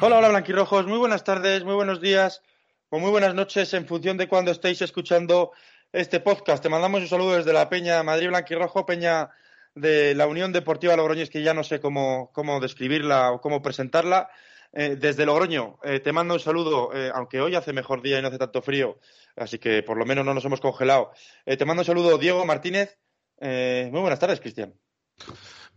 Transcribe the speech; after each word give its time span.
Hola, 0.00 0.18
hola 0.18 0.28
blanquirrojos, 0.28 0.86
muy 0.86 0.98
buenas 0.98 1.24
tardes, 1.24 1.64
muy 1.64 1.74
buenos 1.74 2.00
días 2.00 2.42
o 2.90 2.98
muy 2.98 3.10
buenas 3.10 3.34
noches 3.34 3.74
en 3.74 3.86
función 3.86 4.16
de 4.16 4.28
cuando 4.28 4.50
estéis 4.50 4.80
escuchando 4.82 5.52
este 5.94 6.18
podcast. 6.18 6.60
Te 6.60 6.68
mandamos 6.68 7.02
un 7.02 7.08
saludo 7.08 7.36
desde 7.36 7.52
la 7.52 7.68
Peña 7.68 8.02
Madrid 8.02 8.26
Blanquirrojo, 8.26 8.84
Peña 8.84 9.30
de 9.76 10.14
la 10.16 10.26
Unión 10.26 10.52
Deportiva 10.52 10.96
Logroñés, 10.96 11.30
que 11.30 11.42
ya 11.42 11.54
no 11.54 11.62
sé 11.62 11.80
cómo, 11.80 12.30
cómo 12.32 12.58
describirla 12.58 13.30
o 13.30 13.40
cómo 13.40 13.62
presentarla. 13.62 14.28
Eh, 14.72 14.96
desde 14.96 15.24
Logroño, 15.24 15.78
eh, 15.84 16.00
te 16.00 16.10
mando 16.10 16.34
un 16.34 16.40
saludo, 16.40 16.90
eh, 16.92 17.12
aunque 17.14 17.40
hoy 17.40 17.54
hace 17.54 17.72
mejor 17.72 18.02
día 18.02 18.18
y 18.18 18.22
no 18.22 18.26
hace 18.26 18.38
tanto 18.38 18.60
frío, 18.60 18.98
así 19.36 19.60
que 19.60 19.84
por 19.84 19.96
lo 19.96 20.04
menos 20.04 20.24
no 20.24 20.34
nos 20.34 20.44
hemos 20.44 20.60
congelado. 20.60 21.12
te 21.44 21.64
mando 21.64 21.82
un 21.82 21.86
saludo, 21.86 22.18
Diego 22.18 22.44
Martínez. 22.44 22.98
muy 23.40 24.00
buenas 24.00 24.18
tardes, 24.18 24.40
Cristian. 24.40 24.74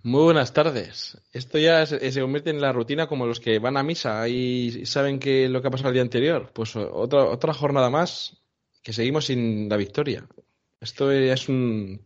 Muy 0.01 0.23
buenas 0.23 0.51
tardes. 0.51 1.21
Esto 1.31 1.59
ya 1.59 1.85
se 1.85 2.21
convierte 2.21 2.49
en 2.49 2.59
la 2.59 2.71
rutina 2.71 3.05
como 3.05 3.27
los 3.27 3.39
que 3.39 3.59
van 3.59 3.77
a 3.77 3.83
misa 3.83 4.27
y 4.27 4.83
saben 4.87 5.19
que 5.19 5.47
lo 5.47 5.61
que 5.61 5.67
ha 5.67 5.71
pasado 5.71 5.89
el 5.89 5.93
día 5.93 6.01
anterior. 6.01 6.51
Pues 6.53 6.75
otra, 6.75 7.25
otra 7.25 7.53
jornada 7.53 7.91
más 7.91 8.46
que 8.87 8.93
seguimos 8.93 9.25
sin 9.25 9.67
la 9.67 9.75
victoria. 9.75 10.25
Esto 10.79 11.11
es 11.11 11.49
un 11.49 12.01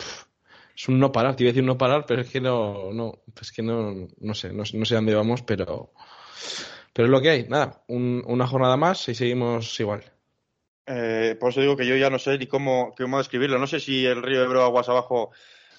es 0.76 0.88
un 0.88 0.99
no 0.99 1.12
parar, 1.12 1.35
te 1.35 1.44
iba 1.44 1.49
a 1.49 1.54
decir 1.54 1.63
no 1.63 1.77
parar, 1.77 2.07
pero 2.07 2.23
es 2.23 2.30
que 2.31 2.41
no, 2.41 2.91
no, 2.91 3.21
es 3.40 3.51
que 3.51 3.62
no, 3.62 4.07
no 4.20 4.34
sé, 4.34 4.51
no, 4.51 4.65
sé 4.65 4.96
dónde 4.96 5.13
vamos, 5.13 5.43
pero, 5.43 5.93
pero 6.91 7.05
es 7.05 7.12
lo 7.12 7.21
que 7.21 7.29
hay. 7.29 7.43
Nada, 7.48 7.84
una 7.88 8.48
jornada 8.48 8.77
más 8.77 9.07
y 9.10 9.13
seguimos 9.13 9.79
igual. 9.79 10.12
Eh, 10.88 11.38
por 11.40 11.51
eso 11.51 11.62
digo 11.62 11.77
que 11.77 11.85
yo 11.85 11.96
ya 11.98 12.10
no 12.10 12.18
sé 12.18 12.40
ni 12.40 12.48
cómo, 12.48 12.95
cómo 12.98 13.20
describirlo. 13.20 13.60
No 13.60 13.68
sé 13.68 13.79
si 13.79 14.04
el 14.07 14.23
río 14.23 14.43
Ebro 14.43 14.63
aguas 14.63 14.90
abajo 14.90 15.29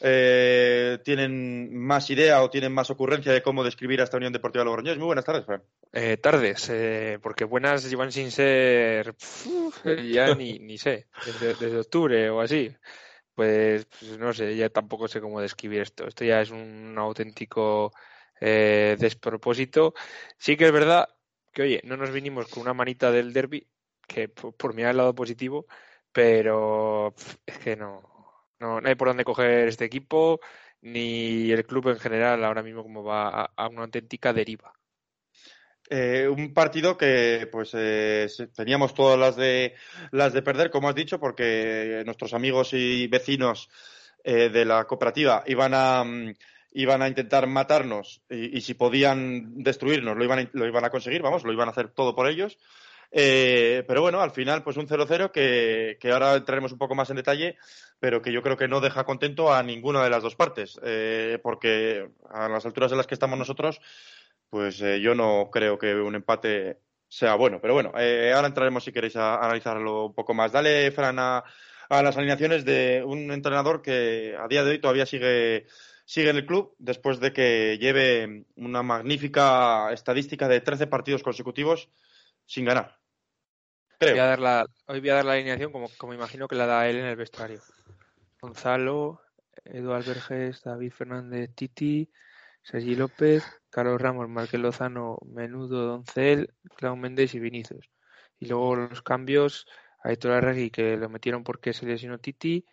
eh, 0.04 0.98
tienen 1.04 1.76
más 1.76 2.10
idea 2.10 2.42
o 2.42 2.50
tienen 2.50 2.72
más 2.72 2.90
ocurrencia 2.90 3.32
de 3.32 3.40
cómo 3.40 3.62
describir 3.62 4.00
a 4.00 4.04
esta 4.04 4.16
Unión 4.16 4.32
Deportiva 4.32 4.64
Logroñés. 4.64 4.98
Muy 4.98 5.06
buenas 5.06 5.24
tardes, 5.24 5.46
Fran. 5.46 5.62
Eh, 5.92 6.16
tardes, 6.16 6.68
eh, 6.70 7.20
porque 7.22 7.44
buenas 7.44 7.88
llevan 7.88 8.10
sin 8.10 8.32
ser 8.32 9.14
ya 10.12 10.34
ni, 10.34 10.58
ni 10.58 10.76
sé, 10.76 11.06
desde, 11.40 11.78
octubre 11.78 12.30
o 12.30 12.40
así. 12.40 12.74
Pues, 13.34 13.86
pues, 13.86 14.18
no 14.18 14.32
sé, 14.32 14.56
ya 14.56 14.68
tampoco 14.70 15.06
sé 15.06 15.20
cómo 15.20 15.40
describir 15.40 15.82
esto. 15.82 16.08
Esto 16.08 16.24
ya 16.24 16.40
es 16.40 16.50
un 16.50 16.94
auténtico 16.98 17.92
eh, 18.40 18.96
despropósito. 18.98 19.94
Sí 20.36 20.56
que 20.56 20.66
es 20.66 20.72
verdad 20.72 21.08
que, 21.52 21.62
oye, 21.62 21.80
no 21.84 21.96
nos 21.96 22.10
vinimos 22.10 22.48
con 22.48 22.62
una 22.62 22.74
manita 22.74 23.12
del 23.12 23.32
derby, 23.32 23.68
que 24.08 24.28
por, 24.28 24.74
mirar 24.74 24.90
el 24.90 24.96
lado 24.96 25.14
positivo, 25.14 25.66
pero 26.10 27.14
es 27.46 27.58
que 27.58 27.76
no, 27.76 28.11
no, 28.62 28.80
hay 28.82 28.94
por 28.94 29.08
dónde 29.08 29.24
coger 29.24 29.68
este 29.68 29.84
equipo, 29.84 30.40
ni 30.80 31.50
el 31.50 31.66
club 31.66 31.88
en 31.88 31.98
general 31.98 32.42
ahora 32.44 32.62
mismo 32.62 32.82
como 32.82 33.04
va 33.04 33.52
a 33.54 33.68
una 33.68 33.82
auténtica 33.82 34.32
deriva. 34.32 34.72
Eh, 35.94 36.26
un 36.26 36.54
partido 36.54 36.96
que 36.96 37.48
pues 37.52 37.72
eh, 37.74 38.26
teníamos 38.56 38.94
todas 38.94 39.18
las 39.18 39.36
de 39.36 39.74
las 40.10 40.32
de 40.32 40.40
perder, 40.40 40.70
como 40.70 40.88
has 40.88 40.94
dicho, 40.94 41.20
porque 41.20 42.02
nuestros 42.06 42.32
amigos 42.32 42.72
y 42.72 43.08
vecinos 43.08 43.68
eh, 44.24 44.48
de 44.48 44.64
la 44.64 44.84
cooperativa 44.84 45.42
iban 45.46 45.74
a 45.74 46.02
mm, 46.02 46.32
iban 46.72 47.02
a 47.02 47.08
intentar 47.08 47.46
matarnos 47.46 48.22
y, 48.30 48.62
si 48.62 48.72
podían 48.72 49.62
destruirnos 49.62 50.16
lo 50.16 50.24
iban 50.24 50.38
a, 50.38 50.50
lo 50.54 50.66
iban 50.66 50.86
a 50.86 50.90
conseguir, 50.90 51.20
vamos, 51.20 51.44
lo 51.44 51.52
iban 51.52 51.68
a 51.68 51.72
hacer 51.72 51.90
todo 51.90 52.14
por 52.14 52.26
ellos. 52.26 52.56
Pero 53.12 54.00
bueno, 54.00 54.20
al 54.20 54.30
final, 54.30 54.62
pues 54.62 54.76
un 54.76 54.86
0-0 54.86 55.30
que, 55.30 55.98
que, 56.00 56.10
ahora 56.12 56.34
entraremos 56.34 56.72
un 56.72 56.78
poco 56.78 56.94
más 56.94 57.10
en 57.10 57.16
detalle, 57.16 57.56
pero 58.00 58.22
que 58.22 58.32
yo 58.32 58.42
creo 58.42 58.56
que 58.56 58.68
no 58.68 58.80
deja 58.80 59.04
contento 59.04 59.52
a 59.52 59.62
ninguna 59.62 60.02
de 60.02 60.10
las 60.10 60.22
dos 60.22 60.34
partes, 60.34 60.80
porque 61.42 62.08
a 62.30 62.48
las 62.48 62.64
alturas 62.64 62.90
en 62.92 62.98
las 62.98 63.06
que 63.06 63.14
estamos 63.14 63.38
nosotros, 63.38 63.80
pues 64.52 64.82
eh, 64.82 65.00
yo 65.00 65.14
no 65.14 65.48
creo 65.50 65.78
que 65.78 65.94
un 65.94 66.14
empate 66.14 66.82
sea 67.08 67.36
bueno. 67.36 67.58
Pero 67.62 67.72
bueno, 67.72 67.92
eh, 67.98 68.34
ahora 68.34 68.48
entraremos 68.48 68.84
si 68.84 68.92
queréis 68.92 69.16
a, 69.16 69.36
analizarlo 69.36 70.04
un 70.04 70.14
poco 70.14 70.34
más. 70.34 70.52
Dale, 70.52 70.90
Fran, 70.92 71.18
a, 71.18 71.42
las 71.88 72.18
alineaciones 72.18 72.66
de 72.66 73.02
un 73.02 73.32
entrenador 73.32 73.80
que 73.80 74.36
a 74.38 74.46
día 74.48 74.62
de 74.62 74.72
hoy 74.72 74.78
todavía 74.78 75.06
sigue, 75.06 75.64
sigue 76.04 76.28
en 76.28 76.36
el 76.36 76.44
club 76.44 76.74
después 76.78 77.18
de 77.18 77.32
que 77.32 77.78
lleve 77.78 78.44
una 78.56 78.82
magnífica 78.82 79.90
estadística 79.90 80.48
de 80.48 80.60
13 80.60 80.86
partidos 80.86 81.22
consecutivos 81.22 81.88
sin 82.44 82.66
ganar. 82.66 83.01
Voy 84.00 84.18
a 84.18 84.26
dar 84.26 84.40
la, 84.40 84.66
hoy 84.86 85.00
voy 85.00 85.10
a 85.10 85.14
dar 85.14 85.24
la 85.24 85.32
alineación 85.34 85.70
como, 85.70 85.88
como 85.96 86.14
imagino 86.14 86.48
que 86.48 86.56
la 86.56 86.66
da 86.66 86.88
él 86.88 86.96
en 86.96 87.06
el 87.06 87.16
vestuario. 87.16 87.60
Gonzalo, 88.40 89.20
Eduardo 89.64 90.08
Vergés, 90.12 90.62
David 90.62 90.92
Fernández, 90.92 91.50
Titi, 91.54 92.10
Sergi 92.62 92.96
López, 92.96 93.44
Carlos 93.70 94.00
Ramos, 94.00 94.28
Marqués 94.28 94.60
Lozano, 94.60 95.18
Menudo, 95.26 95.86
Doncel, 95.86 96.52
Clau 96.76 96.96
Méndez 96.96 97.34
y 97.34 97.40
Vinicius. 97.40 97.90
Y 98.38 98.46
luego 98.46 98.76
los 98.76 99.02
cambios, 99.02 99.66
a 100.02 100.10
Héctor 100.12 100.32
Arregui, 100.32 100.70
que 100.70 100.96
lo 100.96 101.08
metieron 101.08 101.44
porque 101.44 101.72
se 101.72 101.86
lesionó 101.86 102.18
Titi. 102.18 102.66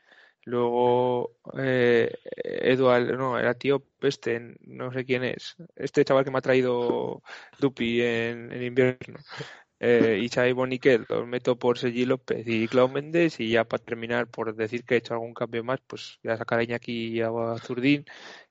Luego 0.45 1.35
eh, 1.57 2.11
Eduard, 2.33 3.15
no, 3.17 3.37
era 3.37 3.53
tío 3.53 3.83
Peste, 3.99 4.57
no 4.61 4.91
sé 4.91 5.05
quién 5.05 5.23
es. 5.23 5.55
Este 5.75 6.03
chaval 6.03 6.23
que 6.23 6.31
me 6.31 6.39
ha 6.39 6.41
traído 6.41 7.21
Dupi 7.59 8.01
en 8.01 8.63
invierno 8.63 9.19
eh, 9.79 10.19
Isai 10.21 10.51
Boniquet 10.53 11.09
los 11.09 11.25
meto 11.27 11.57
por 11.57 11.77
Sergi 11.77 12.05
López 12.05 12.45
y 12.47 12.67
Clau 12.67 12.89
Méndez 12.89 13.39
y 13.39 13.51
ya 13.51 13.63
para 13.63 13.83
terminar 13.83 14.27
por 14.27 14.55
decir 14.55 14.83
que 14.83 14.95
he 14.95 14.97
hecho 14.97 15.13
algún 15.13 15.33
cambio 15.33 15.63
más 15.63 15.79
pues 15.87 16.19
voy 16.23 16.33
a 16.33 16.37
sacar 16.37 16.59
a 16.59 16.63
y 16.63 17.21
a 17.21 17.29
Zurdín 17.63 18.05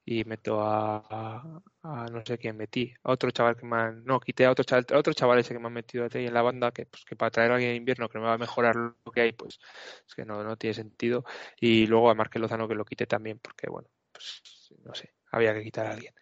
y 0.04 0.24
meto 0.24 0.60
a, 0.62 1.60
no 1.82 2.24
sé 2.24 2.38
quién 2.38 2.56
metí 2.56 2.94
a 3.02 3.12
otro 3.12 3.30
chaval 3.30 3.56
que 3.56 3.66
me 3.66 3.76
han 3.76 4.04
no 4.04 4.20
quité 4.20 4.46
a 4.46 4.50
otro 4.50 4.64
chaval 4.64 4.86
otro 4.94 5.12
chaval 5.12 5.38
ese 5.38 5.52
que 5.52 5.60
me 5.60 5.66
han 5.66 5.74
metido 5.74 6.08
ahí 6.10 6.26
en 6.26 6.34
la 6.34 6.42
banda 6.42 6.70
que 6.72 6.86
pues 6.86 7.04
que 7.04 7.14
para 7.14 7.30
traer 7.30 7.50
a 7.50 7.54
alguien 7.56 7.72
en 7.72 7.76
invierno 7.76 8.08
que 8.08 8.18
me 8.18 8.24
va 8.24 8.34
a 8.34 8.38
mejorar 8.38 8.74
lo 8.76 9.12
que 9.12 9.20
hay 9.20 9.32
pues 9.32 9.58
es 10.06 10.14
que 10.14 10.24
no, 10.24 10.42
no 10.42 10.56
tiene 10.56 10.74
sentido. 10.74 11.24
Y 11.60 11.86
luego 11.86 12.10
a 12.10 12.14
Marque 12.14 12.38
Lozano 12.38 12.68
que 12.68 12.74
lo 12.74 12.84
quité 12.84 13.06
también 13.06 13.38
porque 13.38 13.68
bueno 13.68 13.88
pues 14.12 14.42
no 14.84 14.94
sé 14.94 15.12
había 15.30 15.52
que 15.54 15.62
quitar 15.62 15.86
a 15.86 15.90
alguien 15.92 16.14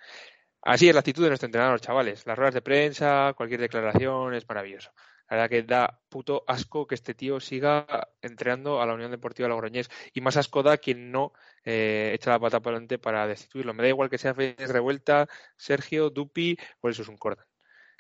Así 0.66 0.88
es 0.88 0.94
la 0.94 0.98
actitud 0.98 1.22
de 1.22 1.28
nuestro 1.28 1.46
entrenador, 1.46 1.80
chavales. 1.80 2.26
Las 2.26 2.36
ruedas 2.36 2.54
de 2.54 2.60
prensa, 2.60 3.32
cualquier 3.36 3.60
declaración 3.60 4.34
es 4.34 4.48
maravilloso. 4.48 4.90
La 5.30 5.36
verdad 5.36 5.48
que 5.48 5.62
da 5.62 6.00
puto 6.08 6.42
asco 6.48 6.88
que 6.88 6.96
este 6.96 7.14
tío 7.14 7.38
siga 7.38 7.86
entrenando 8.20 8.82
a 8.82 8.86
la 8.86 8.94
Unión 8.94 9.12
Deportiva 9.12 9.48
Logroñés. 9.48 9.88
Y 10.12 10.20
más 10.22 10.36
asco 10.36 10.64
da 10.64 10.78
quien 10.78 11.12
no 11.12 11.32
eh, 11.64 12.10
echa 12.14 12.30
la 12.30 12.40
pata 12.40 12.58
para 12.58 12.78
adelante 12.78 12.98
para 12.98 13.28
destituirlo. 13.28 13.74
Me 13.74 13.84
da 13.84 13.90
igual 13.90 14.10
que 14.10 14.18
sea 14.18 14.34
Félix 14.34 14.68
Revuelta, 14.68 15.28
Sergio, 15.56 16.10
Dupi 16.10 16.56
o 16.80 16.88
el 16.88 16.96
Cordan. 17.16 17.46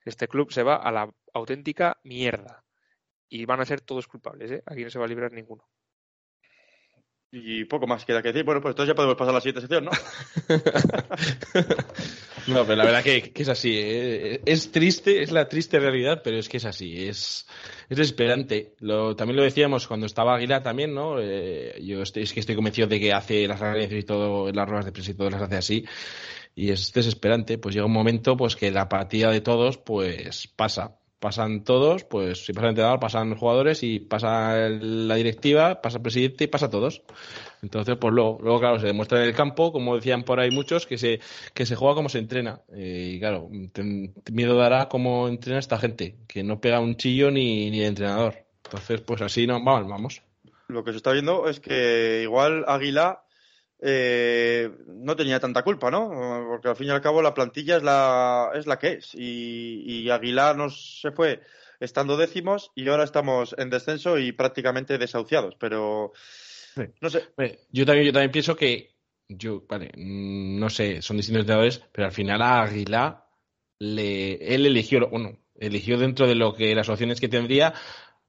Este 0.04 0.26
club 0.26 0.50
se 0.50 0.64
va 0.64 0.74
a 0.74 0.90
la 0.90 1.08
auténtica 1.34 2.00
mierda. 2.02 2.64
Y 3.28 3.44
van 3.44 3.60
a 3.60 3.64
ser 3.64 3.80
todos 3.80 4.08
culpables, 4.08 4.50
¿eh? 4.50 4.62
Aquí 4.66 4.82
no 4.82 4.90
se 4.90 4.98
va 4.98 5.04
a 5.04 5.08
librar 5.08 5.30
ninguno. 5.30 5.68
Y 7.32 7.64
poco 7.64 7.86
más 7.86 8.04
queda 8.04 8.22
que 8.22 8.28
decir. 8.28 8.44
Bueno, 8.44 8.60
pues 8.60 8.72
entonces 8.72 8.92
ya 8.92 8.94
podemos 8.94 9.16
pasar 9.16 9.32
a 9.32 9.34
la 9.34 9.40
siguiente 9.40 9.60
sección, 9.60 9.84
¿no? 9.84 9.90
no, 12.46 12.64
pero 12.64 12.76
la 12.76 12.84
verdad 12.84 13.02
que, 13.02 13.32
es 13.34 13.48
así. 13.48 13.74
¿eh? 13.76 14.40
Es 14.46 14.70
triste, 14.70 15.22
es 15.22 15.32
la 15.32 15.48
triste 15.48 15.80
realidad, 15.80 16.20
pero 16.22 16.38
es 16.38 16.48
que 16.48 16.58
es 16.58 16.64
así. 16.64 17.08
Es, 17.08 17.48
es 17.88 17.98
desesperante. 17.98 18.76
Lo, 18.78 19.16
también 19.16 19.36
lo 19.36 19.42
decíamos 19.42 19.88
cuando 19.88 20.06
estaba 20.06 20.36
Aguilar 20.36 20.62
también, 20.62 20.94
¿no? 20.94 21.20
Eh, 21.20 21.82
yo 21.82 22.02
estoy, 22.02 22.22
es 22.22 22.32
que 22.32 22.40
estoy 22.40 22.54
convencido 22.54 22.86
de 22.86 23.00
que 23.00 23.12
hace 23.12 23.48
las 23.48 23.58
reuniones 23.58 23.92
y 23.92 24.04
todo, 24.04 24.52
las 24.52 24.68
ruedas 24.68 24.86
de 24.86 24.92
prensa 24.92 25.10
y 25.10 25.14
todo 25.14 25.28
las 25.28 25.42
hace 25.42 25.56
así. 25.56 25.84
Y 26.54 26.70
es 26.70 26.92
desesperante. 26.92 27.58
Pues 27.58 27.74
llega 27.74 27.86
un 27.86 27.92
momento 27.92 28.36
pues 28.36 28.54
que 28.54 28.70
la 28.70 28.82
apatía 28.82 29.30
de 29.30 29.40
todos 29.40 29.78
pues 29.78 30.46
pasa 30.46 31.00
pasan 31.18 31.64
todos, 31.64 32.04
pues 32.04 32.44
si 32.44 32.52
pasa 32.52 32.66
el 32.66 32.70
entrenador, 32.70 33.00
pasan 33.00 33.34
jugadores 33.34 33.82
y 33.82 34.00
pasa 34.00 34.68
la 34.68 35.14
directiva, 35.14 35.80
pasa 35.80 35.98
el 35.98 36.02
presidente 36.02 36.44
y 36.44 36.46
pasa 36.46 36.70
todos. 36.70 37.02
Entonces, 37.62 37.96
pues 37.96 38.12
luego, 38.12 38.38
luego, 38.42 38.60
claro, 38.60 38.78
se 38.78 38.86
demuestra 38.86 39.22
en 39.22 39.28
el 39.28 39.34
campo, 39.34 39.72
como 39.72 39.96
decían 39.96 40.22
por 40.24 40.40
ahí 40.40 40.50
muchos, 40.50 40.86
que 40.86 40.98
se, 40.98 41.20
que 41.54 41.66
se 41.66 41.74
juega 41.74 41.94
como 41.94 42.08
se 42.08 42.18
entrena. 42.18 42.60
Eh, 42.72 43.12
y 43.14 43.18
claro, 43.18 43.48
miedo 44.30 44.56
dará 44.56 44.88
cómo 44.88 45.28
entrena 45.28 45.58
esta 45.58 45.78
gente, 45.78 46.16
que 46.28 46.44
no 46.44 46.60
pega 46.60 46.80
un 46.80 46.96
chillo 46.96 47.30
ni, 47.30 47.70
ni 47.70 47.80
de 47.80 47.86
entrenador. 47.86 48.46
Entonces, 48.64 49.00
pues 49.00 49.22
así 49.22 49.46
no, 49.46 49.62
vamos, 49.62 49.88
vamos. 49.88 50.22
Lo 50.68 50.84
que 50.84 50.90
se 50.90 50.96
está 50.96 51.12
viendo 51.12 51.48
es 51.48 51.60
que 51.60 52.20
igual 52.24 52.64
Águila 52.66 53.25
eh, 53.80 54.70
no 54.86 55.16
tenía 55.16 55.40
tanta 55.40 55.62
culpa, 55.62 55.90
¿no? 55.90 56.46
Porque 56.48 56.68
al 56.68 56.76
fin 56.76 56.88
y 56.88 56.90
al 56.90 57.00
cabo 57.00 57.22
la 57.22 57.34
plantilla 57.34 57.76
es 57.76 57.82
la, 57.82 58.50
es 58.54 58.66
la 58.66 58.78
que 58.78 58.94
es. 58.94 59.14
Y, 59.14 59.82
y 59.86 60.10
Aguilar 60.10 60.56
nos 60.56 61.00
se 61.00 61.12
fue 61.12 61.40
estando 61.80 62.16
décimos 62.16 62.72
y 62.74 62.88
ahora 62.88 63.04
estamos 63.04 63.54
en 63.58 63.70
descenso 63.70 64.18
y 64.18 64.32
prácticamente 64.32 64.98
desahuciados. 64.98 65.56
Pero 65.58 66.12
No 67.00 67.10
sé. 67.10 67.24
Yo 67.70 67.86
también, 67.86 68.06
yo 68.06 68.12
también 68.12 68.30
pienso 68.30 68.56
que, 68.56 68.94
yo, 69.28 69.64
vale, 69.68 69.90
no 69.96 70.68
sé, 70.70 71.02
son 71.02 71.16
distintos 71.16 71.42
entrenadores, 71.42 71.82
pero 71.92 72.06
al 72.06 72.12
final 72.12 72.42
a 72.42 72.62
Aguilar 72.62 73.24
le, 73.78 74.54
él 74.54 74.66
eligió, 74.66 75.08
bueno, 75.08 75.38
eligió 75.54 75.98
dentro 75.98 76.26
de 76.26 76.34
lo 76.34 76.54
que 76.54 76.74
las 76.74 76.88
opciones 76.88 77.20
que 77.20 77.28
tendría 77.28 77.74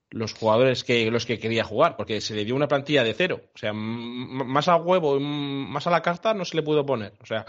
los 0.09 0.33
jugadores 0.33 0.83
que 0.83 1.09
los 1.11 1.25
que 1.25 1.39
quería 1.39 1.63
jugar, 1.63 1.97
porque 1.97 2.21
se 2.21 2.35
le 2.35 2.45
dio 2.45 2.55
una 2.55 2.67
plantilla 2.67 3.03
de 3.03 3.13
cero, 3.13 3.41
o 3.53 3.57
sea, 3.57 3.73
más 3.73 4.67
a 4.67 4.77
huevo, 4.77 5.19
más 5.19 5.87
a 5.87 5.91
la 5.91 6.01
carta 6.01 6.33
no 6.33 6.45
se 6.45 6.55
le 6.55 6.63
pudo 6.63 6.85
poner, 6.85 7.13
o 7.21 7.25
sea, 7.25 7.45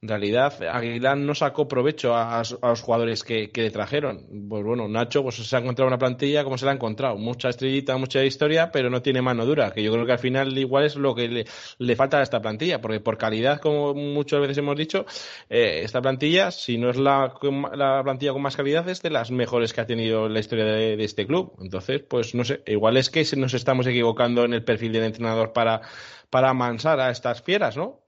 en 0.00 0.08
realidad 0.08 0.62
Aguilar 0.62 1.16
no 1.16 1.34
sacó 1.34 1.66
provecho 1.66 2.14
a, 2.14 2.42
los 2.62 2.80
jugadores 2.82 3.24
que, 3.24 3.50
le 3.52 3.70
trajeron. 3.70 4.48
Pues 4.48 4.62
bueno, 4.62 4.86
Nacho 4.86 5.24
pues 5.24 5.36
se 5.36 5.56
ha 5.56 5.58
encontrado 5.58 5.88
una 5.88 5.98
plantilla 5.98 6.44
como 6.44 6.56
se 6.56 6.66
la 6.66 6.70
ha 6.70 6.74
encontrado. 6.74 7.16
Mucha 7.16 7.48
estrellita, 7.48 7.96
mucha 7.96 8.22
historia, 8.24 8.70
pero 8.70 8.90
no 8.90 9.02
tiene 9.02 9.22
mano 9.22 9.44
dura, 9.44 9.72
que 9.72 9.82
yo 9.82 9.92
creo 9.92 10.06
que 10.06 10.12
al 10.12 10.18
final 10.20 10.56
igual 10.56 10.84
es 10.84 10.94
lo 10.94 11.16
que 11.16 11.44
le, 11.78 11.96
falta 11.96 12.18
a 12.18 12.22
esta 12.22 12.40
plantilla, 12.40 12.80
porque 12.80 13.00
por 13.00 13.18
calidad, 13.18 13.60
como 13.60 13.92
muchas 13.92 14.40
veces 14.40 14.58
hemos 14.58 14.76
dicho, 14.76 15.04
eh, 15.50 15.80
esta 15.82 16.00
plantilla, 16.00 16.52
si 16.52 16.78
no 16.78 16.90
es 16.90 16.96
la, 16.96 17.34
la, 17.74 18.02
plantilla 18.04 18.32
con 18.32 18.42
más 18.42 18.56
calidad, 18.56 18.88
es 18.88 19.02
de 19.02 19.10
las 19.10 19.32
mejores 19.32 19.72
que 19.72 19.80
ha 19.80 19.86
tenido 19.86 20.28
la 20.28 20.38
historia 20.38 20.64
de, 20.66 20.96
de 20.96 21.04
este 21.04 21.26
club. 21.26 21.54
Entonces, 21.60 22.02
pues 22.08 22.36
no 22.36 22.44
sé, 22.44 22.62
igual 22.66 22.96
es 22.96 23.10
que 23.10 23.26
nos 23.36 23.52
estamos 23.52 23.86
equivocando 23.88 24.44
en 24.44 24.54
el 24.54 24.62
perfil 24.62 24.92
del 24.92 25.04
entrenador 25.04 25.52
para, 25.52 25.80
para 26.30 26.50
amansar 26.50 27.00
a 27.00 27.10
estas 27.10 27.42
fieras, 27.42 27.76
¿no? 27.76 28.07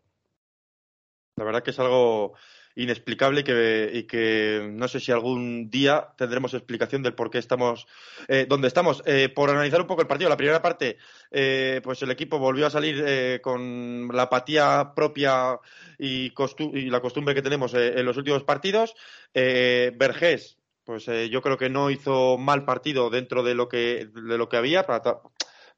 La 1.41 1.47
verdad 1.47 1.63
que 1.63 1.71
es 1.71 1.79
algo 1.79 2.35
inexplicable 2.75 3.41
y 3.41 3.45
que, 3.45 4.07
que 4.07 4.69
no 4.71 4.89
sé 4.89 5.01
si 5.01 5.11
algún 5.11 5.71
día 5.71 6.09
tendremos 6.19 6.53
explicación 6.53 7.03
del 7.03 7.15
por 7.15 7.31
qué 7.31 7.39
estamos 7.39 7.87
eh, 8.29 8.45
donde 8.47 8.69
estamos. 8.69 9.03
Eh, 9.07 9.31
por 9.35 9.49
analizar 9.49 9.81
un 9.81 9.87
poco 9.87 10.03
el 10.03 10.07
partido, 10.07 10.29
la 10.29 10.37
primera 10.37 10.61
parte, 10.61 10.99
eh, 11.31 11.81
pues 11.83 12.03
el 12.03 12.11
equipo 12.11 12.39
volvió 12.39 12.67
a 12.67 12.71
salir 12.71 13.03
eh, 13.07 13.41
con 13.43 14.09
la 14.13 14.25
apatía 14.25 14.93
propia 14.95 15.59
y, 15.99 16.31
y 16.75 16.91
la 16.91 17.01
costumbre 17.01 17.35
que 17.35 17.41
tenemos 17.41 17.73
en 17.73 18.05
los 18.05 18.19
últimos 18.19 18.45
partidos. 18.45 18.95
Vergés, 19.33 20.59
pues 20.85 21.07
yo 21.07 21.41
creo 21.41 21.57
que 21.57 21.71
no 21.71 21.91
hizo 21.91 22.37
mal 22.37 22.67
partido 22.67 23.09
dentro 23.09 23.43
de 23.43 23.55
lo 23.55 23.67
que, 23.67 24.11
de 24.13 24.37
lo 24.37 24.51
que 24.51 24.59
había. 24.59 24.85
Para, 24.85 25.23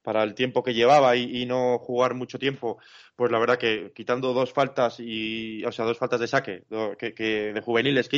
para 0.02 0.22
el 0.22 0.34
tiempo 0.34 0.62
que 0.62 0.74
llevaba 0.74 1.16
y, 1.16 1.46
no 1.46 1.78
jugar 1.78 2.14
mucho 2.14 2.38
tiempo, 2.38 2.78
pues 3.16 3.30
la 3.30 3.38
verdad 3.38 3.58
que 3.58 3.92
quitando 3.94 4.32
dos 4.32 4.52
faltas 4.52 4.98
y, 4.98 5.64
o 5.64 5.72
sea, 5.72 5.84
dos 5.84 5.98
faltas 5.98 6.20
de 6.20 6.26
saque 6.26 6.64
que, 6.98 7.52
de 7.52 7.60
juveniles 7.60 8.08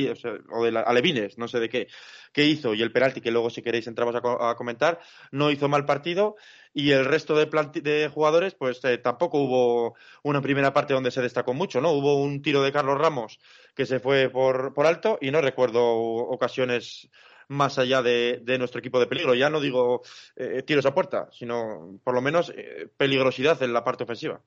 o, 0.50 0.64
de 0.64 0.78
alevines, 0.78 1.38
no 1.38 1.48
sé 1.48 1.60
de 1.60 1.68
qué, 1.68 1.88
qué 2.32 2.44
hizo 2.46 2.74
y 2.74 2.82
el 2.82 2.92
penalti 2.92 3.20
que 3.20 3.30
luego 3.30 3.50
si 3.50 3.62
queréis 3.62 3.86
entramos 3.86 4.14
a, 4.16 4.54
comentar, 4.54 5.00
no 5.30 5.50
hizo 5.50 5.68
mal 5.68 5.84
partido 5.84 6.36
y 6.72 6.90
el 6.90 7.04
resto 7.04 7.36
de, 7.36 7.46
de 7.82 8.08
jugadores 8.08 8.54
pues 8.54 8.82
eh, 8.84 8.98
tampoco 8.98 9.38
hubo 9.38 9.94
una 10.22 10.40
primera 10.40 10.72
parte 10.72 10.94
donde 10.94 11.10
se 11.10 11.22
destacó 11.22 11.54
mucho, 11.54 11.80
¿no? 11.80 11.92
Hubo 11.92 12.22
un 12.22 12.42
tiro 12.42 12.62
de 12.62 12.72
Carlos 12.72 12.98
Ramos 12.98 13.38
que 13.74 13.86
se 13.86 14.00
fue 14.00 14.30
por, 14.30 14.72
por 14.74 14.86
alto 14.86 15.18
y 15.20 15.30
no 15.30 15.40
recuerdo 15.40 15.84
ocasiones 15.84 17.08
más 17.48 17.78
allá 17.78 18.02
de, 18.02 18.42
nuestro 18.58 18.80
equipo 18.80 19.00
de 19.00 19.06
peligro. 19.06 19.34
Ya 19.34 19.50
no 19.50 19.60
digo 19.60 20.02
eh, 20.36 20.62
tiros 20.62 20.86
a 20.86 20.94
puerta, 20.94 21.28
sino 21.32 21.98
por 22.02 22.14
lo 22.14 22.20
menos 22.20 22.52
eh, 22.56 22.88
peligrosidad 22.96 23.62
en 23.62 23.72
la 23.72 23.84
parte 23.84 24.04
ofensiva. 24.04 24.40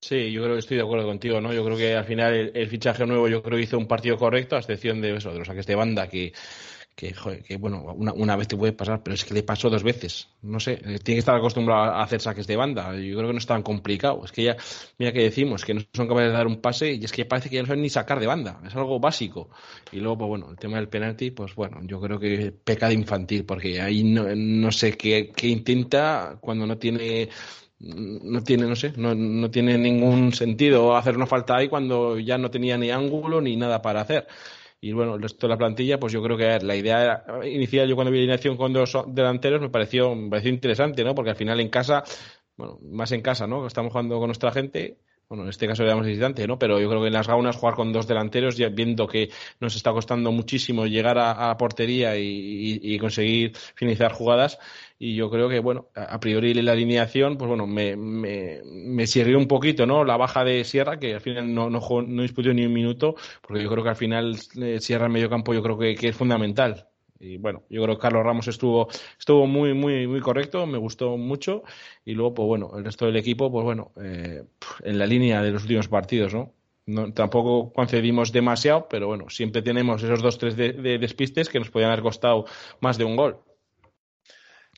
Sí, 0.00 0.32
yo 0.32 0.42
creo 0.42 0.54
que 0.54 0.60
estoy 0.60 0.78
de 0.78 0.82
acuerdo 0.82 1.06
contigo, 1.06 1.40
¿no? 1.42 1.52
Yo 1.52 1.62
creo 1.62 1.76
que 1.76 1.94
al 1.94 2.06
final 2.06 2.52
el, 2.54 2.68
fichaje 2.68 3.04
nuevo 3.04 3.28
yo 3.28 3.42
creo 3.42 3.58
que 3.58 3.64
hizo 3.64 3.76
un 3.76 3.86
partido 3.86 4.16
correcto, 4.16 4.56
a 4.56 4.60
excepción 4.60 5.02
de 5.02 5.14
eso, 5.14 5.30
de 5.30 5.38
los 5.38 5.46
saques 5.46 5.66
de 5.66 5.74
banda 5.74 6.08
que 6.08 6.32
que, 7.00 7.56
bueno, 7.56 7.82
una, 7.94 8.12
una, 8.12 8.36
vez 8.36 8.46
te 8.46 8.56
puede 8.56 8.72
pasar, 8.72 9.02
pero 9.02 9.14
es 9.14 9.24
que 9.24 9.32
le 9.32 9.42
pasó 9.42 9.70
dos 9.70 9.82
veces. 9.82 10.28
No 10.42 10.60
sé, 10.60 10.72
eh, 10.72 10.98
tiene 10.98 11.16
que 11.16 11.18
estar 11.18 11.34
acostumbrado 11.34 11.82
a 11.82 12.02
hacer 12.02 12.20
saques 12.20 12.46
de 12.46 12.56
banda. 12.56 12.94
Yo 12.94 13.16
creo 13.16 13.28
que 13.28 13.32
no 13.32 13.38
es 13.38 13.46
tan 13.46 13.62
complicado. 13.62 14.22
Es 14.24 14.32
que 14.32 14.44
ya, 14.44 14.56
mira 14.98 15.12
que 15.12 15.22
decimos, 15.22 15.64
que 15.64 15.72
no 15.74 15.80
son 15.94 16.08
capaces 16.08 16.30
de 16.30 16.36
dar 16.36 16.46
un 16.46 16.60
pase 16.60 16.92
y 16.92 17.04
es 17.04 17.12
que 17.12 17.24
parece 17.24 17.48
que 17.48 17.56
ya 17.56 17.62
no 17.62 17.68
saben 17.68 17.82
ni 17.82 17.88
sacar 17.88 18.20
de 18.20 18.26
banda. 18.26 18.60
Es 18.66 18.76
algo 18.76 19.00
básico. 19.00 19.48
Y 19.92 20.00
luego, 20.00 20.18
pues 20.18 20.28
bueno, 20.28 20.50
el 20.50 20.58
tema 20.58 20.76
del 20.76 20.88
penalti, 20.88 21.30
pues 21.30 21.54
bueno, 21.54 21.78
yo 21.82 22.00
creo 22.00 22.18
que 22.18 22.52
pecado 22.52 22.92
infantil, 22.92 23.44
porque 23.44 23.80
ahí 23.80 24.04
no, 24.04 24.26
no 24.34 24.70
sé 24.70 24.96
qué, 24.96 25.32
qué 25.34 25.48
intenta 25.48 26.36
cuando 26.40 26.66
no 26.66 26.76
tiene 26.76 27.30
no 27.80 28.42
tiene, 28.42 28.66
no 28.66 28.76
sé, 28.76 28.92
no, 28.96 29.14
no, 29.14 29.50
tiene 29.50 29.78
ningún 29.78 30.34
sentido 30.34 30.94
hacer 30.96 31.16
una 31.16 31.26
falta 31.26 31.56
ahí 31.56 31.68
cuando 31.68 32.18
ya 32.18 32.36
no 32.36 32.50
tenía 32.50 32.76
ni 32.76 32.90
ángulo 32.90 33.40
ni 33.40 33.56
nada 33.56 33.80
para 33.80 34.02
hacer. 34.02 34.26
Y 34.82 34.92
bueno, 34.92 35.14
el 35.16 35.22
resto 35.22 35.46
de 35.46 35.50
la 35.50 35.58
plantilla, 35.58 36.00
pues 36.00 36.12
yo 36.12 36.22
creo 36.22 36.36
que 36.38 36.58
la 36.60 36.74
idea 36.74 37.24
inicial, 37.44 37.86
yo 37.88 37.94
cuando 37.94 38.10
vi 38.10 38.18
la 38.18 38.22
alineación 38.22 38.56
con 38.56 38.72
dos 38.72 38.96
delanteros, 39.08 39.60
me 39.60 39.68
pareció, 39.68 40.14
me 40.14 40.30
pareció 40.30 40.50
interesante, 40.50 41.04
¿no? 41.04 41.14
Porque 41.14 41.30
al 41.30 41.36
final 41.36 41.60
en 41.60 41.68
casa, 41.68 42.02
bueno, 42.56 42.78
más 42.82 43.12
en 43.12 43.20
casa, 43.20 43.46
¿no? 43.46 43.66
Estamos 43.66 43.92
jugando 43.92 44.18
con 44.18 44.28
nuestra 44.28 44.52
gente, 44.52 44.98
bueno, 45.30 45.44
en 45.44 45.50
este 45.50 45.68
caso 45.68 45.84
le 45.84 45.90
damos 45.90 46.06
visitante, 46.06 46.44
¿no? 46.48 46.58
Pero 46.58 46.80
yo 46.80 46.88
creo 46.88 47.02
que 47.02 47.06
en 47.06 47.12
las 47.12 47.28
gaunas 47.28 47.54
jugar 47.54 47.76
con 47.76 47.92
dos 47.92 48.08
delanteros, 48.08 48.56
ya 48.56 48.68
viendo 48.68 49.06
que 49.06 49.30
nos 49.60 49.76
está 49.76 49.92
costando 49.92 50.32
muchísimo 50.32 50.86
llegar 50.86 51.18
a, 51.18 51.56
portería 51.56 52.16
y, 52.18 52.98
conseguir 52.98 53.52
finalizar 53.76 54.12
jugadas, 54.12 54.58
y 54.98 55.14
yo 55.14 55.30
creo 55.30 55.48
que, 55.48 55.60
bueno, 55.60 55.86
a, 55.94 56.18
priori 56.18 56.52
la 56.54 56.72
alineación, 56.72 57.38
pues 57.38 57.48
bueno, 57.48 57.64
me, 57.68 57.94
me, 57.96 58.60
me 58.64 59.06
sirvió 59.06 59.38
un 59.38 59.46
poquito, 59.46 59.86
¿no? 59.86 60.04
La 60.04 60.16
baja 60.16 60.44
de 60.44 60.64
Sierra, 60.64 60.98
que 60.98 61.14
al 61.14 61.20
final 61.20 61.54
no, 61.54 61.70
no, 61.70 61.80
no 61.80 62.22
disputó 62.22 62.52
ni 62.52 62.66
un 62.66 62.72
minuto, 62.72 63.14
porque 63.40 63.62
yo 63.62 63.70
creo 63.70 63.84
que 63.84 63.90
al 63.90 63.96
final 63.96 64.36
eh, 64.60 64.80
Sierra 64.80 65.06
en 65.06 65.12
medio 65.12 65.30
campo 65.30 65.54
yo 65.54 65.62
creo 65.62 65.78
que 65.78 65.96
es 66.08 66.16
fundamental 66.16 66.89
y 67.20 67.36
bueno, 67.36 67.64
yo 67.68 67.82
creo 67.82 67.96
que 67.96 68.02
Carlos 68.02 68.24
Ramos 68.24 68.48
estuvo, 68.48 68.88
estuvo 69.18 69.46
muy, 69.46 69.74
muy, 69.74 70.06
muy 70.06 70.20
correcto, 70.20 70.66
me 70.66 70.78
gustó 70.78 71.16
mucho. 71.18 71.62
Y 72.04 72.14
luego, 72.14 72.34
pues 72.34 72.48
bueno, 72.48 72.72
el 72.76 72.84
resto 72.84 73.06
del 73.06 73.16
equipo, 73.16 73.50
pues 73.52 73.64
bueno, 73.64 73.92
eh, 74.02 74.44
en 74.82 74.98
la 74.98 75.06
línea 75.06 75.42
de 75.42 75.50
los 75.50 75.62
últimos 75.62 75.88
partidos, 75.88 76.34
¿no? 76.34 76.54
no 76.86 77.12
tampoco 77.12 77.72
concedimos 77.72 78.32
demasiado, 78.32 78.88
pero 78.88 79.06
bueno, 79.06 79.28
siempre 79.28 79.62
tenemos 79.62 80.02
esos 80.02 80.22
dos, 80.22 80.38
tres 80.38 80.56
de 80.56 80.72
despistes 80.98 81.48
que 81.48 81.58
nos 81.58 81.70
podían 81.70 81.90
haber 81.90 82.02
costado 82.02 82.46
más 82.80 82.98
de 82.98 83.04
un 83.04 83.16
gol. 83.16 83.38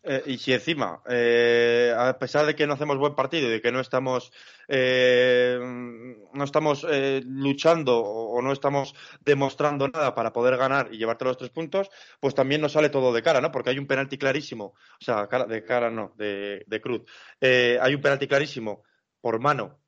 Eh, 0.04 0.22
y 0.26 0.38
si 0.38 0.52
encima, 0.52 1.00
eh, 1.08 1.94
a 1.96 2.18
pesar 2.18 2.44
de 2.44 2.56
que 2.56 2.66
no 2.66 2.74
hacemos 2.74 2.98
buen 2.98 3.14
partido 3.14 3.46
y 3.46 3.52
de 3.52 3.60
que 3.60 3.70
no 3.70 3.78
estamos, 3.78 4.32
eh, 4.66 5.56
no 5.60 6.44
estamos 6.44 6.84
luchando 7.24 8.00
o, 8.00 8.42
no 8.42 8.52
estamos 8.52 8.94
demostrando 9.20 9.86
nada 9.86 10.12
para 10.14 10.32
poder 10.32 10.56
ganar 10.56 10.88
y 10.92 10.98
llevarte 10.98 11.24
los 11.24 11.38
tres 11.38 11.50
puntos, 11.50 11.88
pues 12.18 12.34
también 12.34 12.60
nos 12.60 12.72
sale 12.72 12.88
todo 12.90 13.12
de 13.12 13.22
cara, 13.22 13.40
¿no? 13.40 13.52
Porque 13.52 13.70
hay 13.70 13.78
un 13.78 13.86
penalti 13.86 14.18
clarísimo, 14.18 14.74
o 14.74 15.04
sea, 15.04 15.28
de 15.46 15.64
cara 15.64 15.88
no, 15.90 16.12
de, 16.16 16.80
cruz. 16.82 17.02
hay 17.40 17.94
un 17.94 18.00
penalti 18.00 18.26
clarísimo 18.26 18.82
por 19.20 19.38
mano 19.38 19.78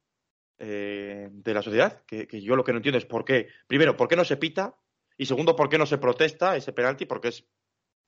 de 0.58 1.42
la 1.44 1.62
sociedad, 1.62 2.04
que, 2.06 2.28
que 2.28 2.40
yo 2.40 2.54
lo 2.54 2.62
que 2.62 2.72
no 2.72 2.78
entiendo 2.78 2.98
es 2.98 3.06
por 3.06 3.24
qué, 3.24 3.48
primero, 3.66 3.96
por 3.96 4.06
qué 4.06 4.14
no 4.14 4.24
se 4.24 4.36
pita 4.36 4.76
y 5.18 5.26
segundo, 5.26 5.56
por 5.56 5.68
qué 5.68 5.76
no 5.76 5.86
se 5.86 5.98
protesta 5.98 6.56
ese 6.56 6.72
penalti, 6.72 7.04
porque 7.04 7.28
es, 7.28 7.44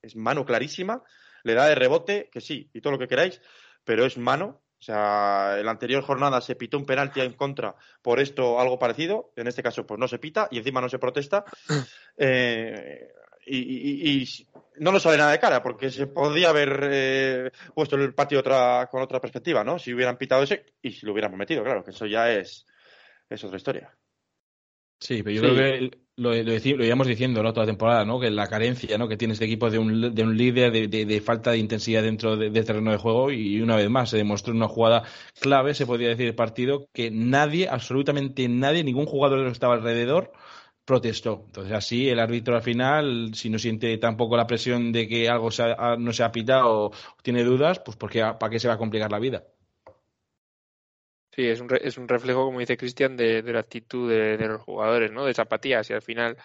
es 0.01 0.15
mano 0.15 0.45
clarísima 0.45 1.03
le 1.47 1.55
da 1.55 1.67
de 1.67 1.75
rebote, 1.75 2.29
que 2.31 2.41
sí, 2.41 2.69
y 2.73 2.81
todo 2.81 2.93
lo 2.93 2.99
que 2.99 3.07
queráis, 3.07 3.41
pero 3.83 4.05
es 4.05 4.17
mano. 4.17 4.61
O 4.79 4.83
sea, 4.83 5.55
en 5.57 5.65
la 5.65 5.71
anterior 5.71 6.03
jornada 6.03 6.39
se 6.39 6.55
pitó 6.55 6.77
un 6.77 6.85
penalti 6.85 7.19
en 7.21 7.33
contra 7.33 7.75
por 8.03 8.19
esto 8.19 8.59
algo 8.59 8.77
parecido. 8.77 9.31
En 9.35 9.47
este 9.47 9.63
caso, 9.63 9.87
pues 9.87 9.99
no 9.99 10.07
se 10.07 10.19
pita 10.19 10.47
y 10.51 10.59
encima 10.59 10.81
no 10.81 10.89
se 10.89 10.99
protesta. 10.99 11.45
Eh, 12.19 13.11
y, 13.49 14.27
no 14.79 14.91
nos 14.91 15.03
sale 15.03 15.17
nada 15.17 15.31
de 15.31 15.39
cara, 15.39 15.61
porque 15.61 15.89
se 15.89 16.07
podría 16.07 16.49
haber 16.49 16.89
eh, 16.91 17.51
puesto 17.73 17.95
el 17.95 18.13
patio 18.13 18.39
otra, 18.39 18.89
con 18.91 19.01
otra 19.01 19.21
perspectiva, 19.21 19.63
¿no? 19.63 19.79
Si 19.79 19.93
hubieran 19.93 20.17
pitado 20.17 20.43
ese 20.43 20.65
y 20.81 20.91
si 20.91 21.05
lo 21.05 21.13
hubiéramos 21.13 21.37
metido, 21.37 21.63
claro, 21.63 21.83
que 21.83 21.91
eso 21.91 22.07
ya 22.07 22.31
es, 22.31 22.65
es 23.29 23.43
otra 23.43 23.57
historia. 23.57 23.95
Sí, 24.99 25.21
pero 25.21 25.35
yo 25.35 25.41
creo 25.43 25.55
que 25.55 25.97
lo, 26.17 26.33
lo, 26.33 26.85
íbamos 26.85 27.07
diciendo 27.07 27.43
la 27.43 27.51
otra 27.51 27.65
temporada, 27.65 28.03
¿no? 28.03 28.19
Que 28.19 28.31
la 28.31 28.47
carencia 28.47 28.97
¿no? 28.97 29.07
que 29.07 29.17
tiene 29.17 29.33
este 29.33 29.45
equipo 29.45 29.69
de 29.69 29.77
un, 29.77 30.13
de 30.13 30.23
un 30.23 30.35
líder, 30.35 30.89
de, 30.89 31.21
falta 31.21 31.51
de 31.51 31.59
intensidad 31.59 32.01
dentro 32.01 32.35
del 32.35 32.65
terreno 32.65 32.91
de 32.91 32.97
juego 32.97 33.31
y 33.31 33.61
una 33.61 33.75
vez 33.75 33.89
más 33.89 34.09
se 34.09 34.17
demostró 34.17 34.53
una 34.53 34.67
jugada 34.67 35.03
clave, 35.39 35.73
se 35.75 35.85
podría 35.85 36.09
decir, 36.09 36.27
el 36.27 36.35
partido, 36.35 36.87
que 36.91 37.11
nadie, 37.11 37.69
absolutamente 37.69 38.47
nadie, 38.49 38.83
ningún 38.83 39.05
jugador 39.05 39.45
que 39.45 39.51
estaba 39.51 39.75
alrededor 39.75 40.33
protestó. 40.85 41.43
Entonces 41.45 41.73
así 41.73 42.09
el 42.09 42.19
árbitro 42.19 42.55
al 42.55 42.63
final, 42.63 43.31
si 43.35 43.49
no 43.49 43.59
siente 43.59 43.97
tampoco 43.97 44.37
la 44.37 44.47
presión 44.47 44.91
de 44.91 45.07
que 45.07 45.29
algo 45.29 45.49
no 45.99 46.13
se 46.13 46.23
ha 46.23 46.31
pitado 46.31 46.85
o 46.87 46.91
tiene 47.21 47.43
dudas, 47.43 47.79
pues 47.79 47.95
porque, 47.97 48.21
¿para 48.21 48.49
qué 48.49 48.59
se 48.59 48.67
va 48.67 48.75
a 48.75 48.77
complicar 48.77 49.11
la 49.11 49.19
vida? 49.19 49.43
Sí, 51.37 51.47
es 51.47 51.61
un, 51.61 51.69
es 51.79 51.99
un 51.99 52.07
reflejo, 52.07 52.45
como 52.45 52.59
dice 52.59 52.77
Cristian, 52.77 53.15
de, 53.15 53.43
la 53.43 53.59
actitud 53.59 54.09
de, 54.09 54.39
los 54.39 54.59
jugadores, 54.63 55.11
¿no? 55.11 55.23
De 55.23 55.29
esa 55.29 55.43
apatía. 55.43 55.83
Si 55.83 55.93
al 55.93 56.01
final 56.01 56.35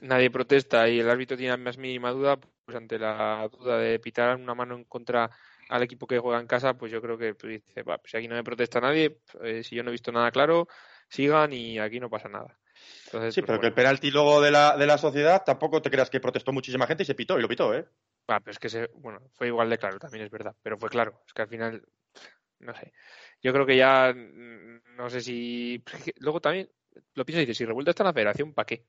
nadie 0.00 0.30
protesta 0.30 0.88
y 0.88 1.00
el 1.00 1.10
árbitro 1.10 1.36
tiene 1.36 1.50
la 1.50 1.56
más 1.56 1.76
mínima 1.76 2.12
duda, 2.12 2.38
pues 2.64 2.76
ante 2.76 3.00
la 3.00 3.48
duda 3.50 3.78
de 3.78 3.98
pitar 3.98 4.36
una 4.36 4.54
mano 4.54 4.76
en 4.76 4.84
contra 4.84 5.28
al 5.68 5.82
equipo 5.82 6.06
que 6.06 6.20
juega 6.20 6.38
en 6.38 6.46
casa, 6.46 6.74
pues 6.74 6.92
yo 6.92 7.02
creo 7.02 7.18
que 7.18 7.34
pues 7.34 7.64
dice, 7.64 7.82
pues 7.82 7.98
si 8.04 8.16
aquí 8.16 8.28
no 8.28 8.36
me 8.36 8.44
protesta 8.44 8.80
nadie, 8.80 9.18
eh, 9.42 9.64
si 9.64 9.74
yo 9.74 9.82
no 9.82 9.90
he 9.90 9.98
visto 9.98 10.12
nada 10.12 10.30
claro, 10.30 10.68
sigan 11.08 11.52
y 11.52 11.80
aquí 11.80 11.98
no 11.98 12.08
pasa 12.08 12.28
nada. 12.28 12.56
Entonces, 13.06 13.34
sí, 13.34 13.40
pues 13.40 13.48
pero 13.48 13.60
que 13.60 13.66
el 13.66 13.74
penalti 13.74 14.12
luego 14.12 14.40
de 14.40 14.52
la, 14.52 14.76
de 14.76 14.86
la 14.86 14.98
sociedad 14.98 15.42
tampoco 15.44 15.82
te 15.82 15.90
creas 15.90 16.10
que 16.10 16.20
protestó 16.20 16.52
muchísima 16.52 16.86
gente 16.86 17.02
y 17.02 17.06
se 17.06 17.16
pitó, 17.16 17.40
y 17.40 17.42
lo 17.42 17.48
pitó, 17.48 17.74
¿eh? 17.74 17.88
Ah, 18.28 18.38
pero 18.38 18.52
es 18.52 18.60
que 18.60 18.68
se, 18.68 18.86
bueno, 18.94 19.18
fue 19.32 19.48
igual 19.48 19.68
de 19.68 19.78
claro, 19.78 19.98
también 19.98 20.24
es 20.24 20.30
verdad, 20.30 20.54
pero 20.62 20.78
fue 20.78 20.90
claro. 20.90 21.22
Es 21.26 21.32
que 21.32 21.42
al 21.42 21.48
final 21.48 21.82
no 22.62 22.74
sé. 22.74 22.92
Yo 23.42 23.52
creo 23.52 23.66
que 23.66 23.76
ya, 23.76 24.12
mm, 24.14 24.96
no 24.96 25.10
sé 25.10 25.20
si... 25.20 25.82
Luego 26.20 26.40
también, 26.40 26.70
lo 27.14 27.24
pienso 27.24 27.40
y 27.40 27.46
dices, 27.46 27.58
si 27.58 27.64
revuelta 27.64 27.90
está 27.90 28.02
en 28.04 28.08
la 28.08 28.12
federación, 28.12 28.54
¿para 28.54 28.66
qué? 28.66 28.86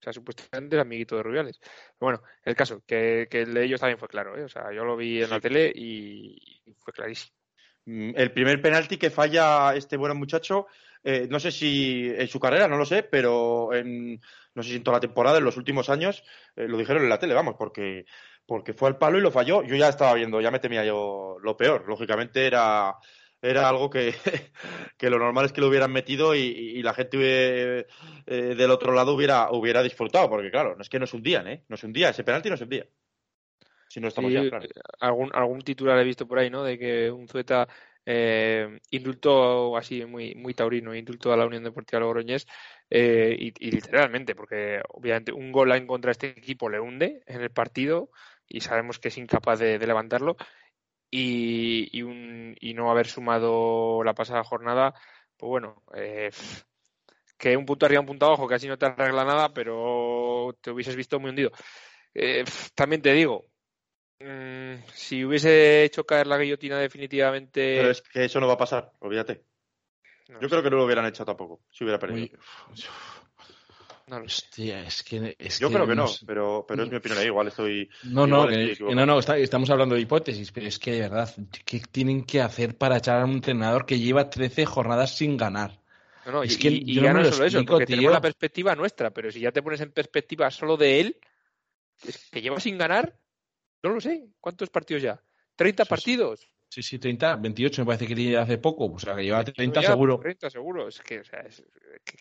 O 0.00 0.02
sea, 0.02 0.12
supuestamente 0.14 0.76
es 0.76 0.82
amiguito 0.82 1.16
de 1.16 1.22
Rubiales. 1.22 1.58
Pero 1.60 1.94
bueno, 1.98 2.22
el 2.42 2.56
caso, 2.56 2.82
que, 2.86 3.28
el 3.30 3.52
de 3.54 3.64
ellos 3.64 3.80
también 3.80 3.98
fue 3.98 4.08
claro, 4.08 4.36
¿eh? 4.36 4.44
O 4.44 4.48
sea, 4.48 4.72
yo 4.72 4.84
lo 4.84 4.96
vi 4.96 5.22
en 5.22 5.28
la 5.28 5.40
tele 5.40 5.70
y, 5.74 6.62
fue 6.78 6.92
clarísimo. 6.94 7.36
Mm, 7.84 8.12
el 8.16 8.32
primer 8.32 8.62
penalti 8.62 8.96
que 8.96 9.10
falla 9.10 9.74
este 9.74 9.98
buen 9.98 10.16
muchacho, 10.16 10.66
eh, 11.04 11.26
no 11.30 11.38
sé 11.38 11.50
si 11.52 12.10
en 12.16 12.28
su 12.28 12.40
carrera, 12.40 12.66
no 12.66 12.78
lo 12.78 12.86
sé, 12.86 13.02
pero 13.02 13.74
en, 13.74 14.20
no 14.54 14.62
sé 14.62 14.70
si 14.70 14.76
en 14.76 14.84
toda 14.84 14.96
la 14.96 15.00
temporada, 15.00 15.38
en 15.38 15.44
los 15.44 15.58
últimos 15.58 15.90
años, 15.90 16.24
eh, 16.56 16.66
lo 16.66 16.78
dijeron 16.78 17.02
en 17.02 17.10
la 17.10 17.18
tele, 17.18 17.34
vamos, 17.34 17.56
porque, 17.58 18.06
porque 18.50 18.74
fue 18.74 18.88
al 18.88 18.98
palo 18.98 19.16
y 19.16 19.20
lo 19.20 19.30
falló. 19.30 19.62
Yo 19.62 19.76
ya 19.76 19.88
estaba 19.88 20.12
viendo, 20.14 20.40
ya 20.40 20.50
me 20.50 20.58
temía 20.58 20.84
yo 20.84 21.36
lo 21.40 21.56
peor. 21.56 21.84
Lógicamente 21.86 22.48
era 22.48 22.96
era 23.40 23.68
algo 23.68 23.88
que, 23.88 24.12
que, 24.98 25.08
lo 25.08 25.20
normal 25.20 25.44
es 25.44 25.52
que 25.52 25.60
lo 25.60 25.68
hubieran 25.68 25.92
metido 25.92 26.34
y, 26.34 26.82
la 26.82 26.92
gente 26.92 27.86
eh, 28.26 28.54
del 28.56 28.70
otro 28.72 28.92
lado 28.92 29.14
hubiera, 29.14 29.52
hubiera 29.52 29.84
disfrutado, 29.84 30.28
porque 30.28 30.50
claro, 30.50 30.74
no 30.74 30.82
es 30.82 30.88
que 30.88 30.98
no 30.98 31.06
se 31.06 31.16
hundían, 31.16 31.46
¿eh? 31.46 31.62
No 31.68 31.76
se 31.76 31.86
hundía, 31.86 32.08
ese 32.08 32.24
penalti 32.24 32.50
no 32.50 32.56
se 32.56 32.64
hundía. 32.64 32.88
Si 33.88 34.00
no 34.00 34.08
estamos 34.08 34.32
ya, 34.32 34.40
claro. 34.48 34.66
Algún, 34.98 35.30
algún 35.32 35.60
titular 35.60 35.96
he 36.00 36.04
visto 36.04 36.26
por 36.26 36.40
ahí, 36.40 36.50
¿no? 36.50 36.64
De 36.64 36.76
que 36.76 37.08
un 37.08 37.28
Zueta 37.28 37.68
eh, 38.04 38.80
indultó 38.90 39.76
así 39.76 40.04
muy, 40.06 40.34
muy 40.34 40.54
taurino, 40.54 40.94
indultó 40.94 41.32
a 41.32 41.36
la 41.36 41.46
Unión 41.46 41.62
Deportiva 41.62 42.00
Logroñés 42.00 42.46
eh, 42.88 43.36
y, 43.38 43.70
literalmente, 43.70 44.34
porque 44.34 44.80
obviamente 44.88 45.32
un 45.32 45.52
gol 45.52 45.70
en 45.72 45.86
contra 45.86 46.08
de 46.08 46.12
este 46.12 46.26
equipo 46.28 46.68
le 46.68 46.80
hunde 46.80 47.22
en 47.26 47.42
el 47.42 47.50
partido 47.50 48.10
y 48.50 48.60
sabemos 48.60 48.98
que 48.98 49.08
es 49.08 49.16
incapaz 49.16 49.60
de 49.60 49.78
levantarlo 49.78 50.36
y, 51.10 52.02
un, 52.02 52.56
y 52.60 52.74
no 52.74 52.90
haber 52.90 53.06
sumado 53.06 54.02
la 54.04 54.14
pasada 54.14 54.44
jornada, 54.44 54.94
pues 55.36 55.48
bueno, 55.48 55.82
eh, 55.94 56.30
que 57.36 57.56
un 57.56 57.66
punto 57.66 57.86
arriba, 57.86 58.00
un 58.00 58.06
punto 58.06 58.26
abajo, 58.26 58.46
casi 58.46 58.68
no 58.68 58.78
te 58.78 58.86
arregla 58.86 59.24
nada, 59.24 59.52
pero 59.52 60.56
te 60.60 60.70
hubieses 60.70 60.94
visto 60.94 61.18
muy 61.18 61.30
hundido. 61.30 61.50
Eh, 62.14 62.44
también 62.74 63.02
te 63.02 63.12
digo, 63.12 63.46
mm, 64.20 64.74
si 64.92 65.24
hubiese 65.24 65.84
hecho 65.84 66.04
caer 66.04 66.26
la 66.26 66.38
guillotina 66.38 66.78
definitivamente. 66.78 67.76
Pero 67.76 67.90
es 67.90 68.02
que 68.02 68.24
eso 68.24 68.40
no 68.40 68.46
va 68.46 68.54
a 68.54 68.58
pasar, 68.58 68.92
olvídate. 69.00 69.44
Yo 70.40 70.48
creo 70.48 70.62
que 70.62 70.70
no 70.70 70.76
lo 70.76 70.84
hubieran 70.84 71.06
hecho 71.06 71.24
tampoco, 71.24 71.62
si 71.70 71.82
hubiera 71.82 71.98
perdido. 71.98 72.38
No 74.10 74.16
Hostia, 74.16 74.82
es 74.82 75.04
que, 75.04 75.36
Yo 75.60 75.70
creo 75.70 75.86
que 75.86 75.94
no, 75.94 76.06
pero, 76.26 76.64
pero 76.66 76.82
es 76.82 76.90
mi 76.90 76.96
opinión. 76.96 77.24
Igual 77.24 77.46
estoy. 77.46 77.88
No, 78.02 78.26
no, 78.26 78.44
no, 78.48 79.06
no 79.06 79.18
estamos 79.20 79.70
hablando 79.70 79.94
de 79.94 80.00
hipótesis, 80.00 80.50
pero 80.50 80.66
es 80.66 80.80
que 80.80 80.92
de 80.92 81.00
verdad, 81.02 81.32
¿qué 81.64 81.80
tienen 81.92 82.24
que 82.24 82.40
hacer 82.40 82.76
para 82.76 82.96
echar 82.96 83.20
a 83.20 83.24
un 83.24 83.34
entrenador 83.34 83.86
que 83.86 84.00
lleva 84.00 84.28
13 84.28 84.66
jornadas 84.66 85.16
sin 85.16 85.36
ganar? 85.36 85.80
No, 86.26 86.32
no, 86.32 86.42
es 86.42 86.56
y, 86.56 86.58
que 86.58 86.68
y, 86.70 86.94
ya 86.96 87.12
no, 87.12 87.24
solo 87.24 87.44
eso, 87.46 87.64
porque 87.64 87.86
tenemos 87.86 88.10
la 88.10 88.20
perspectiva 88.20 88.74
nuestra, 88.74 89.12
pero 89.12 89.30
si 89.30 89.38
ya 89.38 89.52
te 89.52 89.62
pones 89.62 89.80
en 89.80 89.92
perspectiva 89.92 90.50
solo 90.50 90.76
de 90.76 91.00
él, 91.00 91.20
que 92.32 92.42
lleva 92.42 92.58
sin 92.58 92.78
ganar, 92.78 93.16
no 93.84 93.90
lo 93.90 94.00
sé, 94.00 94.26
¿cuántos 94.40 94.70
partidos 94.70 95.04
ya? 95.04 95.22
¿30 95.56 95.86
partidos? 95.86 96.50
Sí, 96.70 96.84
sí, 96.84 97.00
30, 97.00 97.34
28 97.34 97.82
me 97.82 97.86
parece 97.86 98.06
que 98.06 98.14
tiene 98.14 98.36
hace 98.36 98.56
poco, 98.56 98.86
o 98.86 98.98
sea, 99.00 99.16
que 99.16 99.24
lleva 99.24 99.42
30 99.42 99.82
seguro. 99.82 100.20
30 100.20 100.50
seguro, 100.50 100.86
es 100.86 101.00
que, 101.00 101.18
o 101.18 101.24
sea, 101.24 101.44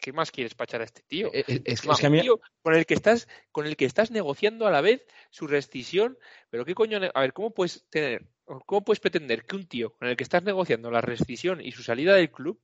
¿qué, 0.01 0.11
más 0.11 0.31
quieres 0.31 0.55
pachar 0.55 0.81
a 0.81 0.85
este 0.85 1.03
tío? 1.03 1.29
Eh, 1.31 1.45
eh, 1.47 1.61
es, 1.63 1.81
que 1.81 2.07
a 2.07 2.09
mí... 2.09 2.19
tío 2.19 2.41
con 2.63 2.73
el 2.73 2.87
que 2.87 2.95
estás, 2.95 3.27
con 3.51 3.67
el 3.67 3.77
que 3.77 3.85
estás 3.85 4.09
negociando 4.09 4.65
a 4.65 4.71
la 4.71 4.81
vez 4.81 5.05
su 5.29 5.45
rescisión, 5.45 6.17
pero 6.49 6.65
qué 6.65 6.73
coño, 6.73 6.99
a 7.13 7.21
ver, 7.21 7.31
¿cómo 7.31 7.53
puedes 7.53 7.87
tener, 7.91 8.25
cómo 8.65 8.83
puedes 8.83 8.99
pretender 8.99 9.45
que 9.45 9.55
un 9.55 9.67
tío 9.67 9.93
con 9.93 10.07
el 10.07 10.17
que 10.17 10.23
estás 10.23 10.41
negociando 10.41 10.89
la 10.89 11.01
rescisión 11.01 11.61
y 11.61 11.71
su 11.71 11.83
salida 11.83 12.15
del 12.15 12.31
club 12.31 12.59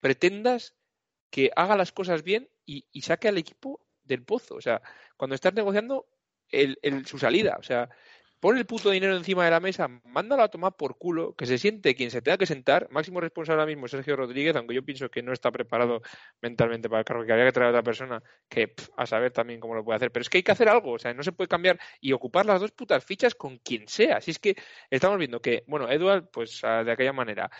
pretendas 0.00 0.74
que 1.30 1.52
haga 1.54 1.76
las 1.76 1.92
cosas 1.92 2.24
bien 2.24 2.50
y, 2.66 2.84
saque 3.02 3.28
al 3.28 3.38
equipo 3.38 3.86
del 4.02 4.24
pozo? 4.24 4.56
O 4.56 4.60
sea, 4.60 4.82
cuando 5.16 5.36
estás 5.36 5.54
negociando 5.54 6.08
el, 6.50 6.76
su 7.06 7.16
salida, 7.16 7.58
o 7.60 7.62
sea, 7.62 7.88
pon 8.40 8.56
el 8.56 8.66
puto 8.66 8.90
dinero 8.90 9.16
encima 9.16 9.44
de 9.44 9.50
la 9.50 9.60
mesa, 9.60 9.88
mándalo 10.04 10.42
a 10.42 10.48
tomar 10.48 10.74
por 10.74 10.96
culo, 10.96 11.34
que 11.34 11.46
se 11.46 11.58
siente 11.58 11.94
quien 11.94 12.10
se 12.10 12.22
tenga 12.22 12.38
que 12.38 12.46
sentar. 12.46 12.88
Máximo 12.90 13.20
responsable 13.20 13.60
ahora 13.60 13.72
mismo 13.72 13.86
Sergio 13.86 14.16
Rodríguez, 14.16 14.56
aunque 14.56 14.74
yo 14.74 14.82
pienso 14.82 15.10
que 15.10 15.22
no 15.22 15.32
está 15.32 15.52
preparado 15.52 16.02
mentalmente 16.40 16.88
para 16.88 17.00
el 17.00 17.04
cargo, 17.04 17.24
que 17.24 17.32
habría 17.32 17.46
que 17.46 17.52
traer 17.52 17.68
a 17.68 17.70
otra 17.70 17.82
persona 17.82 18.22
que 18.48 18.74
a 18.96 19.06
saber 19.06 19.32
también 19.32 19.60
cómo 19.60 19.74
lo 19.74 19.84
puede 19.84 19.96
hacer. 19.96 20.10
Pero 20.10 20.22
es 20.22 20.30
que 20.30 20.38
hay 20.38 20.42
que 20.42 20.52
hacer 20.52 20.68
algo, 20.68 20.92
o 20.92 20.98
sea, 20.98 21.12
no 21.14 21.22
se 21.22 21.32
puede 21.32 21.48
cambiar 21.48 21.78
y 22.00 22.12
ocupar 22.12 22.46
las 22.46 22.60
dos 22.60 22.72
putas 22.72 23.04
fichas 23.04 23.34
con 23.34 23.58
quien 23.58 23.86
sea. 23.86 24.20
Si 24.20 24.30
es 24.30 24.38
que 24.38 24.56
estamos 24.88 25.18
viendo 25.18 25.40
que, 25.40 25.62
bueno, 25.66 25.90
Edward, 25.90 26.30
pues 26.30 26.62
de 26.62 26.92
aquella 26.92 27.12
manera. 27.12 27.50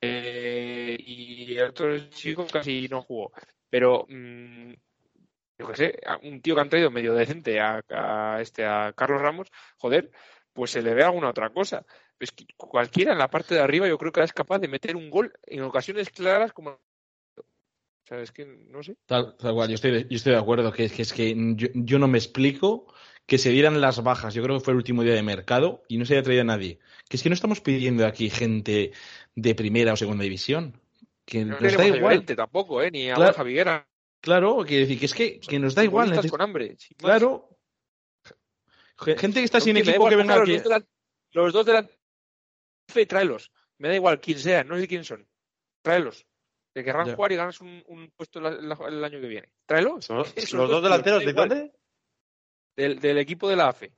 Eh, 0.00 0.96
y 0.98 1.56
el 1.56 1.64
otro 1.64 1.98
chico 2.08 2.46
casi 2.46 2.88
no 2.88 3.02
jugó. 3.02 3.32
Pero 3.68 4.06
mm, 4.08 4.72
yo 5.60 5.68
qué 5.68 5.76
sé, 5.76 6.00
un 6.22 6.40
tío 6.40 6.54
que 6.54 6.60
han 6.62 6.70
traído 6.70 6.90
medio 6.90 7.14
decente 7.14 7.60
a, 7.60 8.38
este 8.40 8.64
a 8.64 8.94
Carlos 8.96 9.20
Ramos, 9.20 9.48
joder, 9.76 10.10
pues 10.54 10.70
se 10.70 10.80
le 10.80 10.94
ve 10.94 11.04
alguna 11.04 11.28
otra 11.28 11.50
cosa. 11.50 11.84
Es 12.18 12.32
que 12.32 12.46
cualquiera 12.56 13.12
en 13.12 13.18
la 13.18 13.28
parte 13.28 13.54
de 13.54 13.60
arriba 13.60 13.86
yo 13.86 13.98
creo 13.98 14.10
que 14.10 14.22
es 14.22 14.32
capaz 14.32 14.58
de 14.58 14.68
meter 14.68 14.96
un 14.96 15.10
gol 15.10 15.32
en 15.42 15.62
ocasiones 15.62 16.08
claras 16.10 16.52
como 16.52 16.70
o 16.70 18.06
sea, 18.06 18.20
es 18.22 18.32
que 18.32 18.46
no 18.46 18.82
sé. 18.82 18.96
Tal, 19.06 19.36
cual, 19.36 19.68
yo 19.68 19.74
estoy, 19.74 20.06
yo 20.08 20.16
estoy 20.16 20.32
de 20.32 20.38
acuerdo 20.38 20.72
que, 20.72 20.88
que 20.88 21.02
es 21.02 21.12
que 21.12 21.34
yo, 21.54 21.68
yo, 21.74 21.98
no 21.98 22.08
me 22.08 22.18
explico 22.18 22.92
que 23.26 23.38
se 23.38 23.50
dieran 23.50 23.80
las 23.80 24.02
bajas. 24.02 24.34
Yo 24.34 24.42
creo 24.42 24.58
que 24.58 24.64
fue 24.64 24.72
el 24.72 24.78
último 24.78 25.02
día 25.02 25.14
de 25.14 25.22
mercado 25.22 25.84
y 25.86 25.98
no 25.98 26.06
se 26.06 26.14
haya 26.14 26.22
traído 26.22 26.42
a 26.42 26.46
nadie. 26.46 26.80
Que 27.08 27.16
es 27.16 27.22
que 27.22 27.28
no 27.28 27.34
estamos 27.34 27.60
pidiendo 27.60 28.06
aquí 28.06 28.30
gente 28.30 28.92
de 29.36 29.54
primera 29.54 29.92
o 29.92 29.96
segunda 29.96 30.24
división. 30.24 30.80
Que 31.24 31.44
no 31.44 31.60
nos 31.60 31.76
da 31.76 31.86
igual. 31.86 32.24
tampoco, 32.24 32.82
¿eh? 32.82 32.90
Ni 32.90 33.10
a 33.10 33.14
claro, 33.14 33.34
Javiguera. 33.34 33.86
Claro, 34.20 34.64
quiere 34.66 34.82
decir 34.82 34.98
que 34.98 35.06
es 35.06 35.14
que, 35.14 35.40
que 35.40 35.58
nos 35.58 35.74
da 35.74 35.82
igual. 35.82 36.10
Neces... 36.10 36.30
con 36.30 36.42
hambre. 36.42 36.76
Claro. 36.96 37.48
Gente 38.98 39.40
que 39.40 39.44
está 39.44 39.60
sin 39.60 39.76
equipo 39.78 40.08
que 40.08 40.16
venga 40.16 40.40
aquí. 40.40 40.60
Los 41.32 41.52
dos 41.52 41.64
de 41.64 41.72
la 41.72 41.88
fe, 42.88 43.06
tráelos. 43.06 43.50
Me 43.78 43.88
da 43.88 43.94
igual 43.94 44.20
quién 44.20 44.38
sea, 44.38 44.62
no 44.62 44.76
sé 44.78 44.86
quién 44.86 45.04
son. 45.04 45.26
Tráelos. 45.82 46.26
Que 46.74 46.84
querrán 46.84 47.14
jugar 47.14 47.32
y 47.32 47.36
ganas 47.36 47.60
un, 47.62 47.82
un 47.86 48.10
puesto 48.10 48.40
el 48.40 49.04
año 49.04 49.20
que 49.20 49.26
viene. 49.26 49.48
Tráelos. 49.64 50.08
¿Los, 50.10 50.34
dos 50.52 50.82
delanteros 50.82 51.24
de 51.24 51.32
dónde? 51.32 51.72
Del, 52.76 53.00
del, 53.00 53.18
equipo 53.18 53.48
de 53.48 53.56
la 53.56 53.68
AFE. 53.68 53.92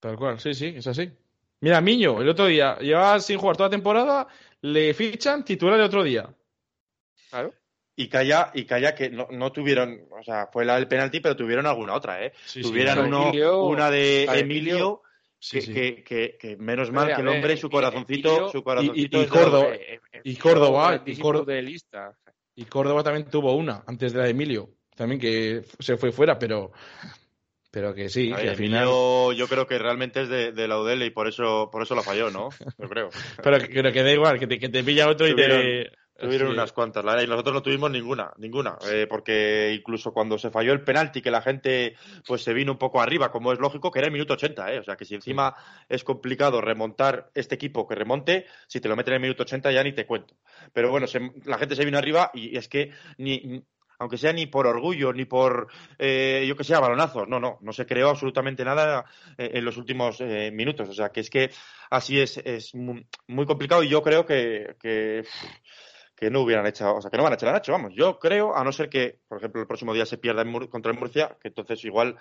Tal 0.00 0.16
cual, 0.16 0.40
sí, 0.40 0.54
sí, 0.54 0.74
es 0.76 0.86
así. 0.86 1.10
Mira, 1.60 1.80
Miño, 1.80 2.20
el 2.20 2.28
otro 2.28 2.46
día, 2.46 2.78
llevaba 2.78 3.20
sin 3.20 3.38
jugar 3.38 3.56
toda 3.56 3.68
la 3.68 3.76
temporada, 3.76 4.26
le 4.62 4.94
fichan 4.94 5.44
titular 5.44 5.78
el 5.78 5.86
otro 5.86 6.02
día. 6.02 6.28
Claro 7.30 7.52
y 7.96 8.08
Calla, 8.08 8.50
y 8.54 8.66
Calla 8.66 8.94
que 8.94 9.08
no, 9.08 9.26
no, 9.30 9.50
tuvieron, 9.50 10.06
o 10.10 10.22
sea, 10.22 10.48
fue 10.52 10.66
la 10.66 10.76
del 10.76 10.86
penalti, 10.86 11.20
pero 11.20 11.34
tuvieron 11.34 11.66
alguna 11.66 11.94
otra, 11.94 12.24
¿eh? 12.24 12.32
tuvieron 12.60 13.06
uno, 13.06 13.32
una 13.64 13.90
de 13.90 14.24
Emilio, 14.24 15.02
que, 15.50 16.04
que, 16.04 16.36
que, 16.38 16.56
menos 16.58 16.92
mal 16.92 17.14
que 17.14 17.22
el 17.22 17.28
hombre, 17.28 17.56
su 17.56 17.70
corazoncito, 17.70 18.50
su 18.50 18.62
corazoncito 18.62 19.22
y, 19.22 19.26
Córdoba, 19.26 19.76
y 20.22 20.36
Córdoba, 20.36 21.02
y 21.06 21.16
Córdoba, 21.16 22.14
y 22.54 22.64
Córdoba 22.66 23.02
también 23.02 23.30
tuvo 23.30 23.54
una 23.54 23.82
antes 23.86 24.12
de 24.12 24.18
la 24.18 24.24
de 24.26 24.30
Emilio, 24.30 24.68
también 24.94 25.18
que 25.20 25.62
se 25.78 25.96
fue 25.96 26.12
fuera, 26.12 26.38
pero 26.38 26.72
pero 27.70 27.94
que 27.94 28.08
sí, 28.08 28.32
que 28.32 28.48
al 28.48 28.56
final. 28.56 28.86
Yo 28.86 29.48
creo 29.48 29.66
que 29.66 29.78
realmente 29.78 30.22
es 30.22 30.28
de, 30.28 30.52
de 30.52 30.68
la 30.68 30.80
UDL 30.80 31.02
y 31.02 31.10
por 31.10 31.28
eso, 31.28 31.68
por 31.70 31.82
eso 31.82 31.94
la 31.94 32.02
falló, 32.02 32.30
¿no? 32.30 32.48
Yo 32.78 32.88
creo. 32.88 33.10
pero, 33.42 33.58
pero 33.58 33.92
que 33.92 34.02
da 34.02 34.12
igual, 34.12 34.38
que 34.38 34.46
te, 34.46 34.58
que 34.58 34.70
te 34.70 34.82
pilla 34.82 35.08
otro 35.08 35.28
y 35.28 35.36
te, 35.36 35.90
Tuvieron 36.18 36.48
unas 36.48 36.72
cuantas, 36.72 37.04
la, 37.04 37.22
y 37.22 37.26
nosotros 37.26 37.54
no 37.54 37.62
tuvimos 37.62 37.90
ninguna, 37.90 38.32
ninguna, 38.38 38.78
eh, 38.90 39.06
porque 39.08 39.74
incluso 39.78 40.12
cuando 40.12 40.38
se 40.38 40.50
falló 40.50 40.72
el 40.72 40.82
penalti, 40.82 41.20
que 41.20 41.30
la 41.30 41.42
gente 41.42 41.94
pues 42.26 42.42
se 42.42 42.54
vino 42.54 42.72
un 42.72 42.78
poco 42.78 43.02
arriba, 43.02 43.30
como 43.30 43.52
es 43.52 43.58
lógico, 43.58 43.90
que 43.90 43.98
era 43.98 44.06
el 44.06 44.12
minuto 44.12 44.32
80, 44.32 44.72
eh, 44.72 44.78
o 44.78 44.82
sea 44.82 44.96
que 44.96 45.04
si 45.04 45.14
encima 45.14 45.54
es 45.88 46.04
complicado 46.04 46.62
remontar 46.62 47.30
este 47.34 47.56
equipo 47.56 47.86
que 47.86 47.94
remonte, 47.94 48.46
si 48.66 48.80
te 48.80 48.88
lo 48.88 48.96
meten 48.96 49.12
en 49.12 49.16
el 49.16 49.22
minuto 49.22 49.42
80 49.42 49.70
ya 49.72 49.82
ni 49.82 49.92
te 49.92 50.06
cuento. 50.06 50.34
Pero 50.72 50.90
bueno, 50.90 51.06
la 51.44 51.58
gente 51.58 51.76
se 51.76 51.84
vino 51.84 51.98
arriba 51.98 52.30
y 52.32 52.56
es 52.56 52.66
que 52.66 52.92
ni, 53.18 53.62
aunque 53.98 54.16
sea 54.16 54.32
ni 54.32 54.46
por 54.46 54.66
orgullo, 54.66 55.12
ni 55.12 55.26
por, 55.26 55.68
eh, 55.98 56.46
yo 56.48 56.56
que 56.56 56.64
sé, 56.64 56.74
balonazos, 56.76 57.28
no, 57.28 57.38
no, 57.38 57.58
no 57.60 57.72
se 57.74 57.84
creó 57.84 58.08
absolutamente 58.08 58.64
nada 58.64 59.04
eh, 59.36 59.50
en 59.52 59.66
los 59.66 59.76
últimos 59.76 60.20
minutos, 60.52 60.88
o 60.88 60.94
sea 60.94 61.10
que 61.10 61.20
es 61.20 61.28
que 61.28 61.50
así 61.90 62.18
es, 62.18 62.38
es 62.38 62.74
muy, 62.74 63.04
complicado 63.46 63.82
y 63.82 63.90
yo 63.90 64.02
creo 64.02 64.24
que, 64.24 64.76
que 64.80 65.22
que 66.16 66.30
no 66.30 66.40
hubieran 66.40 66.66
hecho, 66.66 66.94
o 66.94 67.02
sea, 67.02 67.10
que 67.10 67.16
no 67.16 67.22
van 67.22 67.32
a 67.32 67.36
echar 67.36 67.50
a 67.50 67.52
Nacho, 67.52 67.72
vamos. 67.72 67.92
Yo 67.94 68.18
creo, 68.18 68.56
a 68.56 68.64
no 68.64 68.72
ser 68.72 68.88
que, 68.88 69.18
por 69.28 69.38
ejemplo, 69.38 69.60
el 69.60 69.66
próximo 69.66 69.92
día 69.92 70.06
se 70.06 70.16
pierda 70.16 70.44
contra 70.68 70.90
el 70.90 70.98
Murcia, 70.98 71.36
que 71.40 71.48
entonces 71.48 71.84
igual, 71.84 72.16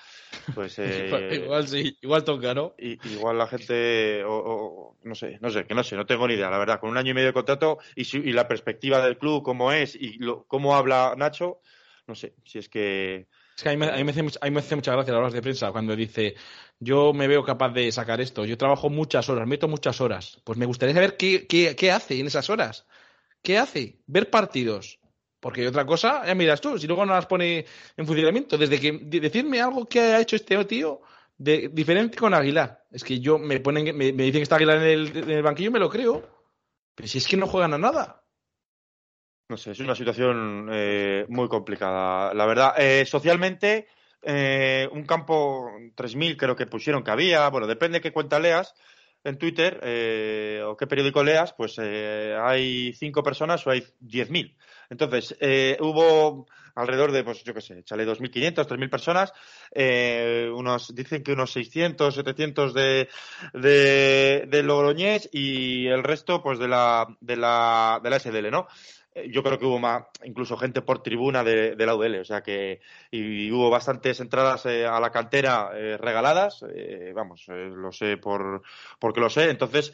pues... 0.54 0.76
Eh, 0.86 1.42
igual 1.44 1.68
sí, 1.68 1.98
igual 2.02 2.24
toca, 2.24 2.54
¿no? 2.54 2.74
Y, 2.78 3.00
igual 3.10 3.38
la 3.38 3.48
gente, 3.48 4.24
o, 4.26 4.98
no 5.04 5.16
sé, 5.16 5.38
no 5.42 5.50
sé, 5.50 5.66
que 5.66 5.74
no 5.74 5.84
sé, 5.84 5.96
no 5.96 6.06
tengo 6.06 6.28
ni 6.28 6.34
idea, 6.34 6.50
la 6.50 6.58
verdad. 6.58 6.80
Con 6.80 6.90
un 6.90 6.98
año 6.98 7.12
y 7.12 7.14
medio 7.14 7.28
de 7.28 7.34
contrato 7.34 7.80
y, 7.96 8.02
y 8.18 8.34
la 8.34 8.48
perspectiva 8.48 9.04
del 9.04 9.18
club, 9.18 9.44
cómo 9.44 9.72
es 9.72 9.96
y 9.96 10.18
lo, 10.20 10.44
cómo 10.46 10.76
habla 10.76 11.14
Nacho, 11.18 11.62
no 12.08 12.16
sé, 12.16 12.36
si 12.46 12.60
es 12.60 12.70
que 12.70 13.28
Es 13.56 13.64
que 13.64 13.70
a 13.70 13.72
mí, 13.72 13.78
me, 13.78 13.88
hace, 13.88 14.76
mucha 14.76 14.92
gracia 14.92 15.14
las 15.14 15.20
horas 15.20 15.34
de 15.34 15.42
prensa 15.42 15.72
cuando 15.72 15.96
dice, 15.96 16.36
yo 16.80 17.14
me 17.14 17.28
veo 17.28 17.44
capaz 17.44 17.70
de 17.70 17.92
sacar 17.92 18.22
esto, 18.22 18.46
yo 18.46 18.58
trabajo 18.58 18.90
muchas 18.90 19.28
horas, 19.30 19.48
meto 19.48 19.68
muchas 19.68 20.02
horas. 20.02 20.40
Pues 20.44 20.58
me 20.58 20.66
gustaría 20.66 20.94
saber 20.94 21.18
qué, 21.18 21.48
qué, 21.48 21.92
hace 21.92 22.20
en 22.20 22.28
esas 22.28 22.50
horas. 22.50 22.86
¿Qué 23.46 23.60
hace? 23.60 24.00
Ver 24.08 24.32
partidos. 24.32 25.00
Porque 25.40 25.68
otra 25.68 25.86
cosa, 25.86 26.26
ya 26.26 26.34
miras 26.34 26.60
tú, 26.60 26.80
si 26.80 26.88
luego 26.88 27.06
no 27.06 27.14
las 27.14 27.28
pone 27.28 27.64
en 27.96 28.06
funcionamiento, 28.08 28.58
desde 28.58 28.80
que 28.80 28.92
decirme 29.04 29.62
algo 29.62 29.86
que 29.86 30.00
ha 30.00 30.20
hecho 30.20 30.36
este 30.36 30.66
tío 30.66 31.02
de, 31.38 31.70
diferente 31.72 32.18
con 32.18 32.34
Aguilar. 32.34 32.84
Es 32.90 33.04
que 33.04 33.20
yo 33.20 33.38
me 33.38 33.60
ponen, 33.60 33.96
me, 33.96 34.12
dicen 34.12 34.40
que 34.40 34.42
está 34.42 34.56
Aguilar 34.56 34.78
en 34.78 34.84
el, 34.84 35.18
en 35.18 35.30
el 35.30 35.44
banquillo, 35.44 35.72
me 35.72 35.78
lo 35.80 35.92
creo. 35.92 36.28
Pero 36.96 37.08
si 37.08 37.20
es 37.20 37.28
que 37.28 37.38
no 37.38 37.46
juegan 37.46 37.76
a 37.76 37.78
nada. 37.78 38.24
No 39.50 39.58
sé, 39.58 39.72
es 39.72 39.80
una 39.80 39.94
situación 39.94 40.68
eh, 40.72 41.28
muy 41.30 41.48
complicada. 41.48 42.34
La 42.34 42.48
verdad, 42.48 42.74
eh, 42.80 43.06
socialmente, 43.06 43.88
eh, 44.24 44.90
un 44.92 45.06
campo 45.06 45.70
3.000 45.96 46.36
creo 46.36 46.56
que 46.56 46.66
pusieron 46.66 47.04
que 47.04 47.12
había. 47.12 47.48
Bueno, 47.50 47.68
depende 47.68 48.00
de 48.00 48.02
qué 48.02 48.12
cuenta 48.12 48.40
leas 48.40 48.74
en 49.26 49.38
Twitter 49.38 49.80
o 50.66 50.78
qué 50.78 50.88
periódico 50.88 51.24
leas, 51.24 51.54
pues 51.54 51.78
hay 51.80 52.94
cinco 52.94 53.24
personas 53.24 53.66
o 53.68 53.72
hay 53.72 53.82
10.000. 54.02 54.56
Entonces, 54.90 55.36
hubo 55.80 56.46
alrededor 56.76 57.12
de, 57.12 57.24
pues 57.24 57.44
yo 57.44 57.54
qué 57.54 57.62
sé, 57.62 57.84
chale 57.84 58.06
2.500, 58.06 58.68
3.000 58.68 58.90
personas, 58.90 59.34
unos, 60.54 60.94
dicen 60.94 61.24
que 61.24 61.32
unos 61.32 61.52
600, 61.52 62.14
700 62.14 62.74
de, 62.74 63.10
de, 63.54 64.46
de 64.48 64.64
Logroñés 64.64 65.30
y 65.32 65.88
el 65.88 66.04
resto, 66.04 66.44
pues 66.44 66.60
de 66.60 66.68
la, 66.68 67.08
de 67.22 67.38
la, 67.38 68.00
de 68.04 68.10
la 68.10 68.20
SDL, 68.20 68.52
¿no? 68.52 68.68
Eh, 69.16 69.30
yo 69.32 69.42
creo 69.42 69.58
que 69.58 69.66
hubo 69.66 69.80
más, 69.80 70.04
incluso 70.26 70.58
gente 70.58 70.82
por 70.82 71.02
tribuna 71.02 71.44
de, 71.44 71.76
la 71.78 71.96
UDL, 71.96 72.20
o 72.20 72.26
sea 72.26 72.42
que 72.44 72.82
y, 73.10 73.50
hubo 73.50 73.70
bastantes 73.70 74.20
entradas 74.20 74.66
eh, 74.66 74.86
a 74.86 75.00
la 75.00 75.10
cantera 75.10 75.72
eh, 75.74 75.98
regaladas, 75.98 76.64
vamos, 77.14 77.46
lo 77.48 77.92
sé 77.94 78.18
por 78.18 78.62
porque 79.00 79.22
lo 79.22 79.30
sé. 79.30 79.50
Entonces, 79.50 79.94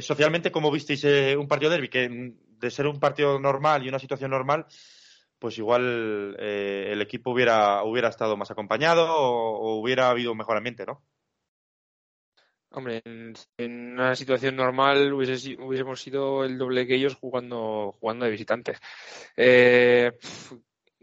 socialmente, 0.00 0.50
¿cómo 0.50 0.70
visteis 0.70 1.04
un 1.36 1.46
partido 1.46 1.70
derby? 1.70 1.88
Que 1.88 2.34
de 2.58 2.70
ser 2.70 2.86
un 2.86 2.98
partido 2.98 3.38
normal 3.38 3.84
y 3.84 3.88
una 3.88 3.98
situación 3.98 4.30
normal, 4.30 4.66
pues 5.38 5.58
igual 5.58 6.36
el 6.38 7.02
equipo 7.02 7.30
hubiera, 7.32 7.82
hubiera 7.84 8.08
estado 8.08 8.36
más 8.36 8.50
acompañado 8.50 9.06
o, 9.14 9.58
o 9.58 9.80
hubiera 9.80 10.08
habido 10.08 10.32
un 10.32 10.38
mejor 10.38 10.56
ambiente, 10.56 10.86
¿no? 10.86 11.02
Hombre, 12.76 13.02
en, 13.04 13.34
una 13.92 14.16
situación 14.16 14.56
normal 14.56 15.12
hubiésemos 15.12 16.00
sido 16.00 16.44
el 16.44 16.58
doble 16.58 16.88
que 16.88 16.96
ellos 16.96 17.14
jugando, 17.14 17.92
jugando 18.00 18.24
de 18.24 18.32
visitantes. 18.32 18.80
Eh, 19.36 20.10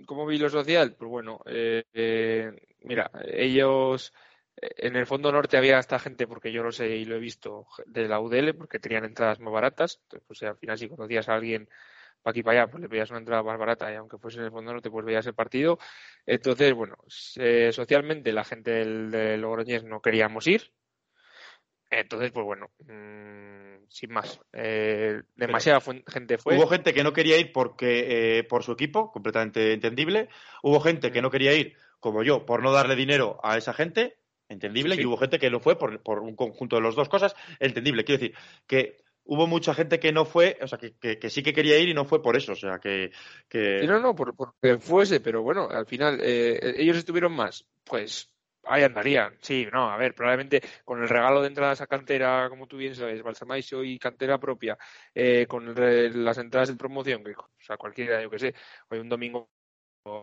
¿Cómo 0.06 0.26
vi 0.26 0.38
lo 0.38 0.50
social? 0.50 0.96
Pues 0.98 1.10
bueno, 1.10 1.40
eh, 1.46 1.86
eh, 1.94 2.52
mira, 2.82 3.10
ellos 3.26 4.14
en 4.58 4.98
el 4.98 5.08
fondo 5.08 5.32
norte 5.32 5.56
había 5.56 5.80
esta 5.80 5.98
gente, 5.98 6.28
porque 6.28 6.52
yo 6.52 6.62
lo 6.62 6.74
sé 6.74 6.90
y 6.90 7.06
lo 7.06 7.16
he 7.16 7.20
visto, 7.20 7.68
de 7.86 8.10
la 8.10 8.20
UDL, 8.20 8.54
porque 8.54 8.80
tenían 8.80 9.06
entradas 9.06 9.40
más 9.40 9.54
baratas. 9.54 10.00
Entonces, 10.04 10.28
pues 10.28 10.44
al 10.44 10.58
final, 10.58 10.78
si 10.78 10.90
conocías 10.90 11.30
a 11.30 11.36
alguien 11.36 11.70
para 12.22 12.32
aquí 12.32 12.44
para 12.44 12.64
allá, 12.64 12.72
pues 12.72 12.82
le 12.82 12.90
veías 12.90 13.10
una 13.12 13.20
entrada 13.20 13.44
más 13.44 13.58
barata 13.58 13.92
y 13.92 13.96
aunque 13.96 14.18
fuese 14.18 14.40
en 14.40 14.46
el 14.46 14.52
fondo 14.52 14.74
norte, 14.74 14.92
pues 14.92 15.06
veías 15.06 15.26
el 15.26 15.36
partido. 15.36 15.80
Entonces, 16.26 16.74
bueno, 16.74 16.98
socialmente 17.08 18.34
la 18.34 18.44
gente 18.44 18.72
del, 18.72 19.10
del 19.10 19.42
Logroñés 19.42 19.86
no 19.86 20.02
queríamos 20.02 20.46
ir, 20.48 20.74
entonces, 21.92 22.32
pues 22.32 22.46
bueno, 22.46 22.72
mm, 22.88 23.84
sin 23.90 24.14
más. 24.14 24.40
Eh, 24.54 25.22
demasiada 25.36 25.82
gente 26.08 26.38
fue. 26.38 26.58
Hubo 26.58 26.68
gente 26.68 26.94
que 26.94 27.04
no 27.04 27.12
quería 27.12 27.38
ir 27.38 27.52
porque 27.52 28.40
eh, 28.40 28.44
por 28.46 28.64
su 28.64 28.72
equipo, 28.72 29.12
completamente 29.12 29.74
entendible. 29.74 30.30
Hubo 30.64 30.80
gente 30.80 31.12
que 31.12 31.22
no 31.22 31.30
quería 31.30 31.54
ir, 31.54 31.76
como 32.00 32.24
yo, 32.24 32.46
por 32.46 32.64
no 32.64 32.72
darle 32.72 32.96
dinero 32.96 33.40
a 33.44 33.58
esa 33.58 33.74
gente, 33.74 34.18
entendible. 34.48 34.96
Y 34.96 35.06
hubo 35.06 35.18
gente 35.18 35.38
que 35.38 35.50
no 35.50 35.60
fue 35.60 35.78
por, 35.78 36.20
un 36.20 36.36
conjunto 36.36 36.78
de 36.78 36.82
las 36.82 36.96
dos 36.96 37.10
cosas, 37.10 37.36
entendible. 37.60 38.06
Quiero 38.06 38.22
decir 38.22 38.38
que 38.66 38.96
hubo 39.26 39.46
mucha 39.46 39.74
gente 39.74 40.00
que 40.00 40.14
no 40.14 40.24
fue, 40.24 40.58
o 40.62 40.68
sea, 40.68 40.78
que, 40.80 41.30
sí 41.30 41.44
que 41.44 41.54
quería 41.54 41.78
ir 41.78 41.90
y 41.90 41.94
no 41.94 42.06
fue 42.06 42.22
por 42.22 42.38
eso, 42.38 42.54
o 42.54 42.56
sea, 42.56 42.80
que... 42.80 43.12
que... 43.48 43.86
no, 43.86 44.00
no, 44.00 44.16
por, 44.16 44.36
porque 44.36 44.80
fuese, 44.80 45.20
pero 45.20 45.44
bueno, 45.44 45.70
al 45.70 45.86
final 45.86 46.20
eh, 46.22 46.74
ellos 46.78 46.98
estuvieron 46.98 47.34
más, 47.34 47.68
pues 47.84 48.32
Ahí 48.64 48.84
andarían, 48.84 49.36
sí, 49.42 49.68
no, 49.72 49.90
a 49.92 49.98
ver, 49.98 50.14
probablemente 50.14 50.62
con 50.86 51.02
el 51.02 51.10
regalo 51.10 51.42
de 51.42 51.48
entradas 51.48 51.82
a 51.82 51.88
cantera, 51.88 52.48
como 52.50 52.68
tú 52.68 52.78
bien 52.78 52.96
sabes, 52.96 53.24
Balsamaisio 53.24 53.84
y 53.84 53.98
cantera 53.98 54.40
propia, 54.40 54.78
eh, 55.16 55.48
con 55.48 55.74
las 56.24 56.38
entradas 56.38 56.70
de 56.70 56.76
promoción, 56.76 57.24
que, 57.24 57.32
o 57.32 57.48
sea, 57.60 57.78
cualquiera, 57.78 58.22
yo 58.22 58.30
que 58.30 58.40
sé, 58.40 58.56
hoy 58.90 59.00
un 59.00 59.10
domingo 59.10 59.50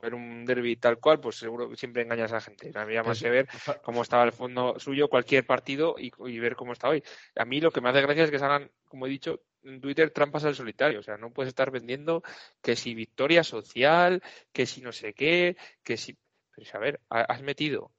ver 0.02 0.14
un 0.14 0.44
derby 0.44 0.76
tal 0.76 0.98
cual, 0.98 1.20
pues 1.20 1.36
seguro 1.36 1.68
que 1.68 1.76
siempre 1.76 2.02
engañas 2.02 2.32
a 2.32 2.36
la 2.36 2.40
gente. 2.40 2.72
Había 2.74 3.02
más 3.02 3.20
que 3.22 3.30
ver 3.30 3.48
cómo 3.82 4.02
estaba 4.02 4.24
el 4.24 4.32
fondo 4.32 4.78
suyo 4.78 5.08
cualquier 5.08 5.46
partido 5.46 5.94
y, 5.98 6.38
ver 6.38 6.56
cómo 6.56 6.72
está 6.72 6.88
hoy. 6.88 7.02
A 7.36 7.44
mí 7.44 7.60
lo 7.60 7.70
que 7.70 7.80
me 7.80 7.88
hace 7.88 8.02
gracia 8.02 8.24
es 8.24 8.30
que 8.30 8.38
se 8.38 8.44
hagan, 8.44 8.70
como 8.84 9.06
he 9.06 9.10
dicho, 9.10 9.42
en 9.62 9.80
Twitter 9.80 10.10
trampas 10.10 10.44
al 10.44 10.54
solitario. 10.54 11.00
O 11.00 11.02
sea, 11.02 11.16
no 11.16 11.32
puedes 11.32 11.48
estar 11.48 11.70
vendiendo 11.70 12.22
que 12.60 12.76
si 12.76 12.94
victoria 12.94 13.44
social, 13.44 14.22
que 14.52 14.66
si 14.66 14.80
no 14.80 14.92
sé 14.92 15.14
qué, 15.14 15.56
que 15.84 15.96
si. 15.96 16.18
Pero 16.56 16.70
a 16.74 16.78
ver, 16.78 17.00
has 17.08 17.42
metido 17.42 17.92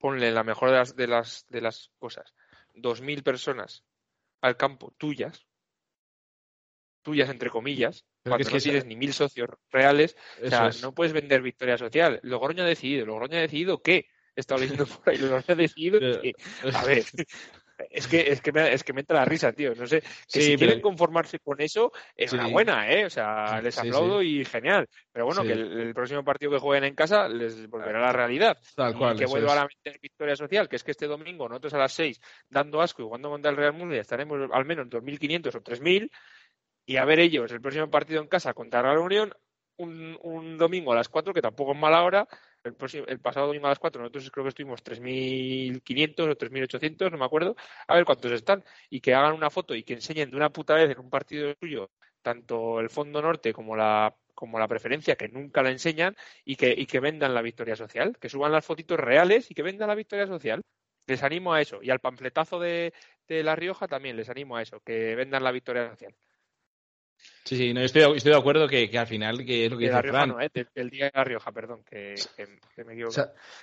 ponle 0.00 0.32
la 0.32 0.42
mejor 0.42 0.70
de 0.70 0.76
las, 0.76 0.96
de 0.96 1.06
las, 1.06 1.46
de 1.48 1.60
las 1.60 1.90
cosas, 1.98 2.34
dos 2.74 3.00
mil 3.00 3.22
personas 3.22 3.84
al 4.40 4.56
campo 4.56 4.92
tuyas, 4.96 5.46
tuyas 7.02 7.28
entre 7.28 7.50
comillas, 7.50 8.04
cuando 8.24 8.50
no 8.50 8.58
tienes 8.58 8.86
ni 8.86 8.96
mil 8.96 9.12
socios 9.12 9.50
reales, 9.70 10.16
o 10.44 10.48
sea, 10.48 10.70
no 10.82 10.94
puedes 10.94 11.12
vender 11.12 11.42
victoria 11.42 11.78
social. 11.78 12.20
Logroño 12.22 12.62
ha 12.62 12.66
decidido, 12.66 13.06
Logroño 13.06 13.36
ha 13.36 13.42
decidido 13.42 13.82
qué, 13.82 14.06
he 14.34 14.40
estado 14.40 14.60
leyendo 14.60 14.86
por 14.86 15.10
ahí, 15.10 15.18
Logroño 15.18 15.44
ha 15.48 15.54
decidido 15.54 16.00
que, 16.00 16.32
a 16.74 16.84
ver, 16.84 17.04
es 17.90 18.06
que, 18.06 18.30
es 18.30 18.40
que, 18.40 18.52
me, 18.52 18.72
es 18.72 18.84
que 18.84 18.92
me 18.92 19.00
entra 19.00 19.18
la 19.18 19.24
risa, 19.24 19.52
tío. 19.52 19.74
No 19.74 19.84
sé, 19.84 20.00
que 20.00 20.40
si 20.40 20.56
quieren 20.56 20.80
conformarse 20.80 21.40
con 21.40 21.60
eso, 21.60 21.92
es 22.14 22.32
una 22.32 22.46
buena, 22.46 22.88
¿eh? 22.88 23.04
O 23.04 23.10
sea, 23.10 23.60
les 23.60 23.76
aplaudo 23.78 24.22
y 24.22 24.44
genial. 24.44 24.88
Pero 25.12 25.26
bueno, 25.26 25.42
que 25.42 25.52
el, 25.52 25.92
próximo 25.92 26.22
partido 26.22 26.52
que 26.52 26.58
jueguen 26.58 26.84
en 26.84 26.94
casa 26.94 27.28
les 27.28 27.68
volverá 27.68 28.00
la 28.00 28.12
realidad. 28.12 28.56
Tal 28.76 28.96
cual. 28.96 29.18
que 29.18 29.26
vuelva 29.26 29.52
a 29.52 29.56
la 29.56 29.68
mente 29.68 29.98
victoria 30.00 30.36
social, 30.36 30.68
que 30.68 30.76
es 30.76 30.84
que 30.84 30.92
este 30.92 31.08
domingo 31.08 31.48
nosotros 31.48 31.74
a 31.74 31.78
las 31.78 31.92
6, 31.92 32.20
dando 32.48 32.80
asco 32.80 33.02
y 33.02 33.06
jugando 33.06 33.28
contra 33.28 33.50
el 33.50 33.56
Real 33.56 33.72
Murcia, 33.72 34.00
estaremos 34.00 34.38
al 34.52 34.64
menos 34.64 34.86
2.500 34.86 35.56
o 35.56 35.60
3.000. 35.60 36.10
Y 36.86 36.96
a 36.96 37.04
ver 37.04 37.18
ellos 37.18 37.50
el 37.50 37.60
próximo 37.60 37.90
partido 37.90 38.22
en 38.22 38.28
casa 38.28 38.54
contra 38.54 38.82
la 38.82 38.94
Reunión, 38.94 39.32
un, 39.78 40.16
un 40.22 40.58
domingo 40.58 40.92
a 40.92 40.96
las 40.96 41.08
4, 41.08 41.34
que 41.34 41.42
tampoco 41.42 41.72
es 41.72 41.78
mala 41.78 42.04
hora, 42.04 42.28
el, 42.64 43.20
pasado 43.20 43.46
domingo 43.46 43.66
a 43.66 43.70
las 43.70 43.78
4 43.78 44.00
nosotros 44.00 44.30
creo 44.30 44.44
que 44.44 44.50
estuvimos 44.50 44.82
3.500 44.84 46.20
o 46.20 46.36
3.800, 46.36 47.10
no 47.10 47.18
me 47.18 47.24
acuerdo, 47.24 47.56
a 47.86 47.94
ver 47.94 48.04
cuántos 48.04 48.32
están, 48.32 48.64
y 48.88 49.00
que 49.00 49.14
hagan 49.14 49.34
una 49.34 49.50
foto 49.50 49.74
y 49.74 49.82
que 49.82 49.94
enseñen 49.94 50.30
de 50.30 50.36
una 50.36 50.50
puta 50.50 50.74
vez 50.74 50.90
en 50.90 50.98
un 50.98 51.10
partido 51.10 51.54
suyo 51.60 51.90
tanto 52.22 52.80
el 52.80 52.90
Fondo 52.90 53.22
Norte 53.22 53.52
como 53.52 53.76
la 53.76 54.14
como 54.40 54.58
la 54.58 54.68
preferencia, 54.68 55.16
que 55.16 55.28
nunca 55.28 55.62
la 55.62 55.70
enseñan, 55.70 56.16
y 56.46 56.56
que, 56.56 56.74
y 56.76 56.86
que 56.86 56.98
vendan 56.98 57.34
la 57.34 57.42
victoria 57.42 57.76
social, 57.76 58.16
que 58.18 58.30
suban 58.30 58.52
las 58.52 58.64
fotitos 58.64 58.98
reales 58.98 59.50
y 59.50 59.54
que 59.54 59.62
vendan 59.62 59.88
la 59.88 59.94
victoria 59.94 60.26
social. 60.26 60.62
Les 61.06 61.22
animo 61.22 61.52
a 61.52 61.60
eso. 61.60 61.80
Y 61.82 61.90
al 61.90 62.00
panfletazo 62.00 62.58
de, 62.58 62.94
de 63.28 63.42
La 63.42 63.54
Rioja 63.54 63.86
también 63.86 64.16
les 64.16 64.30
animo 64.30 64.56
a 64.56 64.62
eso, 64.62 64.80
que 64.80 65.14
vendan 65.14 65.44
la 65.44 65.52
victoria 65.52 65.90
social. 65.90 66.14
Sí, 67.44 67.56
sí, 67.56 67.74
no, 67.74 67.80
estoy, 67.80 68.02
estoy 68.16 68.32
de 68.32 68.38
acuerdo 68.38 68.68
que, 68.68 68.88
que, 68.88 68.98
al 68.98 69.06
final, 69.06 69.44
que 69.44 69.64
es 69.64 69.72
lo 69.72 69.78
que 69.78 69.86
dice 69.86 70.02
Rioja, 70.02 70.26
No, 70.26 70.40
¿eh? 70.40 70.50
el 70.74 70.90
día 70.90 71.06
de 71.06 71.12
La 71.14 71.24
Rioja, 71.24 71.50
perdón, 71.50 71.80
que, 71.88 72.14
que, 72.36 72.84
me 72.84 72.92
equivoco. 72.92 73.12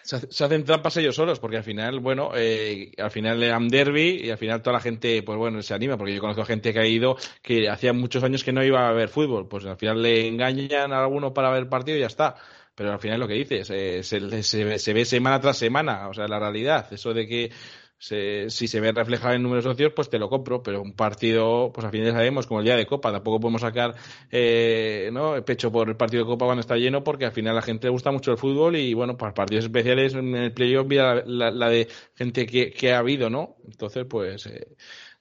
Se, 0.04 0.44
hacen 0.44 0.66
trampas 0.66 0.98
ellos 0.98 1.16
solos, 1.16 1.40
porque 1.40 1.58
al 1.58 1.64
final, 1.64 2.00
bueno, 2.00 2.32
eh, 2.36 2.92
al 2.98 3.12
final 3.12 3.40
le 3.40 3.48
dan 3.48 3.68
derby 3.68 4.24
y 4.24 4.30
al 4.30 4.38
final 4.38 4.62
toda 4.62 4.74
la 4.74 4.80
gente, 4.82 5.22
pues 5.24 5.38
bueno, 5.38 5.62
se 5.62 5.74
anima, 5.74 5.96
porque 5.96 6.14
yo 6.14 6.20
conozco 6.20 6.44
gente 6.44 6.74
que 6.74 6.80
ha 6.80 6.86
ido 6.86 7.16
que 7.42 7.70
hacía 7.70 7.94
muchos 7.94 8.24
años 8.24 8.44
que 8.44 8.52
no 8.52 8.64
iba 8.64 8.90
a 8.90 8.92
ver 8.94 9.10
fútbol, 9.10 9.48
pues 9.48 9.66
al 9.66 9.78
final 9.78 10.02
le 10.02 10.28
engañan 10.28 10.92
a 10.92 11.00
alguno 11.00 11.34
para 11.34 11.50
ver 11.52 11.60
el 11.60 11.70
partido 11.70 11.98
y 11.98 12.02
ya 12.02 12.08
está. 12.08 12.36
Pero 12.76 12.92
al 12.92 13.00
final 13.00 13.16
es 13.16 13.20
lo 13.22 13.28
que 13.28 13.34
dices, 13.34 13.70
eh, 13.72 14.04
se, 14.04 14.44
se, 14.44 14.78
se 14.78 14.94
ve 14.94 15.06
semana 15.06 15.40
tras 15.40 15.58
semana, 15.58 16.10
o 16.10 16.14
sea, 16.14 16.28
la 16.28 16.40
realidad, 16.40 16.88
eso 16.92 17.12
de 17.12 17.26
que 17.26 17.52
si 18.00 18.68
se 18.68 18.80
ve 18.80 18.92
reflejado 18.92 19.34
en 19.34 19.44
números 19.44 19.64
socios, 19.64 19.92
pues 19.96 20.10
te 20.10 20.20
lo 20.20 20.30
compro, 20.30 20.62
pero 20.62 20.82
un 20.82 20.94
partido, 20.94 21.72
pues 21.74 21.86
al 21.86 21.92
final 21.92 22.12
sabemos, 22.12 22.46
como 22.46 22.60
el 22.60 22.66
día 22.66 22.76
de 22.76 22.86
Copa, 22.86 23.12
tampoco 23.12 23.40
podemos 23.40 23.62
sacar 23.62 23.96
eh, 24.32 25.10
¿no? 25.12 25.36
el 25.36 25.44
pecho 25.44 25.72
por 25.72 25.90
el 25.90 25.96
partido 25.96 26.24
de 26.24 26.30
Copa 26.30 26.46
cuando 26.46 26.62
está 26.62 26.76
lleno, 26.76 27.04
porque 27.04 27.26
al 27.26 27.32
final 27.32 27.54
a 27.54 27.56
la 27.56 27.62
gente 27.62 27.88
le 27.88 27.92
gusta 27.92 28.12
mucho 28.12 28.32
el 28.32 28.38
fútbol 28.38 28.76
y 28.76 28.94
bueno, 28.94 29.18
para 29.18 29.34
partidos 29.34 29.66
especiales 29.66 30.14
en 30.14 30.36
el 30.36 30.54
playoff 30.54 30.88
la, 30.92 31.24
la, 31.26 31.70
de 31.70 31.88
gente 32.16 32.46
que, 32.46 32.72
que, 32.72 32.94
ha 32.94 33.00
habido, 33.00 33.30
¿no? 33.30 33.58
Entonces, 33.66 34.06
pues 34.08 34.46
eh, 34.46 34.68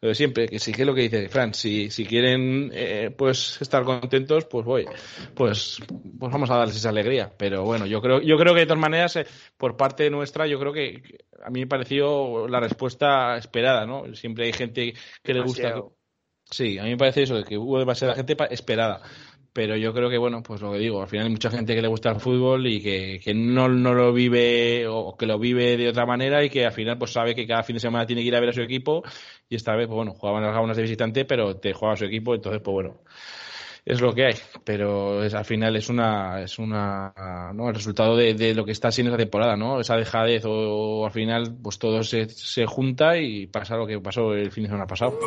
lo 0.00 0.08
de 0.08 0.14
siempre, 0.14 0.48
que 0.48 0.58
sí 0.58 0.72
que 0.72 0.82
es 0.82 0.86
lo 0.86 0.94
que 0.94 1.02
dice 1.02 1.28
Fran, 1.28 1.54
si, 1.54 1.90
si 1.90 2.04
quieren 2.04 2.70
eh, 2.74 3.10
pues 3.16 3.60
estar 3.60 3.82
contentos, 3.84 4.44
pues 4.44 4.64
voy, 4.64 4.86
pues, 5.34 5.78
pues 6.18 6.32
vamos 6.32 6.50
a 6.50 6.56
darles 6.56 6.76
esa 6.76 6.90
alegría. 6.90 7.32
Pero 7.36 7.64
bueno, 7.64 7.86
yo 7.86 8.00
creo, 8.02 8.20
yo 8.20 8.36
creo 8.36 8.52
que 8.52 8.60
de 8.60 8.66
todas 8.66 8.80
maneras, 8.80 9.16
eh, 9.16 9.26
por 9.56 9.76
parte 9.76 10.10
nuestra, 10.10 10.46
yo 10.46 10.58
creo 10.58 10.72
que 10.72 11.02
a 11.42 11.50
mí 11.50 11.60
me 11.60 11.66
pareció 11.66 12.46
la 12.46 12.60
respuesta 12.60 13.36
esperada, 13.36 13.86
¿no? 13.86 14.14
Siempre 14.14 14.46
hay 14.46 14.52
gente 14.52 14.94
que 15.22 15.34
le 15.34 15.42
gusta. 15.42 15.82
Sí, 16.48 16.78
a 16.78 16.84
mí 16.84 16.90
me 16.90 16.96
parece 16.96 17.22
eso, 17.22 17.42
que 17.42 17.58
hubo 17.58 17.78
demasiada 17.78 18.14
gente 18.14 18.36
esperada. 18.50 19.02
Pero 19.56 19.74
yo 19.74 19.94
creo 19.94 20.10
que, 20.10 20.18
bueno, 20.18 20.42
pues 20.42 20.60
lo 20.60 20.70
que 20.70 20.78
digo, 20.78 21.00
al 21.00 21.08
final 21.08 21.24
hay 21.24 21.32
mucha 21.32 21.48
gente 21.48 21.74
que 21.74 21.80
le 21.80 21.88
gusta 21.88 22.10
el 22.10 22.20
fútbol 22.20 22.66
y 22.66 22.82
que, 22.82 23.18
que 23.24 23.32
no, 23.32 23.70
no 23.70 23.94
lo 23.94 24.12
vive 24.12 24.86
o 24.86 25.16
que 25.16 25.24
lo 25.24 25.38
vive 25.38 25.78
de 25.78 25.88
otra 25.88 26.04
manera 26.04 26.44
y 26.44 26.50
que 26.50 26.66
al 26.66 26.72
final 26.72 26.98
pues 26.98 27.12
sabe 27.12 27.34
que 27.34 27.46
cada 27.46 27.62
fin 27.62 27.76
de 27.76 27.80
semana 27.80 28.04
tiene 28.04 28.20
que 28.20 28.28
ir 28.28 28.36
a 28.36 28.40
ver 28.40 28.50
a 28.50 28.52
su 28.52 28.60
equipo 28.60 29.02
y 29.48 29.56
esta 29.56 29.74
vez, 29.74 29.86
pues 29.86 29.96
bueno, 29.96 30.12
jugaban 30.12 30.42
las 30.42 30.52
gaunas 30.52 30.76
de 30.76 30.82
visitante, 30.82 31.24
pero 31.24 31.56
te 31.56 31.72
juega 31.72 31.94
a 31.94 31.96
su 31.96 32.04
equipo, 32.04 32.34
entonces, 32.34 32.60
pues 32.62 32.74
bueno, 32.74 33.00
es 33.82 33.98
lo 34.02 34.12
que 34.12 34.26
hay, 34.26 34.34
pero 34.62 35.24
es, 35.24 35.32
al 35.32 35.46
final 35.46 35.74
es 35.74 35.88
una, 35.88 36.42
es 36.42 36.58
una, 36.58 37.14
¿no? 37.54 37.70
El 37.70 37.76
resultado 37.76 38.14
de, 38.14 38.34
de 38.34 38.54
lo 38.54 38.62
que 38.62 38.72
está 38.72 38.90
siendo 38.90 39.10
esa 39.10 39.22
temporada, 39.22 39.56
¿no? 39.56 39.80
Esa 39.80 39.96
dejadez 39.96 40.44
o, 40.44 41.06
al 41.06 41.12
final, 41.12 41.56
pues 41.62 41.78
todo 41.78 42.02
se, 42.02 42.28
se 42.28 42.66
junta 42.66 43.16
y 43.16 43.46
pasa 43.46 43.74
lo 43.74 43.86
que 43.86 43.98
pasó 44.00 44.34
el 44.34 44.52
fin 44.52 44.64
de 44.64 44.68
semana 44.68 44.86
pasado. 44.86 45.18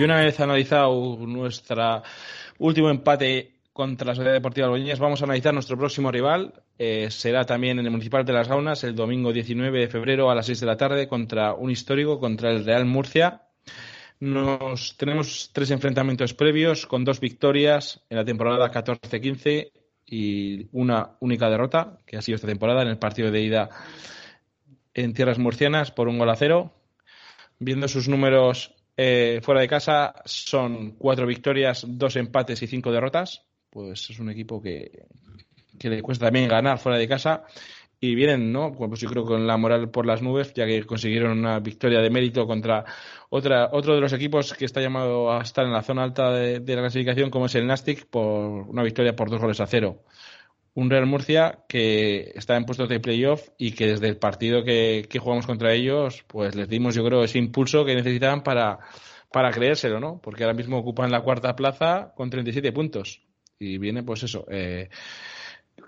Y 0.00 0.02
una 0.02 0.20
vez 0.20 0.40
analizado 0.40 1.18
nuestro 1.26 2.02
último 2.58 2.88
empate 2.88 3.59
contra 3.72 4.06
la 4.06 4.14
Sociedad 4.14 4.34
Deportiva 4.34 4.66
Alboñez, 4.66 4.98
vamos 4.98 5.22
a 5.22 5.24
analizar 5.24 5.54
nuestro 5.54 5.76
próximo 5.76 6.10
rival. 6.10 6.62
Eh, 6.78 7.08
será 7.10 7.44
también 7.44 7.78
en 7.78 7.84
el 7.84 7.90
Municipal 7.90 8.24
de 8.24 8.32
las 8.32 8.48
Gaunas 8.48 8.84
el 8.84 8.94
domingo 8.94 9.32
19 9.32 9.80
de 9.80 9.88
febrero 9.88 10.30
a 10.30 10.34
las 10.34 10.46
6 10.46 10.60
de 10.60 10.66
la 10.66 10.76
tarde 10.76 11.08
contra 11.08 11.54
un 11.54 11.70
histórico, 11.70 12.18
contra 12.18 12.50
el 12.50 12.64
Real 12.64 12.84
Murcia. 12.84 13.42
Nos 14.18 14.96
tenemos 14.96 15.50
tres 15.52 15.70
enfrentamientos 15.70 16.34
previos 16.34 16.86
con 16.86 17.04
dos 17.04 17.20
victorias 17.20 18.02
en 18.10 18.18
la 18.18 18.24
temporada 18.24 18.70
14-15 18.70 19.72
y 20.04 20.68
una 20.72 21.16
única 21.20 21.48
derrota, 21.48 21.98
que 22.04 22.16
ha 22.16 22.22
sido 22.22 22.36
esta 22.36 22.48
temporada 22.48 22.82
en 22.82 22.88
el 22.88 22.98
partido 22.98 23.30
de 23.30 23.40
ida 23.40 23.70
en 24.92 25.14
tierras 25.14 25.38
murcianas 25.38 25.90
por 25.92 26.08
un 26.08 26.18
gol 26.18 26.28
a 26.28 26.36
cero. 26.36 26.72
Viendo 27.58 27.88
sus 27.88 28.08
números 28.08 28.74
eh, 28.96 29.40
fuera 29.42 29.62
de 29.62 29.68
casa 29.68 30.14
son 30.24 30.92
cuatro 30.98 31.26
victorias, 31.26 31.86
dos 31.88 32.16
empates 32.16 32.62
y 32.62 32.66
cinco 32.66 32.92
derrotas. 32.92 33.46
Pues 33.70 34.10
es 34.10 34.18
un 34.18 34.30
equipo 34.30 34.60
que, 34.60 35.06
le 35.80 36.02
cuesta 36.02 36.26
también 36.26 36.48
ganar 36.48 36.78
fuera 36.78 36.98
de 36.98 37.08
casa. 37.08 37.44
Y 38.02 38.14
vienen, 38.14 38.50
¿no? 38.50 38.72
Pues 38.72 38.98
yo 39.00 39.10
creo 39.10 39.24
con 39.24 39.46
la 39.46 39.58
moral 39.58 39.90
por 39.90 40.06
las 40.06 40.22
nubes, 40.22 40.54
ya 40.54 40.64
que 40.66 40.84
consiguieron 40.84 41.38
una 41.38 41.60
victoria 41.60 42.00
de 42.00 42.08
mérito 42.08 42.46
contra 42.46 42.82
otra, 43.28 43.68
otro 43.72 43.94
de 43.94 44.00
los 44.00 44.14
equipos 44.14 44.54
que 44.54 44.64
está 44.64 44.80
llamado 44.80 45.30
a 45.30 45.42
estar 45.42 45.66
en 45.66 45.72
la 45.72 45.82
zona 45.82 46.04
alta 46.04 46.30
de, 46.30 46.60
la 46.60 46.80
clasificación, 46.80 47.28
como 47.28 47.46
es 47.46 47.54
el 47.56 47.66
Nastic, 47.66 48.06
por 48.06 48.24
una 48.70 48.82
victoria 48.82 49.14
por 49.14 49.28
dos 49.28 49.40
goles 49.40 49.60
a 49.60 49.66
cero 49.66 50.02
un 50.74 50.90
Real 50.90 51.06
Murcia 51.06 51.64
que 51.68 52.32
está 52.34 52.56
en 52.56 52.64
puestos 52.64 52.88
de 52.88 53.00
playoff 53.00 53.48
y 53.58 53.72
que 53.72 53.86
desde 53.86 54.08
el 54.08 54.16
partido 54.16 54.64
que, 54.64 55.06
jugamos 55.20 55.46
contra 55.46 55.72
ellos, 55.72 56.24
pues 56.26 56.54
les 56.54 56.68
dimos, 56.68 56.94
yo 56.94 57.04
creo, 57.04 57.24
ese 57.24 57.38
impulso 57.38 57.84
que 57.84 57.94
necesitaban 57.94 58.42
para, 58.42 58.78
para 59.32 59.50
creérselo, 59.50 60.00
¿no? 60.00 60.20
Porque 60.22 60.44
ahora 60.44 60.54
mismo 60.54 60.78
ocupan 60.78 61.10
la 61.10 61.22
cuarta 61.22 61.56
plaza 61.56 62.12
con 62.16 62.30
37 62.30 62.72
puntos. 62.72 63.20
Y 63.60 63.76
viene, 63.76 64.02
pues 64.02 64.22
eso, 64.22 64.46
eh, 64.50 64.88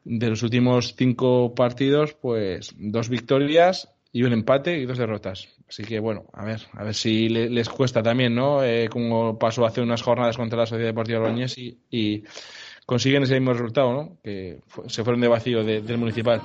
de 0.05 0.29
los 0.29 0.43
últimos 0.43 0.95
cinco 0.95 1.55
partidos, 1.55 2.13
pues 2.13 2.75
dos 2.77 3.09
victorias 3.09 3.89
y 4.13 4.25
un 4.25 4.35
empate 4.35 4.79
y 4.79 4.85
dos 4.85 4.99
derrotas. 4.99 5.49
Así 5.67 5.83
que 5.83 5.99
bueno, 5.99 6.27
a 6.35 6.45
ver, 6.45 6.61
a 6.75 6.85
ver 6.85 6.95
si 6.95 7.31
les 7.31 7.71
cuesta 7.71 8.03
también, 8.03 8.35
¿no? 8.35 8.63
Eh, 8.63 8.91
como 8.91 9.39
pasó 9.39 9.65
hace 9.65 9.81
unas 9.81 10.03
jornadas 10.03 10.37
contra 10.37 10.59
la 10.59 10.67
Sociedad 10.67 10.91
Deportiva 10.91 11.21
Loñés 11.21 11.57
y, 11.57 11.79
y 11.91 12.25
consiguen 12.85 13.23
ese 13.23 13.41
mismo 13.41 13.55
resultado, 13.55 13.91
¿no? 13.91 14.19
Que 14.23 14.59
se 14.89 15.03
fueron 15.03 15.23
de 15.23 15.29
vacío 15.29 15.65
del 15.65 15.97
municipal. 15.97 16.43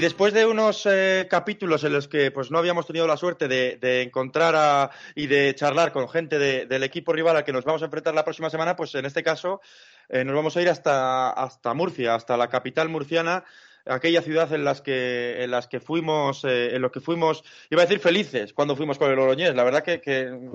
Después 0.00 0.32
de 0.32 0.46
unos 0.46 0.86
eh, 0.86 1.26
capítulos 1.28 1.84
en 1.84 1.92
los 1.92 2.08
que 2.08 2.30
pues 2.30 2.50
no 2.50 2.56
habíamos 2.56 2.86
tenido 2.86 3.06
la 3.06 3.18
suerte 3.18 3.48
de, 3.48 4.02
encontrar 4.02 4.90
y 5.14 5.26
de 5.26 5.54
charlar 5.54 5.92
con 5.92 6.08
gente 6.08 6.38
del 6.38 6.82
equipo 6.84 7.12
rival 7.12 7.36
al 7.36 7.44
que 7.44 7.52
nos 7.52 7.66
vamos 7.66 7.82
a 7.82 7.84
enfrentar 7.84 8.14
la 8.14 8.24
próxima 8.24 8.48
semana, 8.48 8.76
pues 8.76 8.94
en 8.94 9.04
este 9.04 9.22
caso 9.22 9.60
eh, 10.08 10.24
nos 10.24 10.34
vamos 10.34 10.56
a 10.56 10.62
ir 10.62 10.70
hasta, 10.70 11.28
hasta 11.28 11.74
Murcia, 11.74 12.14
hasta 12.14 12.38
la 12.38 12.48
capital 12.48 12.88
murciana, 12.88 13.44
aquella 13.84 14.22
ciudad 14.22 14.50
en 14.54 14.64
las 14.64 14.80
que 14.80 15.44
en 15.44 15.50
las 15.50 15.66
que 15.68 15.80
fuimos 15.80 16.44
eh, 16.44 16.74
en 16.74 16.80
lo 16.80 16.90
que 16.90 17.00
fuimos 17.00 17.44
iba 17.68 17.82
a 17.82 17.84
decir 17.84 18.00
felices 18.00 18.54
cuando 18.54 18.76
fuimos 18.76 18.96
con 18.96 19.10
el 19.10 19.18
Oroñés. 19.18 19.54
La 19.54 19.64
verdad 19.64 19.82
que, 19.82 20.00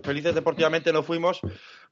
felices 0.04 0.34
deportivamente 0.34 0.92
no 0.92 1.04
fuimos 1.04 1.42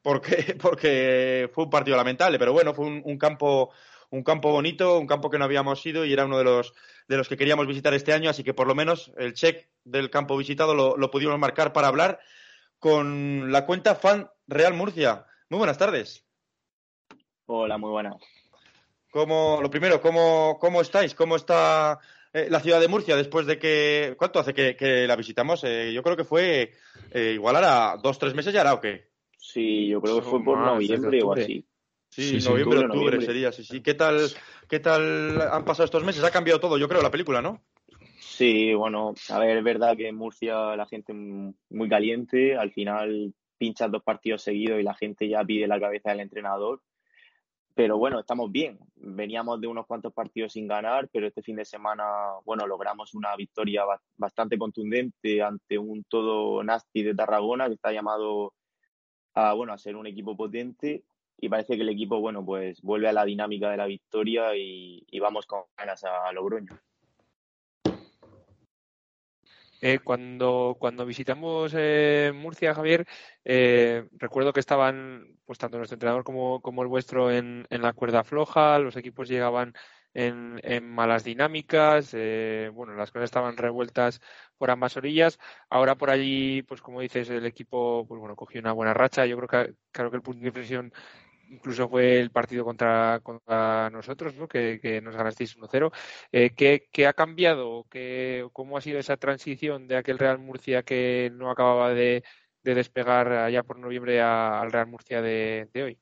porque 0.02 0.56
porque 0.60 1.48
fue 1.52 1.64
un 1.64 1.70
partido 1.70 1.96
lamentable 1.96 2.36
pero 2.36 2.52
bueno 2.52 2.74
fue 2.74 2.86
un 2.86 3.18
campo 3.18 3.70
un 4.14 4.22
campo 4.22 4.52
bonito, 4.52 4.98
un 4.98 5.08
campo 5.08 5.28
que 5.28 5.38
no 5.38 5.44
habíamos 5.44 5.84
ido 5.84 6.04
y 6.04 6.12
era 6.12 6.24
uno 6.24 6.38
de 6.38 6.44
los, 6.44 6.72
de 7.08 7.16
los 7.16 7.28
que 7.28 7.36
queríamos 7.36 7.66
visitar 7.66 7.92
este 7.94 8.12
año, 8.12 8.30
así 8.30 8.44
que 8.44 8.54
por 8.54 8.68
lo 8.68 8.74
menos 8.74 9.12
el 9.18 9.34
check 9.34 9.68
del 9.82 10.08
campo 10.08 10.36
visitado 10.36 10.72
lo, 10.72 10.96
lo 10.96 11.10
pudimos 11.10 11.36
marcar 11.38 11.72
para 11.72 11.88
hablar 11.88 12.20
con 12.78 13.50
la 13.50 13.66
cuenta 13.66 13.96
fan 13.96 14.30
Real 14.46 14.74
Murcia. 14.74 15.26
Muy 15.50 15.58
buenas 15.58 15.78
tardes. 15.78 16.24
Hola, 17.46 17.76
muy 17.76 17.90
buenas. 17.90 18.14
¿Cómo, 19.10 19.58
lo 19.60 19.68
primero, 19.68 20.00
¿cómo, 20.00 20.58
cómo 20.60 20.80
estáis? 20.80 21.14
¿Cómo 21.14 21.34
está 21.34 21.98
eh, 22.32 22.46
la 22.50 22.60
ciudad 22.60 22.80
de 22.80 22.88
Murcia 22.88 23.16
después 23.16 23.46
de 23.46 23.58
que... 23.58 24.14
¿Cuánto 24.16 24.38
hace 24.38 24.54
que, 24.54 25.06
la 25.08 25.16
visitamos? 25.16 25.64
Eh, 25.64 25.92
yo 25.92 26.02
creo 26.04 26.16
que 26.16 26.24
fue 26.24 26.72
eh, 27.10 27.32
igual 27.34 27.56
ahora 27.56 27.96
dos, 28.00 28.18
tres 28.18 28.34
meses 28.34 28.54
ya 28.54 28.60
era 28.60 28.74
o 28.74 28.80
qué. 28.80 29.08
Sí, 29.36 29.88
yo 29.88 30.00
creo 30.00 30.16
que 30.16 30.22
fue 30.22 30.42
por 30.42 30.58
noviembre 30.58 31.20
o 31.22 31.32
así. 31.32 31.66
Sí, 32.14 32.38
noviembre, 32.48 32.78
octubre, 32.78 33.20
sería, 33.20 33.50
sí, 33.50 33.64
sí. 33.64 33.80
¿Qué 33.80 33.94
tal, 33.94 34.20
¿Qué 34.68 34.78
tal 34.78 35.40
han 35.40 35.64
pasado 35.64 35.84
estos 35.84 36.04
meses? 36.04 36.22
Ha 36.22 36.30
cambiado 36.30 36.60
todo, 36.60 36.78
yo 36.78 36.88
creo, 36.88 37.02
la 37.02 37.10
película, 37.10 37.42
¿no? 37.42 37.60
Sí, 38.20 38.72
bueno, 38.72 39.14
a 39.30 39.38
ver, 39.40 39.58
es 39.58 39.64
verdad 39.64 39.96
que 39.96 40.06
en 40.06 40.14
Murcia 40.14 40.76
la 40.76 40.86
gente 40.86 41.12
muy 41.12 41.88
caliente, 41.88 42.56
al 42.56 42.70
final 42.70 43.34
pinchas 43.58 43.90
dos 43.90 44.04
partidos 44.04 44.42
seguidos 44.42 44.78
y 44.78 44.84
la 44.84 44.94
gente 44.94 45.28
ya 45.28 45.42
pide 45.42 45.66
la 45.66 45.80
cabeza 45.80 46.10
del 46.10 46.20
entrenador. 46.20 46.82
Pero 47.74 47.98
bueno, 47.98 48.20
estamos 48.20 48.52
bien. 48.52 48.78
Veníamos 48.94 49.60
de 49.60 49.66
unos 49.66 49.84
cuantos 49.84 50.12
partidos 50.12 50.52
sin 50.52 50.68
ganar, 50.68 51.08
pero 51.12 51.26
este 51.26 51.42
fin 51.42 51.56
de 51.56 51.64
semana, 51.64 52.04
bueno, 52.44 52.64
logramos 52.64 53.12
una 53.14 53.34
victoria 53.34 53.82
bastante 54.16 54.56
contundente 54.56 55.42
ante 55.42 55.78
un 55.78 56.04
todo 56.04 56.62
nasty 56.62 57.02
de 57.02 57.16
Tarragona 57.16 57.66
que 57.66 57.74
está 57.74 57.90
llamado 57.90 58.54
a, 59.34 59.52
bueno, 59.54 59.72
a 59.72 59.78
ser 59.78 59.96
un 59.96 60.06
equipo 60.06 60.36
potente 60.36 61.02
y 61.38 61.48
parece 61.48 61.76
que 61.76 61.82
el 61.82 61.88
equipo, 61.88 62.20
bueno, 62.20 62.44
pues 62.44 62.80
vuelve 62.82 63.08
a 63.08 63.12
la 63.12 63.24
dinámica 63.24 63.70
de 63.70 63.76
la 63.76 63.86
victoria 63.86 64.56
y, 64.56 65.04
vamos 65.20 65.46
con 65.46 65.62
ganas 65.76 66.04
a, 66.04 66.32
Logroño. 66.32 66.78
Eh, 69.80 69.98
cuando, 70.02 70.76
cuando 70.78 71.04
visitamos 71.04 71.74
eh, 71.76 72.32
Murcia, 72.34 72.74
Javier, 72.74 73.06
eh, 73.44 74.08
recuerdo 74.12 74.54
que 74.54 74.60
estaban, 74.60 75.36
pues 75.44 75.58
tanto 75.58 75.76
nuestro 75.76 75.96
entrenador 75.96 76.24
como, 76.24 76.62
como 76.62 76.82
el 76.82 76.88
vuestro 76.88 77.30
en, 77.30 77.66
en, 77.68 77.82
la 77.82 77.92
cuerda 77.92 78.24
floja, 78.24 78.78
los 78.78 78.96
equipos 78.96 79.28
llegaban 79.28 79.74
en, 80.14 80.88
malas 80.88 81.24
dinámicas, 81.24 82.10
eh, 82.14 82.70
bueno, 82.72 82.94
las 82.94 83.10
cosas 83.10 83.24
estaban 83.24 83.56
revueltas 83.56 84.20
por 84.56 84.70
ambas 84.70 84.96
orillas. 84.96 85.38
Ahora 85.68 85.96
por 85.96 86.10
allí, 86.10 86.62
pues 86.62 86.80
como 86.80 87.00
dices, 87.00 87.28
el 87.30 87.46
equipo, 87.46 88.06
pues 88.06 88.20
bueno, 88.20 88.36
cogió 88.36 88.60
una 88.60 88.72
buena 88.72 88.94
racha. 88.94 89.26
Yo 89.26 89.36
creo 89.36 89.48
que, 89.48 89.74
que 89.92 90.02
el 90.02 90.22
punto 90.22 90.40
de 90.40 90.46
inflexión 90.48 90.92
incluso 91.48 91.88
fue 91.88 92.20
el 92.20 92.30
partido 92.30 92.64
contra, 92.64 93.20
contra 93.22 93.90
nosotros, 93.90 94.34
¿no? 94.34 94.48
que, 94.48 95.00
nos 95.02 95.16
ganasteis 95.16 95.56
1-0. 95.56 95.92
Eh, 96.32 96.50
¿qué, 96.90 97.06
ha 97.06 97.12
cambiado? 97.12 97.86
¿Qué, 97.90 98.46
¿Cómo 98.52 98.76
ha 98.76 98.80
sido 98.80 98.98
esa 98.98 99.16
transición 99.16 99.86
de 99.86 99.96
aquel 99.96 100.18
Real 100.18 100.38
Murcia 100.38 100.82
que 100.82 101.30
no 101.34 101.50
acababa 101.50 101.94
de, 101.94 102.22
despegar 102.62 103.30
allá 103.32 103.62
por 103.62 103.78
noviembre 103.78 104.20
al 104.20 104.72
Real 104.72 104.86
Murcia 104.86 105.20
de, 105.20 105.68
hoy? 105.74 105.98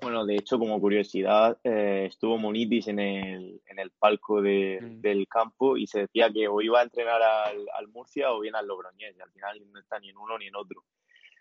Bueno, 0.00 0.24
de 0.24 0.36
hecho, 0.36 0.58
como 0.58 0.80
curiosidad, 0.80 1.58
eh, 1.62 2.06
estuvo 2.08 2.38
Monitis 2.38 2.88
en 2.88 3.00
el, 3.00 3.60
en 3.66 3.78
el 3.78 3.90
palco 3.90 4.40
de, 4.40 4.78
mm. 4.80 5.00
del 5.02 5.28
campo 5.28 5.76
y 5.76 5.86
se 5.86 6.00
decía 6.00 6.30
que 6.32 6.48
o 6.48 6.62
iba 6.62 6.80
a 6.80 6.84
entrenar 6.84 7.20
al, 7.20 7.66
al 7.76 7.88
Murcia 7.88 8.32
o 8.32 8.40
bien 8.40 8.56
al 8.56 8.66
Logroñés, 8.66 9.14
y 9.16 9.20
al 9.20 9.30
final 9.30 9.60
no 9.70 9.78
está 9.78 9.98
ni 9.98 10.08
en 10.08 10.16
uno 10.16 10.38
ni 10.38 10.46
en 10.46 10.56
otro. 10.56 10.84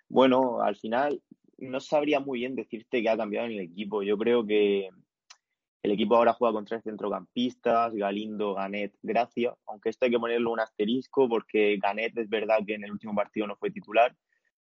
Bueno, 0.10 0.62
al 0.62 0.76
final 0.76 1.22
no 1.62 1.80
sabría 1.80 2.20
muy 2.20 2.40
bien 2.40 2.56
decirte 2.56 3.02
que 3.02 3.10
ha 3.10 3.18
cambiado 3.18 3.48
en 3.48 3.54
el 3.54 3.60
equipo. 3.60 4.04
Yo 4.04 4.18
creo 4.18 4.46
que 4.46 4.90
el 5.84 5.92
equipo 5.92 6.16
ahora 6.16 6.34
juega 6.34 6.54
con 6.54 6.66
tres 6.66 6.84
centrocampistas, 6.84 7.94
Galindo, 7.96 8.54
Ganet, 8.54 8.96
Gracia, 9.02 9.56
aunque 9.68 9.90
esto 9.90 10.06
hay 10.06 10.12
que 10.12 10.20
ponerle 10.20 10.48
un 10.48 10.60
asterisco 10.60 11.30
porque 11.30 11.78
Ganet 11.82 12.18
es 12.18 12.30
verdad 12.30 12.60
que 12.66 12.76
en 12.76 12.84
el 12.84 12.92
último 12.92 13.16
partido 13.16 13.48
no 13.48 13.56
fue 13.56 13.72
titular, 13.72 14.16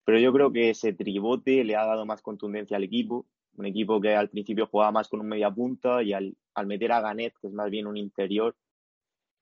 pero 0.05 0.19
yo 0.19 0.33
creo 0.33 0.53
que 0.53 0.71
ese 0.71 0.93
tribote 0.93 1.65
le 1.65 1.77
ha 1.77 1.87
dado 1.87 2.07
más 2.07 2.23
contundencia 2.23 2.77
al 2.77 2.85
equipo 2.85 3.27
un 3.57 3.67
equipo 3.67 4.01
que 4.01 4.15
al 4.15 4.29
principio 4.29 4.67
jugaba 4.67 4.93
más 4.93 5.09
con 5.09 5.21
un 5.21 5.29
media 5.29 5.51
punta 5.51 6.03
y 6.03 6.13
al, 6.13 6.37
meter 6.67 6.93
a 6.93 7.01
Ganet, 7.01 7.35
que 7.41 7.49
es 7.49 7.53
más 7.53 7.71
bien 7.71 7.87
un 7.87 7.97
interior, 7.97 8.57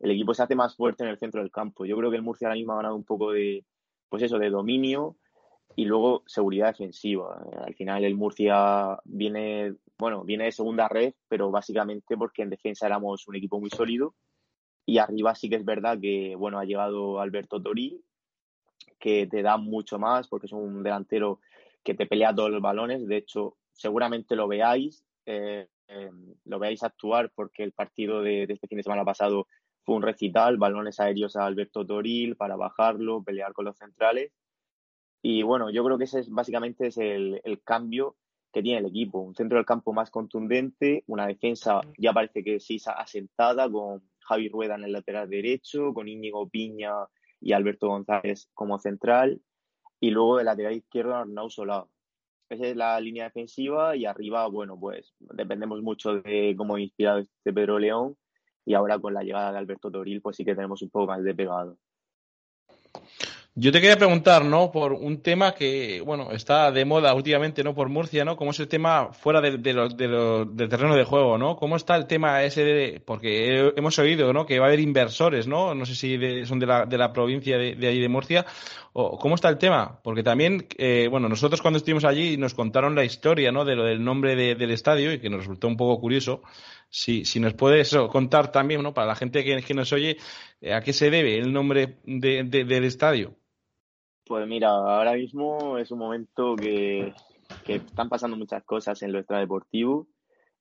el 0.00 0.10
equipo 0.10 0.34
se 0.34 0.42
hace 0.42 0.54
más 0.54 0.76
fuerte 0.76 1.04
en 1.04 1.10
el 1.10 1.18
centro 1.18 1.40
del 1.40 1.50
campo. 1.50 1.84
Yo 1.84 1.96
creo 1.96 2.10
que 2.10 2.16
el 2.16 2.22
Murcia 2.22 2.48
ahora 2.48 2.56
mismo 2.56 2.72
ha 2.72 2.76
ganado 2.76 2.96
un 2.96 3.04
poco 3.04 3.32
de, 3.32 3.64
pues 4.08 4.22
eso, 4.22 4.38
de 4.38 4.50
dominio 4.50 5.16
y 5.76 5.84
luego 5.84 6.22
seguridad 6.26 6.68
defensiva. 6.68 7.44
Al 7.64 7.74
final 7.74 8.04
el 8.04 8.14
Murcia 8.14 8.98
viene, 9.04 9.74
bueno, 9.98 10.24
viene 10.24 10.44
de 10.44 10.52
segunda 10.52 10.88
red, 10.88 11.14
pero 11.28 11.50
básicamente 11.50 12.16
porque 12.16 12.42
en 12.42 12.50
defensa 12.50 12.86
éramos 12.86 13.26
un 13.28 13.36
equipo 13.36 13.60
muy 13.60 13.70
sólido 13.70 14.14
y 14.86 14.98
arriba 14.98 15.34
sí 15.34 15.48
que 15.48 15.56
es 15.56 15.64
verdad 15.64 15.98
que, 16.00 16.34
bueno, 16.36 16.58
ha 16.58 16.64
llegado 16.64 17.20
Alberto 17.20 17.60
Toril, 17.60 18.02
que 18.98 19.26
te 19.26 19.42
da 19.42 19.56
mucho 19.56 19.98
más 19.98 20.28
porque 20.28 20.46
es 20.46 20.52
un 20.52 20.82
delantero 20.82 21.40
que 21.82 21.94
te 21.94 22.06
pelea 22.06 22.34
todos 22.34 22.50
los 22.50 22.60
balones. 22.60 23.06
De 23.06 23.16
hecho, 23.16 23.56
seguramente 23.72 24.36
lo 24.36 24.46
veáis, 24.46 25.04
eh, 25.26 25.68
eh, 25.88 26.10
lo 26.44 26.58
veáis 26.58 26.82
actuar 26.82 27.30
porque 27.34 27.62
el 27.62 27.72
partido 27.72 28.22
de, 28.22 28.44
este 28.44 28.68
fin 28.68 28.76
de 28.76 28.82
semana 28.82 29.04
pasado 29.04 29.46
fue 29.84 29.96
un 29.96 30.02
recital, 30.02 30.56
balones 30.56 31.00
aéreos 31.00 31.36
a 31.36 31.44
Alberto 31.44 31.84
Toril 31.84 32.36
para 32.36 32.56
bajarlo, 32.56 33.22
pelear 33.22 33.52
con 33.52 33.66
los 33.66 33.76
centrales. 33.76 34.32
Y 35.26 35.42
bueno, 35.42 35.70
yo 35.70 35.82
creo 35.82 35.96
que 35.96 36.04
ese 36.04 36.20
es 36.20 36.28
básicamente 36.28 36.88
es 36.88 36.98
el, 36.98 37.40
cambio 37.64 38.14
que 38.52 38.62
tiene 38.62 38.80
el 38.80 38.86
equipo. 38.86 39.20
Un 39.20 39.34
centro 39.34 39.56
del 39.56 39.64
campo 39.64 39.94
más 39.94 40.10
contundente, 40.10 41.02
una 41.06 41.26
defensa 41.26 41.80
ya 41.96 42.12
parece 42.12 42.44
que 42.44 42.60
sí 42.60 42.78
asentada 42.94 43.70
con 43.70 44.02
Javi 44.20 44.50
Rueda 44.50 44.74
en 44.74 44.84
el 44.84 44.92
lateral 44.92 45.30
derecho, 45.30 45.94
con 45.94 46.08
Íñigo 46.08 46.46
Piña 46.50 46.92
y 47.40 47.52
Alberto 47.52 47.88
González 47.88 48.50
como 48.52 48.78
central. 48.78 49.40
Y 49.98 50.10
luego 50.10 50.40
el 50.40 50.44
lateral 50.44 50.74
izquierdo 50.74 51.14
Arnau 51.14 51.48
Solá. 51.48 51.86
Esa 52.50 52.66
es 52.66 52.76
la 52.76 53.00
línea 53.00 53.24
defensiva 53.24 53.96
y 53.96 54.04
arriba, 54.04 54.46
bueno, 54.48 54.78
pues 54.78 55.14
dependemos 55.20 55.80
mucho 55.80 56.16
de 56.16 56.54
cómo 56.54 56.76
inspirado 56.76 57.20
este 57.20 57.54
Pedro 57.54 57.78
León 57.78 58.14
y 58.66 58.74
ahora 58.74 58.98
con 58.98 59.14
la 59.14 59.22
llegada 59.22 59.52
de 59.52 59.58
Alberto 59.58 59.90
Toril, 59.90 60.20
pues 60.20 60.36
sí 60.36 60.44
que 60.44 60.54
tenemos 60.54 60.82
un 60.82 60.90
poco 60.90 61.06
más 61.06 61.24
de 61.24 61.34
pegado. 61.34 61.78
Yo 63.56 63.70
te 63.70 63.80
quería 63.80 63.96
preguntar, 63.96 64.44
¿no? 64.44 64.72
Por 64.72 64.92
un 64.94 65.22
tema 65.22 65.54
que, 65.54 66.00
bueno, 66.00 66.32
está 66.32 66.72
de 66.72 66.84
moda 66.84 67.14
últimamente, 67.14 67.62
¿no? 67.62 67.72
Por 67.72 67.88
Murcia, 67.88 68.24
¿no? 68.24 68.36
¿Cómo 68.36 68.50
es 68.50 68.58
el 68.58 68.66
tema 68.66 69.12
fuera 69.12 69.40
de, 69.40 69.58
de 69.58 69.72
del 70.52 70.68
terreno 70.68 70.96
de 70.96 71.04
juego, 71.04 71.38
¿no? 71.38 71.54
¿Cómo 71.54 71.76
está 71.76 71.94
el 71.94 72.08
tema 72.08 72.42
ese 72.42 72.64
de, 72.64 73.00
porque 73.00 73.72
hemos 73.76 73.96
oído, 74.00 74.32
¿no? 74.32 74.44
Que 74.44 74.58
va 74.58 74.64
a 74.64 74.68
haber 74.70 74.80
inversores, 74.80 75.46
¿no? 75.46 75.72
No 75.72 75.86
sé 75.86 75.94
si 75.94 76.44
son 76.46 76.58
de 76.58 76.66
la, 76.66 76.84
de 76.84 76.98
la 76.98 77.12
provincia 77.12 77.56
de, 77.56 77.76
de 77.76 77.86
ahí 77.86 78.00
de 78.00 78.08
Murcia. 78.08 78.44
O, 78.92 79.16
¿Cómo 79.18 79.36
está 79.36 79.50
el 79.50 79.58
tema? 79.58 80.00
Porque 80.02 80.24
también, 80.24 80.66
eh, 80.76 81.06
bueno, 81.08 81.28
nosotros 81.28 81.62
cuando 81.62 81.78
estuvimos 81.78 82.04
allí 82.04 82.36
nos 82.36 82.54
contaron 82.54 82.96
la 82.96 83.04
historia, 83.04 83.52
¿no? 83.52 83.64
De 83.64 83.76
lo 83.76 83.84
del 83.84 84.02
nombre 84.02 84.34
del 84.34 84.70
estadio 84.72 85.12
y 85.12 85.20
que 85.20 85.30
nos 85.30 85.40
resultó 85.42 85.68
un 85.68 85.76
poco 85.76 86.00
curioso. 86.00 86.42
Si, 86.90 87.24
si 87.24 87.38
nos 87.38 87.54
puedes 87.54 87.96
contar 88.10 88.50
también, 88.50 88.82
¿no? 88.82 88.92
Para 88.94 89.06
la 89.06 89.14
gente 89.14 89.44
que, 89.44 89.62
que 89.62 89.74
nos 89.74 89.92
oye, 89.92 90.16
¿a 90.72 90.80
qué 90.80 90.92
se 90.92 91.08
debe 91.08 91.38
el 91.38 91.52
nombre 91.52 91.98
del 92.04 92.84
estadio? 92.84 93.36
Pues 94.26 94.46
mira, 94.46 94.70
ahora 94.70 95.12
mismo 95.12 95.76
es 95.76 95.90
un 95.90 95.98
momento 95.98 96.56
que, 96.56 97.12
están 97.66 98.08
pasando 98.08 98.38
muchas 98.38 98.64
cosas 98.64 99.02
en 99.02 99.12
lo 99.12 99.18
extradeportivo. 99.18 100.08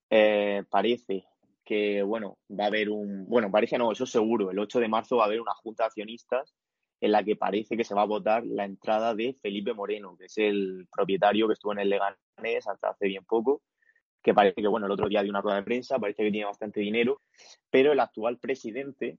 Eh, 0.10 0.64
parece 0.70 1.24
que, 1.64 2.04
bueno, 2.04 2.38
va 2.52 2.66
a 2.66 2.68
haber 2.68 2.90
un. 2.90 3.26
Bueno, 3.26 3.50
parece 3.50 3.78
no, 3.78 3.94
eso 3.94 4.06
seguro. 4.06 4.52
El 4.52 4.60
8 4.60 4.82
de 4.82 4.90
marzo 4.90 5.18
va 5.18 5.24
a 5.24 5.28
haber 5.28 5.40
una 5.40 5.54
junta 5.54 5.84
de 5.84 5.88
accionistas 5.88 6.54
en 7.00 7.14
la 7.14 7.24
que 7.24 7.38
parece 7.38 7.78
que 7.78 7.86
se 7.86 7.96
va 7.96 8.02
a 8.02 8.06
votar 8.06 8.46
la 8.46 8.66
entrada 8.66 9.16
de 9.16 9.34
Felipe 9.42 9.74
Moreno, 9.74 10.18
que 10.18 10.26
es 10.26 10.38
el 10.38 10.86
propietario 10.92 11.48
que 11.48 11.54
estuvo 11.54 11.72
en 11.72 11.80
el 11.80 11.90
Leganés 11.90 12.68
hasta 12.68 12.90
hace 12.90 13.08
bien 13.08 13.24
poco, 13.24 13.62
que 14.22 14.34
parece 14.34 14.62
que, 14.62 14.68
bueno, 14.68 14.88
el 14.88 14.92
otro 14.92 15.08
día 15.08 15.22
dio 15.22 15.32
una 15.32 15.42
rueda 15.42 15.58
de 15.58 15.64
prensa, 15.64 16.00
parece 16.00 16.24
que 16.24 16.32
tiene 16.32 16.48
bastante 16.48 16.82
dinero, 16.82 17.22
pero 17.70 17.94
el 17.94 18.00
actual 18.02 18.40
presidente 18.40 19.18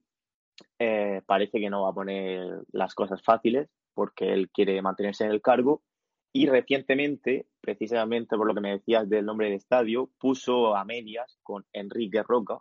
eh, 0.78 1.22
parece 1.26 1.60
que 1.60 1.70
no 1.70 1.82
va 1.82 1.90
a 1.90 1.94
poner 1.94 2.62
las 2.72 2.94
cosas 2.94 3.22
fáciles 3.22 3.68
porque 3.94 4.32
él 4.32 4.50
quiere 4.50 4.80
mantenerse 4.82 5.24
en 5.24 5.30
el 5.30 5.40
cargo. 5.40 5.82
Y 6.32 6.46
recientemente, 6.46 7.46
precisamente 7.60 8.36
por 8.36 8.46
lo 8.46 8.54
que 8.54 8.60
me 8.60 8.72
decías 8.72 9.08
del 9.08 9.24
nombre 9.24 9.46
del 9.46 9.56
estadio, 9.56 10.10
puso 10.18 10.74
a 10.74 10.84
medias 10.84 11.38
con 11.42 11.64
Enrique 11.72 12.22
Roca, 12.24 12.58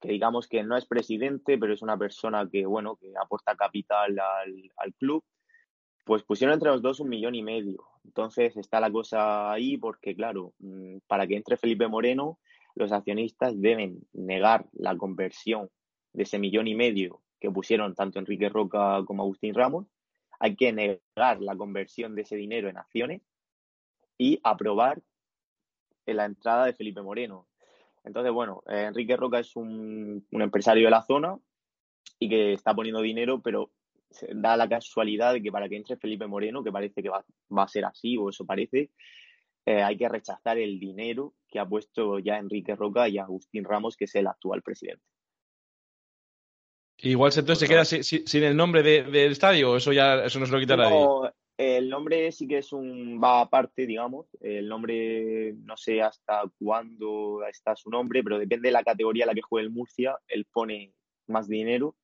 que 0.00 0.08
digamos 0.08 0.48
que 0.48 0.64
no 0.64 0.76
es 0.76 0.86
presidente, 0.86 1.56
pero 1.56 1.72
es 1.72 1.82
una 1.82 1.96
persona 1.96 2.48
que, 2.50 2.66
bueno, 2.66 2.96
que 2.96 3.12
aporta 3.16 3.54
capital 3.54 4.18
al, 4.18 4.94
club. 4.94 5.24
Pues 6.04 6.24
pusieron 6.24 6.54
entre 6.54 6.70
los 6.70 6.82
dos 6.82 6.98
un 6.98 7.08
millón 7.08 7.36
y 7.36 7.44
medio. 7.44 7.84
Entonces 8.04 8.56
está 8.56 8.80
la 8.80 8.90
cosa 8.90 9.52
ahí 9.52 9.78
porque, 9.78 10.16
claro, 10.16 10.52
mm, 10.58 10.98
para 11.06 11.28
que 11.28 11.36
entre 11.36 11.56
Felipe 11.56 11.86
Moreno, 11.86 12.40
los 12.74 12.90
accionistas 12.90 13.60
deben 13.60 14.00
negar 14.12 14.66
la 14.72 14.96
conversión 14.96 15.70
de 16.12 16.24
ese 16.24 16.40
millón 16.40 16.66
y 16.66 16.74
medio 16.74 17.22
que 17.40 17.50
pusieron 17.50 17.94
tanto 17.94 18.18
Enrique 18.18 18.48
Roca 18.48 19.04
como 19.04 19.22
Agustín 19.22 19.54
Ramos 19.54 19.86
hay 20.42 20.56
que 20.56 20.72
negar 20.72 21.40
la 21.40 21.56
conversión 21.56 22.16
de 22.16 22.22
ese 22.22 22.34
dinero 22.34 22.68
en 22.68 22.76
acciones 22.76 23.22
y 24.18 24.40
aprobar 24.42 25.00
la 26.04 26.24
entrada 26.24 26.66
de 26.66 26.72
Felipe 26.72 27.00
Moreno. 27.00 27.46
Entonces, 28.02 28.32
bueno, 28.32 28.64
eh, 28.66 28.86
Enrique 28.88 29.16
Roca 29.16 29.38
es 29.38 29.54
un, 29.54 30.26
empresario 30.32 30.86
de 30.86 30.90
la 30.90 31.02
zona 31.02 31.38
y 32.18 32.28
que 32.28 32.54
está 32.54 32.74
poniendo 32.74 33.00
dinero, 33.00 33.40
pero 33.40 33.70
da 34.34 34.56
la 34.56 34.68
casualidad 34.68 35.32
de 35.32 35.42
que 35.42 35.52
para 35.52 35.68
que 35.68 35.76
entre 35.76 35.96
Felipe 35.96 36.26
Moreno, 36.26 36.64
que 36.64 36.72
parece 36.72 37.04
que 37.04 37.08
va, 37.08 37.24
a 37.56 37.68
ser 37.68 37.84
así, 37.84 38.18
o 38.18 38.28
eso 38.28 38.44
parece, 38.44 38.90
eh, 39.64 39.80
hay 39.80 39.96
que 39.96 40.08
rechazar 40.08 40.58
el 40.58 40.80
dinero 40.80 41.34
que 41.46 41.60
ha 41.60 41.66
puesto 41.66 42.18
ya 42.18 42.38
Enrique 42.38 42.74
Roca 42.74 43.08
y 43.08 43.18
Agustín 43.18 43.62
Ramos, 43.62 43.96
que 43.96 44.06
es 44.06 44.14
el 44.16 44.26
actual 44.26 44.60
presidente. 44.62 45.04
Igual 47.02 47.32
entonces 47.36 47.58
se 47.58 47.68
queda 47.68 47.84
sin, 47.84 48.42
el 48.44 48.56
nombre 48.56 48.82
del 48.82 49.32
estadio, 49.32 49.72
o 49.72 49.76
eso 49.76 49.92
ya 49.92 50.24
eso 50.24 50.38
no 50.38 50.46
se 50.46 50.52
lo 50.52 50.60
quita 50.60 50.76
nadie. 50.76 51.06
El 51.58 51.90
nombre 51.90 52.32
sí 52.32 52.48
que 52.48 52.58
es 52.58 52.72
un 52.72 53.20
va 53.22 53.40
aparte, 53.40 53.86
digamos. 53.86 54.26
El 54.40 54.68
nombre 54.68 55.54
no 55.64 55.76
sé 55.76 56.00
hasta 56.00 56.42
cuándo 56.58 57.44
está 57.46 57.76
su 57.76 57.90
nombre, 57.90 58.22
pero 58.22 58.38
depende 58.38 58.68
de 58.68 58.72
la 58.72 58.84
categoría 58.84 59.24
en 59.24 59.28
la 59.28 59.34
que 59.34 59.42
juegue 59.42 59.66
el 59.66 59.72
Murcia, 59.72 60.16
él 60.28 60.46
pone 60.50 60.92
más 61.26 61.48
dinero 61.48 61.96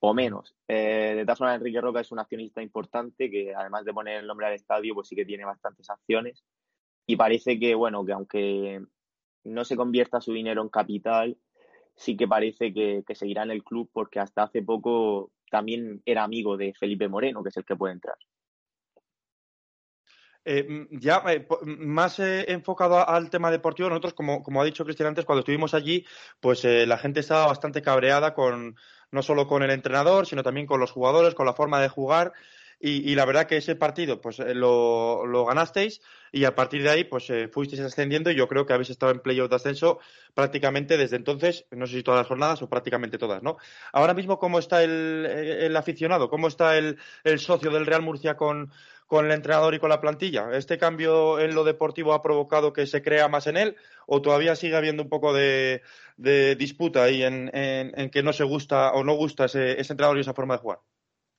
o 0.00 0.14
menos. 0.14 0.54
Eh, 0.68 1.14
de 1.16 1.24
todas 1.24 1.38
formas, 1.38 1.56
Enrique 1.56 1.80
Roca 1.80 2.00
es 2.00 2.10
un 2.10 2.18
accionista 2.18 2.62
importante 2.62 3.30
que 3.30 3.54
además 3.54 3.84
de 3.84 3.92
poner 3.92 4.20
el 4.20 4.26
nombre 4.26 4.46
al 4.46 4.54
estadio, 4.54 4.94
pues 4.94 5.08
sí 5.08 5.14
que 5.14 5.24
tiene 5.24 5.44
bastantes 5.44 5.88
acciones. 5.90 6.44
Y 7.06 7.16
parece 7.16 7.58
que, 7.58 7.74
bueno, 7.74 8.04
que 8.04 8.12
aunque 8.12 8.82
no 9.44 9.64
se 9.64 9.76
convierta 9.76 10.20
su 10.20 10.32
dinero 10.32 10.62
en 10.62 10.68
capital, 10.68 11.38
sí 11.96 12.16
que 12.16 12.28
parece 12.28 12.72
que, 12.72 13.02
seguirá 13.14 13.42
en 13.42 13.50
el 13.50 13.64
club 13.64 13.90
porque 13.92 14.20
hasta 14.20 14.44
hace 14.44 14.62
poco 14.62 15.30
también 15.50 16.02
era 16.04 16.24
amigo 16.24 16.56
de 16.56 16.74
Felipe 16.74 17.08
Moreno, 17.08 17.42
que 17.42 17.48
es 17.48 17.56
el 17.56 17.64
que 17.64 17.76
puede 17.76 17.94
entrar. 17.94 18.16
Eh, 20.48 20.86
ya 20.92 21.24
eh, 21.26 21.46
más 21.64 22.20
eh, 22.20 22.44
enfocado 22.52 23.08
al 23.08 23.30
tema 23.30 23.50
deportivo, 23.50 23.88
nosotros, 23.88 24.14
como, 24.14 24.44
como 24.44 24.62
ha 24.62 24.64
dicho 24.64 24.84
Cristian 24.84 25.08
antes, 25.08 25.24
cuando 25.24 25.40
estuvimos 25.40 25.74
allí, 25.74 26.06
pues 26.38 26.64
la 26.64 26.98
gente 26.98 27.20
estaba 27.20 27.48
bastante 27.48 27.82
cabreada 27.82 28.32
con 28.34 28.76
no 29.10 29.22
solo 29.22 29.48
con 29.48 29.62
el 29.62 29.70
entrenador, 29.70 30.26
sino 30.26 30.42
también 30.42 30.66
con 30.66 30.78
los 30.78 30.92
jugadores, 30.92 31.34
con 31.34 31.46
la 31.46 31.54
forma 31.54 31.80
de 31.80 31.88
jugar. 31.88 32.32
Y, 32.88 33.16
la 33.16 33.24
verdad 33.24 33.48
que 33.48 33.56
ese 33.56 33.74
partido 33.74 34.20
pues 34.20 34.38
eh, 34.38 34.54
lo, 34.54 35.44
ganasteis 35.44 36.00
y 36.30 36.44
a 36.44 36.54
partir 36.54 36.84
de 36.84 36.90
ahí 36.90 37.02
pues 37.02 37.28
eh, 37.30 37.48
fuisteis 37.48 37.82
ascendiendo 37.82 38.30
y 38.30 38.36
yo 38.36 38.46
creo 38.46 38.64
que 38.64 38.74
habéis 38.74 38.90
estado 38.90 39.10
en 39.10 39.18
playoff 39.18 39.50
de 39.50 39.56
ascenso 39.56 39.98
prácticamente 40.34 40.96
desde 40.96 41.16
entonces, 41.16 41.66
no 41.72 41.88
sé 41.88 41.96
si 41.96 42.02
todas 42.04 42.20
las 42.20 42.28
jornadas 42.28 42.62
o 42.62 42.68
prácticamente 42.68 43.18
todas, 43.18 43.42
¿no? 43.42 43.56
Ahora 43.92 44.14
mismo, 44.14 44.38
¿cómo 44.38 44.60
está 44.60 44.84
el, 44.84 45.74
aficionado? 45.76 46.30
¿Cómo 46.30 46.46
está 46.46 46.78
el, 46.78 46.96
socio 47.38 47.72
del 47.72 47.86
Real 47.86 48.02
Murcia 48.02 48.36
con, 48.36 48.70
el 49.10 49.30
entrenador 49.32 49.74
y 49.74 49.80
con 49.80 49.90
la 49.90 50.00
plantilla? 50.00 50.50
¿Este 50.52 50.78
cambio 50.78 51.40
en 51.40 51.56
lo 51.56 51.64
deportivo 51.64 52.12
ha 52.12 52.22
provocado 52.22 52.72
que 52.72 52.86
se 52.86 53.02
crea 53.02 53.26
más 53.26 53.48
en 53.48 53.56
él 53.56 53.76
o 54.06 54.22
todavía 54.22 54.54
sigue 54.54 54.76
habiendo 54.76 55.02
un 55.02 55.08
poco 55.08 55.32
de, 55.32 55.82
disputa 56.56 57.02
ahí 57.02 57.24
en, 57.24 58.10
que 58.12 58.22
no 58.22 58.32
se 58.32 58.44
gusta 58.44 58.92
o 58.92 59.02
no 59.02 59.14
gusta 59.14 59.46
ese 59.46 59.72
entrenador 59.80 60.18
y 60.18 60.20
esa 60.20 60.34
forma 60.34 60.54
de 60.54 60.60
jugar? 60.60 60.78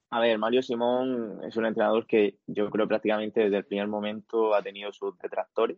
A 0.09 0.19
ver, 0.21 0.37
Mario 0.37 0.61
Simón 0.63 1.41
es 1.43 1.57
un 1.57 1.65
entrenador 1.65 2.07
que 2.07 2.37
yo 2.47 2.69
creo 2.69 2.87
prácticamente 2.87 3.41
desde 3.41 3.57
el 3.57 3.65
primer 3.65 3.87
momento 3.87 4.55
ha 4.55 4.61
tenido 4.63 4.91
sus 4.93 5.17
detractores. 5.19 5.77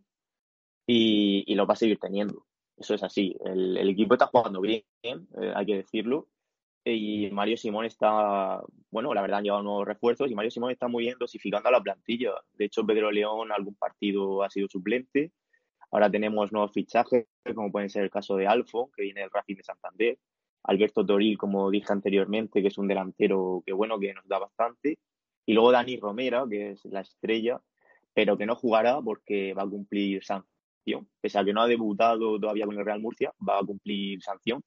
y, 0.87 1.53
lo 1.55 1.67
va 1.67 1.73
a 1.73 1.77
seguir 1.77 1.99
teniendo. 1.99 2.45
Eso 2.79 2.95
es 2.95 3.03
así. 3.03 3.35
El, 3.43 3.77
equipo 3.89 4.13
está 4.13 4.27
jugando 4.27 4.61
bien, 4.61 4.83
eh, 5.03 5.53
hay 5.55 5.65
que 5.65 5.75
decirlo. 5.77 6.29
Y 6.85 7.29
Mario 7.31 7.57
Simón 7.57 7.85
está, 7.85 8.61
bueno, 8.89 9.13
la 9.13 9.21
verdad 9.21 9.39
han 9.39 9.43
llevado 9.43 9.63
nuevos 9.63 9.87
refuerzos 9.87 10.31
y 10.31 10.35
Mario 10.35 10.49
Simón 10.51 10.71
está 10.71 10.87
muy 10.87 11.03
bien 11.03 11.17
dosificando 11.19 11.69
a 11.69 11.73
la 11.73 11.83
plantilla. 11.83 12.31
De 12.53 12.65
hecho, 12.65 12.85
Pedro 12.85 13.11
León 13.11 13.51
algún 13.51 13.75
partido 13.75 14.43
ha 14.43 14.49
sido 14.49 14.67
suplente. 14.69 15.33
Ahora 15.91 16.09
tenemos 16.09 16.51
nuevos 16.51 16.71
fichajes, 16.71 17.27
como 17.53 17.71
pueden 17.71 17.89
ser 17.89 18.03
el 18.03 18.09
caso 18.09 18.35
de 18.37 18.47
Alfo, 18.47 18.91
que 18.95 19.03
viene 19.03 19.21
del 19.21 19.31
Racing 19.31 19.55
de 19.55 19.63
Santander. 19.63 20.19
Alberto 20.63 21.05
Toril, 21.05 21.37
como 21.37 21.69
dije 21.71 21.91
anteriormente, 21.91 22.61
que 22.61 22.67
es 22.67 22.77
un 22.77 22.87
delantero 22.87 23.63
que 23.65 23.73
bueno, 23.73 23.99
que 23.99 24.13
nos 24.13 24.27
da 24.27 24.39
bastante. 24.39 24.97
Y 25.45 25.53
luego 25.53 25.71
Dani 25.71 25.97
Romera, 25.97 26.45
que 26.49 26.71
es 26.71 26.85
la 26.85 27.01
estrella, 27.01 27.59
pero 28.13 28.37
que 28.37 28.45
no 28.45 28.55
jugará 28.55 29.01
porque 29.01 29.53
va 29.53 29.63
a 29.63 29.69
cumplir 29.69 30.23
sanción. 30.23 31.07
Pese 31.21 31.39
a 31.39 31.45
que 31.45 31.53
no 31.53 31.61
ha 31.61 31.67
debutado 31.67 32.39
todavía 32.39 32.65
con 32.65 32.77
el 32.77 32.85
Real 32.85 32.99
Murcia, 32.99 33.33
va 33.47 33.59
a 33.59 33.63
cumplir 33.63 34.21
sanción. 34.21 34.61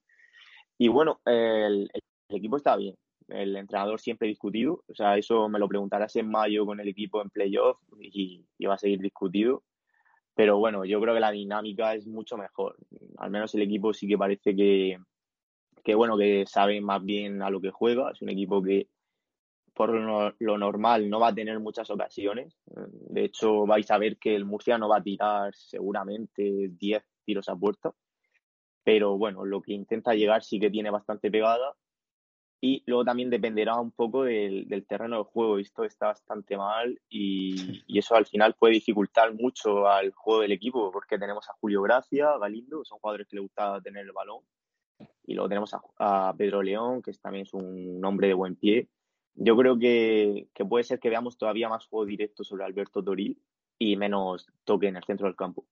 Y 0.77 0.87
bueno, 0.87 1.21
el, 1.25 1.89
equipo 2.29 2.57
está 2.57 2.75
bien. 2.75 2.95
El 3.27 3.55
entrenador 3.55 3.99
siempre 3.99 4.27
discutido. 4.27 4.83
O 4.87 4.95
sea, 4.95 5.17
eso 5.17 5.47
me 5.49 5.59
lo 5.59 5.67
preguntarás 5.67 6.15
en 6.15 6.29
mayo 6.29 6.65
con 6.65 6.79
el 6.79 6.87
equipo 6.87 7.21
en 7.21 7.29
playoff 7.29 7.77
y, 7.99 8.45
y 8.57 8.65
va 8.65 8.75
a 8.75 8.77
seguir 8.77 8.99
discutido. 8.99 9.63
Pero 10.35 10.57
bueno, 10.57 10.83
yo 10.83 10.99
creo 10.99 11.13
que 11.13 11.19
la 11.19 11.31
dinámica 11.31 11.93
es 11.93 12.07
mucho 12.07 12.37
mejor. 12.37 12.77
Al 13.17 13.29
menos 13.29 13.53
el 13.55 13.61
equipo 13.61 13.93
sí 13.93 14.07
que 14.07 14.17
parece 14.17 14.55
que, 14.55 14.97
que 15.83 15.95
bueno, 15.95 16.17
que 16.17 16.45
sabe 16.47 16.79
más 16.81 17.03
bien 17.03 17.41
a 17.41 17.49
lo 17.49 17.59
que 17.61 17.71
juega. 17.71 18.11
Es 18.11 18.21
un 18.21 18.29
equipo 18.29 18.63
que 18.63 18.87
por 19.73 19.89
lo, 19.91 20.57
normal 20.57 21.09
no 21.09 21.19
va 21.19 21.29
a 21.29 21.35
tener 21.35 21.59
muchas 21.59 21.89
ocasiones. 21.89 22.55
De 22.65 23.25
hecho, 23.25 23.65
vais 23.65 23.89
a 23.91 23.97
ver 23.97 24.17
que 24.17 24.35
el 24.35 24.45
Murcia 24.45 24.77
no 24.77 24.87
va 24.87 24.97
a 24.97 25.03
tirar 25.03 25.53
seguramente 25.55 26.69
10 26.69 27.03
tiros 27.25 27.49
a 27.49 27.55
puerta. 27.55 27.93
Pero 28.83 29.17
bueno, 29.17 29.45
lo 29.45 29.61
que 29.61 29.73
intenta 29.73 30.13
llegar 30.13 30.43
sí 30.43 30.59
que 30.59 30.69
tiene 30.69 30.89
bastante 30.89 31.31
pegada. 31.31 31.75
Y 32.61 32.81
luego 32.85 33.03
también 33.03 33.29
dependerá 33.29 33.75
un 33.75 33.91
poco 33.91 34.23
del, 34.23 34.85
terreno 34.87 35.17
del 35.17 35.25
juego. 35.25 35.57
Esto 35.57 35.83
está 35.83 36.07
bastante 36.07 36.55
mal 36.55 36.97
y, 37.09 37.83
y, 37.87 37.99
eso 37.99 38.15
al 38.15 38.25
final 38.25 38.55
puede 38.57 38.75
dificultar 38.75 39.33
mucho 39.33 39.85
al 39.89 40.11
juego 40.13 40.41
del 40.41 40.53
equipo 40.53 40.89
porque 40.89 41.17
tenemos 41.17 41.49
a 41.49 41.53
Julio 41.59 41.81
Gracia, 41.81 42.37
Galindo, 42.37 42.85
son 42.85 42.99
jugadores 42.99 43.27
que 43.27 43.35
le 43.35 43.41
gusta 43.41 43.81
tener 43.81 44.05
el 44.05 44.13
balón 44.13 44.43
y 45.25 45.33
luego 45.33 45.49
tenemos 45.49 45.71
a, 45.99 46.33
Pedro 46.37 46.61
León, 46.61 47.01
que 47.01 47.13
también 47.13 47.43
es 47.43 47.53
un 47.53 48.03
hombre 48.03 48.27
de 48.27 48.33
buen 48.33 48.55
pie. 48.55 48.89
Yo 49.35 49.57
creo 49.57 49.79
que, 49.79 50.47
puede 50.69 50.83
ser 50.83 50.99
que 50.99 51.09
veamos 51.09 51.37
todavía 51.37 51.69
más 51.69 51.87
juego 51.87 52.05
directo 52.05 52.43
sobre 52.43 52.65
Alberto 52.65 53.03
Toril 53.03 53.41
y 53.79 53.95
menos 53.95 54.47
toque 54.63 54.87
en 54.87 54.97
el 54.97 55.03
centro 55.03 55.27
del 55.27 55.35
campo. 55.35 55.65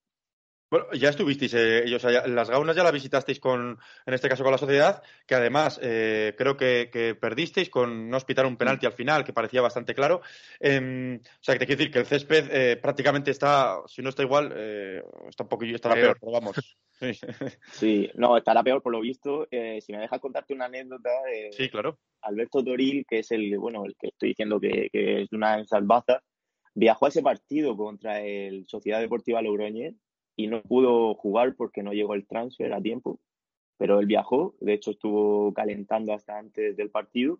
Bueno, 0.71 0.85
ya 0.93 1.09
estuvisteis, 1.09 1.53
eh, 1.53 1.83
las 2.27 2.49
gaunas 2.49 2.73
ya 2.73 2.83
las 2.83 2.93
visitasteis 2.93 3.41
con, 3.41 3.77
en 4.05 4.13
este 4.13 4.29
caso 4.29 4.41
con 4.41 4.53
la 4.53 4.57
sociedad, 4.57 5.03
que 5.27 5.35
además 5.35 5.77
eh, 5.83 6.33
creo 6.37 6.55
que, 6.55 7.17
perdisteis 7.19 7.69
con 7.69 8.09
no 8.09 8.15
hospitar 8.15 8.45
un 8.45 8.55
penalti 8.55 8.85
al 8.85 8.93
final, 8.93 9.25
que 9.25 9.33
parecía 9.33 9.61
bastante 9.61 9.93
claro. 9.93 10.21
Em, 10.61 11.17
o 11.17 11.43
sea, 11.43 11.55
que 11.55 11.59
te 11.59 11.65
quiero 11.65 11.77
decir 11.77 11.91
que 11.91 11.99
el 11.99 12.05
césped 12.05 12.47
eh, 12.49 12.77
prácticamente 12.77 13.31
está, 13.31 13.81
si 13.85 14.01
no 14.01 14.07
está 14.07 14.23
igual, 14.23 14.53
está 15.27 15.43
un 15.43 15.49
poquillo, 15.49 15.75
estará 15.75 15.95
peor, 15.95 16.17
pero 16.17 16.31
vamos. 16.31 16.55
Sí. 17.71 18.11
no, 18.13 18.37
estará 18.37 18.61
peor 18.61 18.83
por 18.83 18.91
lo 18.91 19.01
visto. 19.01 19.47
si 19.49 19.91
me 19.91 19.97
dejas 19.97 20.19
contarte 20.19 20.53
una 20.53 20.65
anécdota. 20.65 21.09
sí, 21.49 21.67
claro. 21.67 21.97
Alberto 22.21 22.63
Toril, 22.63 23.07
que 23.09 23.19
es 23.19 23.31
el, 23.31 23.57
bueno, 23.57 23.85
el 23.85 23.95
que 23.99 24.09
estoy 24.09 24.29
diciendo 24.29 24.59
que, 24.59 24.87
que 24.93 25.23
es 25.23 25.33
una 25.33 25.65
salvaza, 25.65 26.21
viajó 26.75 27.07
a 27.07 27.09
ese 27.09 27.23
partido 27.23 27.75
contra 27.75 28.21
el 28.21 28.67
Sociedad 28.67 28.99
Deportiva 28.99 29.41
Logroñez 29.41 29.95
y 30.41 30.47
no 30.47 30.63
pudo 30.63 31.13
jugar 31.13 31.55
porque 31.55 31.83
no 31.83 31.93
llegó 31.93 32.15
el 32.15 32.25
transfer 32.25 32.73
a 32.73 32.81
tiempo, 32.81 33.19
pero 33.77 33.99
él 33.99 34.07
viajó, 34.07 34.55
de 34.59 34.73
hecho 34.73 34.91
estuvo 34.91 35.53
calentando 35.53 36.13
hasta 36.13 36.39
antes 36.39 36.75
del 36.75 36.89
partido. 36.89 37.39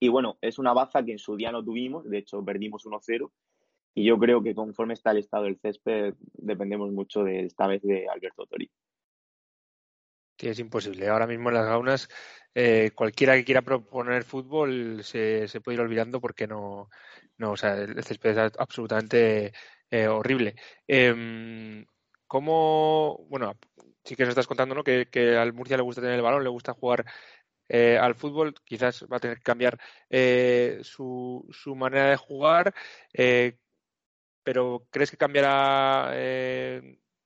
Y 0.00 0.08
bueno, 0.08 0.38
es 0.40 0.58
una 0.58 0.72
baza 0.72 1.04
que 1.04 1.12
en 1.12 1.18
su 1.18 1.36
día 1.36 1.52
no 1.52 1.62
tuvimos, 1.62 2.08
de 2.08 2.18
hecho 2.18 2.42
perdimos 2.42 2.86
1-0 2.86 3.30
y 3.94 4.04
yo 4.04 4.18
creo 4.18 4.42
que 4.42 4.54
conforme 4.54 4.94
está 4.94 5.10
el 5.10 5.18
estado 5.18 5.44
del 5.44 5.58
césped 5.58 6.14
dependemos 6.34 6.90
mucho 6.90 7.22
de 7.22 7.40
esta 7.40 7.66
vez 7.66 7.82
de 7.82 8.08
Alberto 8.08 8.46
Tori. 8.46 8.70
Sí, 10.38 10.48
es 10.48 10.58
imposible. 10.58 11.08
Ahora 11.08 11.26
mismo 11.26 11.48
en 11.48 11.54
las 11.54 11.66
gaunas, 11.66 12.08
eh, 12.54 12.90
cualquiera 12.94 13.34
que 13.36 13.44
quiera 13.44 13.62
proponer 13.62 14.24
fútbol 14.24 15.02
se, 15.02 15.48
se, 15.48 15.60
puede 15.60 15.76
ir 15.76 15.80
olvidando 15.80 16.20
porque 16.20 16.46
no, 16.46 16.88
no, 17.38 17.52
o 17.52 17.56
sea, 17.56 17.74
el 17.74 18.02
césped 18.04 18.30
es 18.38 18.52
absolutamente 18.58 19.52
eh, 19.90 20.08
horrible. 20.08 20.56
Eh, 20.86 21.84
¿Cómo, 22.26 23.26
bueno, 23.28 23.56
sí 24.04 24.16
que 24.16 24.24
nos 24.24 24.30
estás 24.30 24.46
contando, 24.46 24.74
¿no? 24.74 24.82
Que, 24.82 25.36
al 25.36 25.52
Murcia 25.52 25.76
le 25.76 25.82
gusta 25.82 26.00
tener 26.00 26.16
el 26.16 26.22
balón, 26.22 26.42
le 26.42 26.50
gusta 26.50 26.72
jugar 26.72 27.04
eh, 27.68 27.98
al 27.98 28.14
fútbol, 28.14 28.54
quizás 28.64 29.04
va 29.10 29.16
a 29.16 29.20
tener 29.20 29.38
que 29.38 29.42
cambiar 29.42 29.78
eh, 30.08 30.80
su, 30.82 31.46
su, 31.50 31.74
manera 31.74 32.10
de 32.10 32.16
jugar, 32.16 32.74
eh, 33.12 33.58
pero 34.42 34.86
¿crees 34.90 35.10
que 35.10 35.16
cambiará 35.16 36.12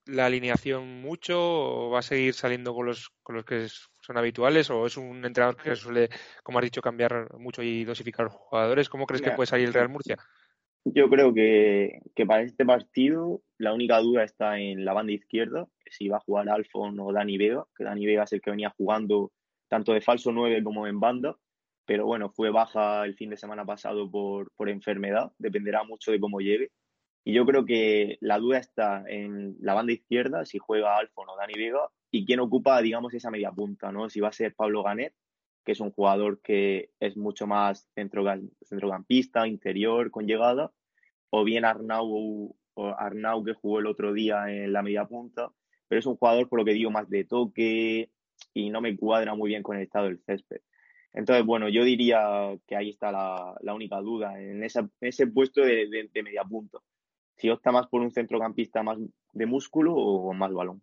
la 0.06 0.26
alineación 0.26 1.02
mucho 1.02 1.36
o 1.38 1.90
va 1.90 2.00
a 2.00 2.02
seguir 2.02 2.34
saliendo 2.34 2.74
con 2.74 2.86
los, 2.86 3.10
con 3.22 3.36
los 3.36 3.44
que 3.44 3.68
son 4.00 4.16
habituales 4.16 4.70
o 4.70 4.86
es 4.86 4.96
un 4.96 5.24
entrenador 5.24 5.56
que 5.56 5.76
suele, 5.76 6.08
como 6.42 6.58
has 6.58 6.64
dicho, 6.64 6.80
cambiar 6.80 7.38
mucho 7.38 7.62
y 7.62 7.84
dosificar 7.84 8.24
los 8.24 8.34
jugadores? 8.34 8.88
¿Cómo 8.88 9.06
crees 9.06 9.22
que 9.22 9.32
puede 9.32 9.46
salir 9.46 9.68
el 9.68 9.74
Real 9.74 9.88
Murcia? 9.88 10.16
Yo 10.84 11.10
creo 11.10 11.34
que, 11.34 12.00
para 12.26 12.42
este 12.42 12.64
partido 12.64 13.42
la 13.58 13.74
única 13.74 13.98
duda 13.98 14.24
está 14.24 14.58
en 14.58 14.84
la 14.84 14.94
banda 14.94 15.12
izquierda, 15.12 15.68
si 15.90 16.08
va 16.08 16.16
a 16.16 16.20
jugar 16.20 16.48
Alfon 16.48 16.98
o 17.00 17.12
Dani 17.12 17.36
Vega, 17.36 17.64
que 17.76 17.84
Dani 17.84 18.06
Vega 18.06 18.22
es 18.24 18.32
el 18.32 18.40
que 18.40 18.50
venía 18.50 18.74
jugando 18.76 19.32
tanto 19.68 19.92
de 19.92 20.00
falso 20.00 20.32
9 20.32 20.64
como 20.64 20.86
en 20.86 20.98
banda, 20.98 21.36
pero 21.84 22.06
bueno, 22.06 22.30
fue 22.30 22.50
baja 22.50 23.04
el 23.04 23.14
fin 23.14 23.30
de 23.30 23.36
semana 23.36 23.64
pasado 23.64 24.10
por, 24.10 24.52
por 24.56 24.70
enfermedad, 24.70 25.32
dependerá 25.38 25.84
mucho 25.84 26.12
de 26.12 26.20
cómo 26.20 26.40
llegue. 26.40 26.70
Y 27.24 27.34
yo 27.34 27.44
creo 27.44 27.66
que 27.66 28.16
la 28.20 28.38
duda 28.38 28.58
está 28.58 29.04
en 29.06 29.56
la 29.60 29.74
banda 29.74 29.92
izquierda, 29.92 30.46
si 30.46 30.58
juega 30.58 30.96
Alfon 30.96 31.28
o 31.28 31.36
Dani 31.36 31.54
Vega, 31.54 31.90
y 32.10 32.24
quién 32.24 32.40
ocupa, 32.40 32.80
digamos, 32.80 33.12
esa 33.12 33.30
media 33.30 33.52
punta, 33.52 33.92
¿no? 33.92 34.08
Si 34.08 34.20
va 34.20 34.28
a 34.28 34.32
ser 34.32 34.54
Pablo 34.54 34.82
Ganet 34.82 35.12
que 35.70 35.74
es 35.74 35.80
un 35.80 35.92
jugador 35.92 36.40
que 36.42 36.90
es 36.98 37.16
mucho 37.16 37.46
más 37.46 37.88
centrocampista, 37.94 39.46
interior, 39.46 40.10
con 40.10 40.26
llegada, 40.26 40.72
o 41.30 41.44
bien 41.44 41.64
Arnau, 41.64 42.56
Arnau 42.74 43.44
que 43.44 43.52
jugó 43.52 43.78
el 43.78 43.86
otro 43.86 44.12
día 44.12 44.50
en 44.50 44.72
la 44.72 44.82
media 44.82 45.04
punta, 45.04 45.52
pero 45.86 46.00
es 46.00 46.06
un 46.06 46.16
jugador, 46.16 46.48
por 46.48 46.58
lo 46.58 46.64
que 46.64 46.72
digo, 46.72 46.90
más 46.90 47.08
de 47.08 47.22
toque 47.22 48.10
y 48.52 48.70
no 48.70 48.80
me 48.80 48.96
cuadra 48.96 49.36
muy 49.36 49.50
bien 49.50 49.62
con 49.62 49.76
el 49.76 49.84
estado 49.84 50.06
del 50.06 50.18
césped. 50.18 50.60
Entonces, 51.12 51.46
bueno, 51.46 51.68
yo 51.68 51.84
diría 51.84 52.58
que 52.66 52.74
ahí 52.74 52.90
está 52.90 53.12
la, 53.12 53.72
única 53.72 54.00
duda, 54.00 54.42
en, 54.42 54.64
ese 54.64 55.26
puesto 55.28 55.60
de, 55.60 55.86
de 56.12 56.22
media 56.24 56.42
punta. 56.42 56.78
Si 57.36 57.48
opta 57.48 57.70
más 57.70 57.86
por 57.86 58.00
un 58.00 58.10
centrocampista 58.10 58.82
más 58.82 58.98
de 59.34 59.46
músculo 59.46 59.94
o 59.94 60.32
más 60.32 60.52
balón. 60.52 60.82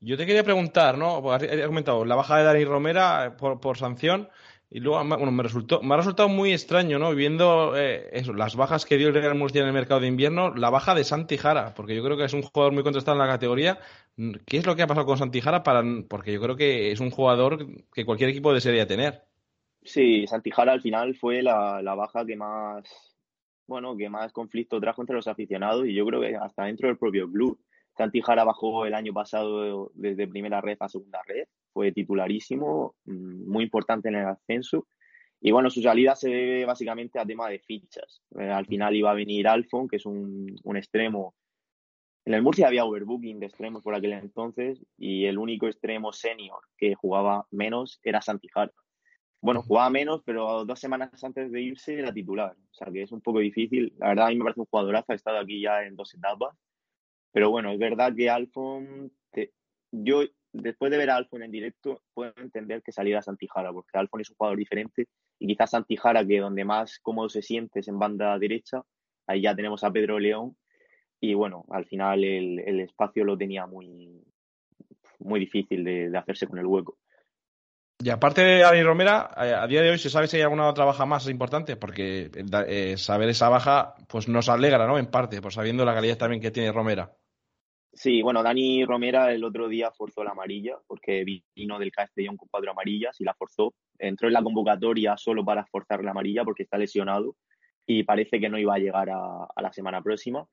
Yo 0.00 0.16
te 0.16 0.26
quería 0.26 0.44
preguntar, 0.44 0.98
¿no? 0.98 1.32
Has 1.32 1.44
comentado 1.66 2.04
la 2.04 2.14
baja 2.14 2.38
de 2.38 2.44
Dani 2.44 2.64
Romera 2.64 3.36
por, 3.38 3.60
por 3.60 3.78
sanción. 3.78 4.28
Y 4.68 4.80
luego, 4.80 5.02
bueno, 5.04 5.30
me 5.30 5.44
resultó, 5.44 5.80
me 5.80 5.94
ha 5.94 5.96
resultado 5.96 6.28
muy 6.28 6.52
extraño, 6.52 6.98
¿no? 6.98 7.14
Viendo 7.14 7.76
eh, 7.76 8.08
eso, 8.12 8.32
las 8.32 8.56
bajas 8.56 8.84
que 8.84 8.96
dio 8.96 9.08
el 9.08 9.14
Real 9.14 9.36
Murcia 9.36 9.60
en 9.60 9.68
el 9.68 9.72
mercado 9.72 10.00
de 10.00 10.08
invierno, 10.08 10.54
la 10.54 10.70
baja 10.70 10.94
de 10.94 11.04
Santi 11.04 11.36
Jara, 11.36 11.72
porque 11.74 11.94
yo 11.94 12.02
creo 12.02 12.16
que 12.16 12.24
es 12.24 12.32
un 12.32 12.42
jugador 12.42 12.72
muy 12.72 12.82
contestado 12.82 13.16
en 13.16 13.26
la 13.26 13.32
categoría. 13.32 13.78
¿Qué 14.44 14.56
es 14.56 14.66
lo 14.66 14.74
que 14.74 14.82
ha 14.82 14.86
pasado 14.88 15.06
con 15.06 15.18
Santi 15.18 15.40
Jara? 15.40 15.62
Para, 15.62 15.84
porque 16.08 16.32
yo 16.32 16.40
creo 16.40 16.56
que 16.56 16.90
es 16.90 16.98
un 16.98 17.10
jugador 17.10 17.64
que 17.92 18.04
cualquier 18.04 18.30
equipo 18.30 18.52
desearía 18.52 18.88
tener. 18.88 19.22
Sí, 19.84 20.26
Santi 20.26 20.50
Jara 20.50 20.72
al 20.72 20.82
final 20.82 21.14
fue 21.14 21.42
la, 21.42 21.80
la 21.80 21.94
baja 21.94 22.26
que 22.26 22.34
más, 22.34 22.84
bueno, 23.68 23.96
que 23.96 24.08
más 24.08 24.32
conflicto 24.32 24.80
trajo 24.80 25.00
entre 25.00 25.14
los 25.14 25.28
aficionados 25.28 25.86
y 25.86 25.94
yo 25.94 26.04
creo 26.06 26.20
que 26.20 26.34
hasta 26.34 26.64
dentro 26.64 26.88
del 26.88 26.98
propio 26.98 27.30
club. 27.30 27.56
Santijara 27.96 28.44
bajó 28.44 28.84
el 28.84 28.94
año 28.94 29.12
pasado 29.12 29.90
desde 29.94 30.28
primera 30.28 30.60
red 30.60 30.76
a 30.80 30.88
segunda 30.88 31.20
red, 31.26 31.46
fue 31.72 31.92
titularísimo, 31.92 32.94
mm, 33.04 33.50
muy 33.50 33.64
importante 33.64 34.08
en 34.08 34.16
el 34.16 34.26
ascenso. 34.26 34.86
Y 35.40 35.50
bueno, 35.50 35.70
su 35.70 35.80
salida 35.82 36.14
se 36.14 36.28
debe 36.28 36.64
básicamente 36.66 37.18
a 37.18 37.26
tema 37.26 37.48
de 37.48 37.58
fichas. 37.58 38.22
Eh, 38.38 38.50
al 38.50 38.66
final 38.66 38.94
iba 38.94 39.10
a 39.10 39.14
venir 39.14 39.48
Alfon, 39.48 39.88
que 39.88 39.96
es 39.96 40.06
un, 40.06 40.56
extremo. 40.76 41.34
En 42.24 42.34
el 42.34 42.42
Murcia 42.42 42.66
había 42.66 42.84
overbooking 42.84 43.38
de 43.40 43.46
extremos 43.46 43.82
por 43.82 43.94
aquel 43.94 44.12
entonces 44.14 44.84
y 44.98 45.26
el 45.26 45.38
único 45.38 45.66
extremo 45.66 46.12
senior 46.12 46.58
que 46.76 46.94
jugaba 46.94 47.46
menos 47.50 48.00
era 48.02 48.20
Santijara. 48.20 48.72
Bueno, 49.40 49.62
jugaba 49.62 49.90
menos, 49.90 50.22
pero 50.24 50.64
dos 50.64 50.80
semanas 50.80 51.22
antes 51.22 51.52
de 51.52 51.62
irse 51.62 51.98
era 51.98 52.12
titular. 52.12 52.52
O 52.52 52.74
sea 52.74 52.90
que 52.92 53.02
es 53.02 53.12
un 53.12 53.20
poco 53.20 53.38
difícil. 53.38 53.94
La 53.98 54.08
verdad, 54.08 54.26
a 54.26 54.30
mí 54.30 54.36
me 54.36 54.44
parece 54.44 54.60
un 54.60 54.66
jugadorazo. 54.66 55.12
Ha 55.12 55.14
estado 55.14 55.38
aquí 55.38 55.60
ya 55.60 55.84
en 55.84 55.94
dos 55.94 56.12
etapas 56.14 56.56
pero 57.36 57.50
bueno, 57.50 57.70
es 57.70 57.78
verdad 57.78 58.14
que 58.16 58.30
Alfon, 58.30 59.12
yo 59.92 60.22
después 60.54 60.90
de 60.90 60.96
ver 60.96 61.10
a 61.10 61.16
Alfon 61.16 61.42
en 61.42 61.50
directo, 61.50 62.00
puedo 62.14 62.32
entender 62.38 62.82
que 62.82 62.92
saliera 62.92 63.20
Santijara, 63.20 63.74
porque 63.74 63.98
Alfon 63.98 64.22
es 64.22 64.30
un 64.30 64.36
jugador 64.36 64.56
diferente 64.56 65.08
y 65.38 65.46
quizás 65.46 65.72
Santijara, 65.72 66.26
que 66.26 66.40
donde 66.40 66.64
más 66.64 66.98
cómodo 67.00 67.28
se 67.28 67.42
siente 67.42 67.80
es 67.80 67.88
en 67.88 67.98
banda 67.98 68.38
derecha, 68.38 68.80
ahí 69.26 69.42
ya 69.42 69.54
tenemos 69.54 69.84
a 69.84 69.90
Pedro 69.90 70.18
León. 70.18 70.56
y 71.20 71.34
bueno, 71.34 71.66
al 71.68 71.84
final 71.84 72.24
el, 72.24 72.58
el 72.60 72.80
espacio 72.80 73.22
lo 73.22 73.36
tenía 73.36 73.66
muy, 73.66 74.24
muy 75.18 75.38
difícil 75.38 75.84
de, 75.84 76.08
de, 76.08 76.16
hacerse 76.16 76.46
con 76.46 76.58
el 76.58 76.64
hueco. 76.64 76.96
Y 77.98 78.08
aparte 78.08 78.40
de 78.40 78.60
Dani 78.60 78.82
Romera, 78.82 79.30
eh, 79.36 79.52
a 79.52 79.66
día 79.66 79.82
de 79.82 79.90
hoy 79.90 79.98
se 79.98 80.08
sabe 80.08 80.26
si 80.26 80.38
hay 80.38 80.42
alguna 80.44 80.68
otra 80.68 80.86
baja 80.86 81.04
más 81.04 81.28
importante, 81.28 81.76
porque 81.76 82.30
eh, 82.66 82.96
saber 82.96 83.28
esa 83.28 83.50
baja 83.50 83.94
pues 84.08 84.26
nos 84.26 84.48
alegra, 84.48 84.86
¿no? 84.86 84.96
En 84.96 85.10
parte, 85.10 85.42
por 85.42 85.52
sabiendo 85.52 85.84
la 85.84 85.92
calidad 85.92 86.16
también 86.16 86.40
que 86.40 86.50
tiene 86.50 86.72
Romera. 86.72 87.12
Sí, 87.96 88.20
bueno, 88.20 88.42
Dani 88.42 88.84
Romera 88.84 89.32
el 89.32 89.42
otro 89.42 89.68
día 89.68 89.90
forzó 89.90 90.22
la 90.22 90.32
amarilla, 90.32 90.76
porque 90.86 91.24
vino 91.54 91.78
del 91.78 91.90
Castellón 91.90 92.36
con 92.36 92.46
cuatro 92.50 92.70
amarillas 92.70 93.18
y 93.22 93.24
la 93.24 93.32
forzó. 93.32 93.74
Entró 93.98 94.28
en 94.28 94.34
la 94.34 94.42
convocatoria 94.42 95.16
solo 95.16 95.42
para 95.46 95.64
forzar 95.64 96.04
la 96.04 96.10
amarilla 96.10 96.44
porque 96.44 96.64
está 96.64 96.76
lesionado 96.76 97.36
y 97.86 98.02
parece 98.02 98.38
que 98.38 98.50
no 98.50 98.58
iba 98.58 98.74
a 98.74 98.78
llegar 98.78 99.08
a, 99.08 99.48
la 99.62 99.72
semana 99.72 100.02
próxima. 100.02 100.46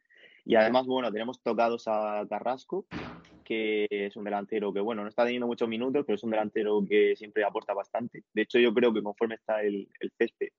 Y 0.46 0.56
además, 0.56 0.86
bueno, 0.86 1.12
tenemos 1.12 1.42
tocados 1.44 1.84
a 1.88 2.26
Carrasco, 2.30 2.86
que 3.44 3.88
es 3.90 4.16
un 4.16 4.24
delantero 4.24 4.72
que, 4.72 4.80
bueno, 4.80 5.02
no 5.02 5.10
está 5.10 5.26
teniendo 5.26 5.48
muchos 5.48 5.68
minutos, 5.68 6.06
pero 6.06 6.16
es 6.16 6.24
un 6.24 6.32
delantero 6.32 6.82
que 6.88 7.18
siempre 7.18 7.44
aporta 7.44 7.74
bastante. 7.74 8.24
De 8.34 8.44
hecho, 8.44 8.58
yo 8.58 8.74
creo 8.74 8.94
que 8.94 9.04
conforme 9.04 9.36
está 9.36 9.62
el, 9.64 9.90
el 10.00 10.12
césped, 10.18 10.50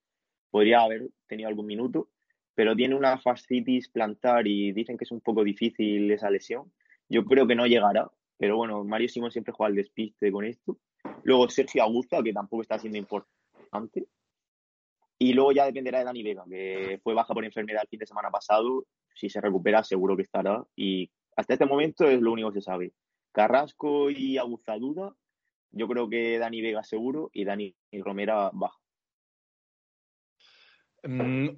podría 0.50 0.82
haber 0.82 1.08
tenido 1.26 1.48
algún 1.48 1.66
minuto, 1.66 2.08
pero 2.54 2.76
tiene 2.76 2.94
una 2.94 3.18
fascitis 3.18 3.88
plantar 3.88 4.46
y 4.46 4.72
dicen 4.72 4.96
que 4.96 5.04
es 5.04 5.10
un 5.10 5.20
poco 5.20 5.42
difícil 5.44 6.10
esa 6.10 6.30
lesión. 6.30 6.72
Yo 7.08 7.24
creo 7.24 7.46
que 7.46 7.54
no 7.54 7.66
llegará, 7.66 8.10
pero 8.38 8.56
bueno, 8.56 8.84
Mario 8.84 9.08
Simón 9.08 9.30
siempre 9.30 9.52
juega 9.52 9.68
al 9.68 9.76
despiste 9.76 10.30
con 10.30 10.44
esto. 10.44 10.78
Luego 11.24 11.48
Sergio 11.48 11.82
Augusta, 11.82 12.22
que 12.22 12.32
tampoco 12.32 12.62
está 12.62 12.78
siendo 12.78 12.98
importante. 12.98 14.06
Y 15.18 15.32
luego 15.32 15.52
ya 15.52 15.66
dependerá 15.66 15.98
de 15.98 16.04
Dani 16.04 16.22
Vega, 16.22 16.44
que 16.48 17.00
fue 17.02 17.14
baja 17.14 17.34
por 17.34 17.44
enfermedad 17.44 17.82
el 17.82 17.88
fin 17.88 18.00
de 18.00 18.06
semana 18.06 18.30
pasado. 18.30 18.86
Si 19.14 19.28
se 19.28 19.40
recupera, 19.40 19.84
seguro 19.84 20.16
que 20.16 20.22
estará. 20.22 20.64
Y 20.76 21.10
hasta 21.36 21.54
este 21.54 21.66
momento 21.66 22.08
es 22.08 22.20
lo 22.20 22.32
único 22.32 22.52
que 22.52 22.60
se 22.60 22.64
sabe. 22.64 22.92
Carrasco 23.32 24.10
y 24.10 24.38
Aguzaduda, 24.38 25.14
yo 25.70 25.88
creo 25.88 26.08
que 26.08 26.38
Dani 26.38 26.60
Vega 26.62 26.84
seguro 26.84 27.30
y 27.32 27.44
Dani 27.44 27.74
Romera 27.92 28.50
baja. 28.52 28.83
Mm, 31.06 31.48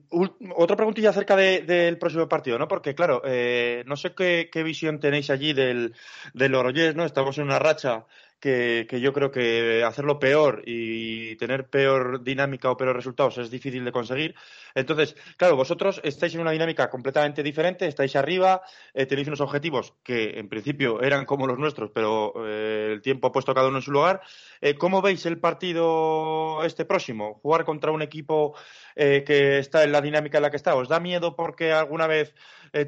otra 0.56 0.76
preguntilla 0.76 1.10
acerca 1.10 1.36
del 1.36 1.66
de, 1.66 1.96
próximo 1.96 2.28
partido, 2.28 2.58
¿no? 2.58 2.66
Porque, 2.66 2.96
claro, 2.96 3.22
eh, 3.24 3.84
no 3.86 3.96
sé 3.96 4.12
qué, 4.14 4.48
qué, 4.50 4.64
visión 4.64 4.98
tenéis 4.98 5.30
allí 5.30 5.52
del, 5.52 5.94
del 6.34 6.54
Orollés, 6.54 6.96
¿no? 6.96 7.04
Estamos 7.04 7.38
en 7.38 7.44
una 7.44 7.60
racha 7.60 8.06
que, 8.40 8.86
yo 9.00 9.12
creo 9.12 9.30
que 9.30 9.82
hacerlo 9.84 10.18
peor 10.18 10.62
y 10.66 11.36
tener 11.36 11.68
peor 11.68 12.22
dinámica 12.22 12.70
o 12.70 12.76
peor 12.76 12.94
resultados 12.94 13.38
es 13.38 13.50
difícil 13.50 13.84
de 13.84 13.92
conseguir. 13.92 14.34
Entonces, 14.74 15.16
claro, 15.36 15.56
vosotros 15.56 16.00
estáis 16.04 16.34
en 16.34 16.42
una 16.42 16.50
dinámica 16.50 16.90
completamente 16.90 17.42
diferente, 17.42 17.86
estáis 17.86 18.14
arriba, 18.16 18.62
eh, 18.94 19.06
tenéis 19.06 19.28
unos 19.28 19.40
objetivos 19.40 19.94
que 20.02 20.38
en 20.38 20.48
principio 20.48 21.02
eran 21.02 21.24
como 21.24 21.46
los 21.46 21.58
nuestros, 21.58 21.90
pero 21.92 22.34
eh, 22.46 22.90
el 22.92 23.02
tiempo 23.02 23.28
ha 23.28 23.32
puesto 23.32 23.54
cada 23.54 23.68
uno 23.68 23.78
en 23.78 23.82
su 23.82 23.92
lugar. 23.92 24.20
Eh, 24.60 24.74
¿Cómo 24.74 25.02
veis 25.02 25.24
el 25.26 25.38
partido 25.38 26.62
este 26.64 26.84
próximo? 26.84 27.40
Jugar 27.42 27.64
contra 27.64 27.90
un 27.90 28.02
equipo 28.02 28.54
que 28.94 29.58
está 29.58 29.84
en 29.84 29.92
la 29.92 30.00
dinámica 30.00 30.38
en 30.38 30.42
la 30.42 30.50
que 30.50 30.56
está. 30.56 30.74
¿Os 30.74 30.88
da 30.88 31.00
miedo 31.00 31.36
porque 31.36 31.72
alguna 31.72 32.06
vez 32.06 32.34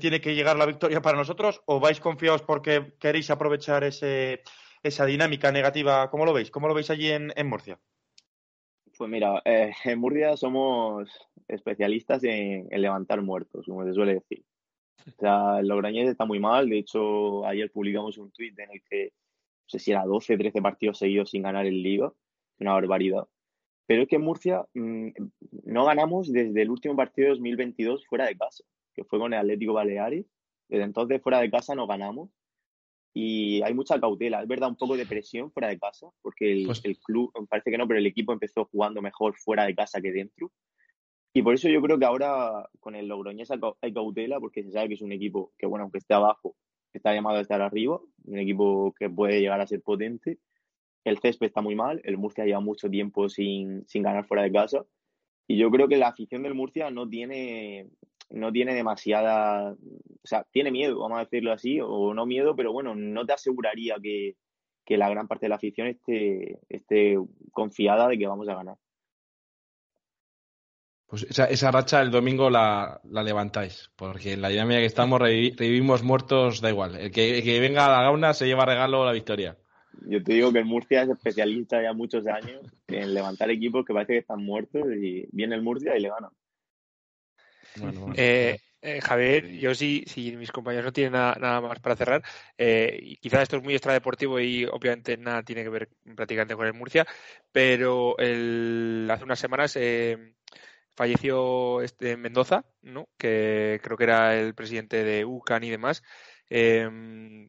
tiene 0.01 0.21
que 0.21 0.35
llegar 0.35 0.57
la 0.57 0.65
victoria 0.65 1.03
para 1.03 1.19
nosotros 1.19 1.61
o 1.67 1.81
vais 1.81 2.01
confiados 2.01 2.43
porque 2.43 2.95
queréis 2.99 3.31
aprovechar 3.31 3.85
ese 3.85 4.43
esa 4.83 5.07
dinámica 5.07 5.53
negativa. 5.53 6.11
¿Cómo 6.11 6.25
lo 6.25 6.33
veis? 6.33 6.51
¿Cómo 6.51 6.69
lo 6.69 6.75
veis 6.75 6.91
allí 6.91 7.11
en, 7.11 7.33
en 7.37 7.49
Murcia? 7.49 7.79
Pues 8.97 9.11
mira, 9.11 9.41
eh, 9.45 9.73
en 9.85 9.99
Murcia 9.99 10.37
somos 10.37 11.09
especialistas 11.47 12.25
en, 12.25 12.69
en, 12.71 12.83
levantar 12.83 13.23
muertos, 13.23 13.67
como 13.67 13.85
se 13.85 13.95
suele 13.95 14.15
decir. 14.15 14.45
O 15.07 15.21
sea, 15.21 15.63
Logroñés 15.63 16.09
está 16.09 16.25
muy 16.25 16.41
mal. 16.41 16.69
De 16.69 16.79
hecho, 16.79 17.47
ayer 17.47 17.71
publicamos 17.71 18.19
un 18.19 18.31
tuit 18.31 18.59
en 18.59 18.71
el 18.71 18.83
que 18.83 19.13
no 19.69 19.69
sé 19.69 19.79
si 19.79 19.91
era 19.91 20.05
12, 20.05 20.37
13 20.37 20.63
partidos 20.63 20.99
seguidos 20.99 21.31
sin 21.31 21.43
ganar 21.43 21.67
el 21.67 21.83
Liga. 21.83 22.13
Una 22.59 22.73
barbaridad. 22.73 23.29
Pero 23.87 24.03
es 24.03 24.09
que 24.09 24.17
en 24.17 24.23
Murcia 24.23 24.67
mmm, 24.75 25.09
no 25.65 25.85
ganamos 25.85 26.31
desde 26.33 26.61
el 26.61 26.71
último 26.71 26.97
partido 26.97 27.27
de 27.27 27.35
2022 27.35 28.07
fuera 28.07 28.27
de 28.27 28.37
casa, 28.37 28.65
que 28.95 29.05
fue 29.05 29.19
con 29.19 29.33
el 29.33 29.39
Atlético 29.39 29.73
Baleares. 29.73 30.27
Desde 30.69 30.85
entonces 30.85 31.23
fuera 31.23 31.41
de 31.41 31.51
casa 31.51 31.75
no 31.75 31.87
ganamos 31.87 32.31
y 33.21 33.61
hay 33.63 33.75
mucha 33.75 33.99
cautela. 33.99 34.43
Es 34.43 34.47
verdad, 34.47 34.69
un 34.69 34.77
poco 34.77 34.97
de 34.97 35.05
presión 35.05 35.51
fuera 35.51 35.67
de 35.67 35.77
casa, 35.77 36.07
porque 36.23 36.53
el, 36.53 36.67
pues... 36.67 36.81
el 36.85 37.01
club, 37.01 37.33
parece 37.51 37.73
que 37.73 37.77
no, 37.77 37.89
pero 37.89 37.99
el 37.99 38.07
equipo 38.07 38.33
empezó 38.33 38.67
jugando 38.67 39.03
mejor 39.03 39.35
fuera 39.37 39.67
de 39.67 39.75
casa 39.75 40.01
que 40.01 40.13
dentro. 40.13 40.53
Y 41.35 41.43
por 41.43 41.55
eso 41.55 41.69
yo 41.69 41.83
creo 41.83 41.99
que 41.99 42.05
ahora 42.05 42.69
con 42.79 42.95
el 42.95 43.09
Logroñés 43.09 43.51
hay 43.51 43.93
cautela, 43.93 44.39
porque 44.39 44.63
se 44.63 44.71
sabe 44.71 44.87
que 44.87 44.95
es 44.95 45.03
un 45.03 45.11
equipo 45.11 45.53
que, 45.59 45.67
bueno, 45.67 45.83
aunque 45.83 45.99
esté 45.99 46.15
abajo, 46.15 46.55
está 46.93 47.13
llamado 47.13 47.39
a 47.39 47.41
estar 47.41 47.61
arriba, 47.61 48.01
un 48.25 48.39
equipo 48.39 48.95
que 48.97 49.11
puede 49.11 49.41
llegar 49.41 49.61
a 49.61 49.67
ser 49.67 49.83
potente. 49.83 50.39
El 51.03 51.19
césped 51.19 51.49
está 51.49 51.61
muy 51.61 51.75
mal, 51.75 52.01
el 52.05 52.19
Murcia 52.19 52.45
lleva 52.45 52.61
mucho 52.61 52.89
tiempo 52.89 53.29
sin, 53.29 53.85
sin 53.89 54.05
ganar 54.05 54.27
fuera 54.27 54.45
de 54.45 54.53
casa. 54.53 54.87
Y 55.49 55.57
yo 55.57 55.73
creo 55.73 55.89
que 55.89 55.97
la 55.97 56.07
afición 56.07 56.45
del 56.45 56.55
Murcia 56.55 56.89
no 56.93 57.09
tiene, 57.09 57.89
no 58.31 58.53
tiene 58.53 58.75
demasiada, 58.75 59.73
o 59.73 60.27
sea, 60.27 60.45
tiene 60.51 60.71
miedo, 60.71 60.99
vamos 60.99 61.19
a 61.19 61.25
decirlo 61.25 61.53
así, 61.53 61.79
o 61.83 62.13
no 62.15 62.27
miedo, 62.27 62.55
pero 62.55 62.73
bueno, 62.73 62.95
no 62.95 63.25
te 63.25 63.33
aseguraría 63.33 63.97
que, 64.03 64.37
que 64.85 64.97
la 64.97 65.09
gran 65.09 65.29
parte 65.29 65.47
de 65.47 65.51
la 65.51 65.57
afición 65.57 65.87
esté, 65.87 66.59
esté 66.69 67.19
confiada 67.53 68.09
de 68.09 68.19
que 68.19 68.27
vamos 68.27 68.49
a 68.49 68.55
ganar. 68.55 68.77
Pues 71.07 71.23
esa, 71.23 71.47
esa 71.47 71.71
racha 71.71 72.03
el 72.03 72.11
domingo 72.11 72.51
la, 72.51 73.01
la, 73.05 73.23
levantáis, 73.23 73.91
porque 73.97 74.35
en 74.35 74.43
la 74.43 74.51
dinámica 74.51 74.81
que 74.81 74.87
estamos 74.87 75.19
reviv, 75.19 75.57
revivimos 75.59 76.03
muertos, 76.03 76.61
da 76.61 76.69
igual. 76.69 76.97
El 76.97 77.11
que, 77.11 77.39
el 77.39 77.45
que, 77.45 77.61
venga 77.61 77.87
a 77.87 77.91
la 77.91 78.03
gauna 78.03 78.35
se 78.35 78.47
lleva 78.47 78.67
regalo 78.67 79.07
la 79.07 79.13
victoria. 79.13 79.57
Yo 80.07 80.23
te 80.23 80.35
digo 80.35 80.53
que 80.53 80.59
el 80.59 80.67
Murcia 80.67 81.03
es 81.03 81.09
especialista 81.09 81.83
ya 81.83 81.95
muchos 81.95 82.27
años 82.27 82.61
en 82.89 83.15
levantar 83.15 83.51
equipos 83.51 83.87
que 83.87 83.95
parece 83.95 84.13
que 84.13 84.19
están 84.19 84.45
muertos 84.45 84.83
y 84.95 85.27
viene 85.33 85.55
el 85.55 85.63
Murcia 85.63 85.97
y 85.97 86.01
le 86.01 86.11
gana. 86.11 86.29
Eh, 88.17 88.59
eh, 88.81 89.01
Javier, 89.01 89.49
yo 89.49 89.75
sí, 89.75 90.05
si 90.07 90.37
mis 90.37 90.53
compañeros 90.53 90.87
no 90.87 90.93
tienen 90.93 91.13
nada, 91.13 91.61
más 91.61 91.81
para 91.81 91.97
cerrar, 91.97 92.23
eh, 92.57 93.17
quizás 93.21 93.43
esto 93.43 93.57
es 93.57 93.63
muy 93.63 93.75
extradeportivo 93.75 94.39
y 94.39 94.67
obviamente 94.67 95.17
nada 95.17 95.43
tiene 95.43 95.65
que 95.65 95.69
ver 95.69 95.89
prácticamente 96.15 96.55
con 96.55 96.67
el 96.67 96.75
Murcia, 96.75 97.07
pero 97.51 98.15
hace 98.19 99.25
unas 99.25 99.39
semanas 99.39 99.75
eh, 99.77 100.35
falleció 100.95 101.81
este 101.83 102.17
Mendoza, 102.17 102.65
¿no? 102.83 103.09
que 103.19 103.81
creo 103.83 103.97
que 103.97 104.05
era 104.05 104.37
el 104.39 104.55
presidente 104.55 105.03
de 105.03 105.25
UCAN 105.25 105.65
y 105.65 105.71
demás. 105.71 106.03
Eh, 106.49 107.49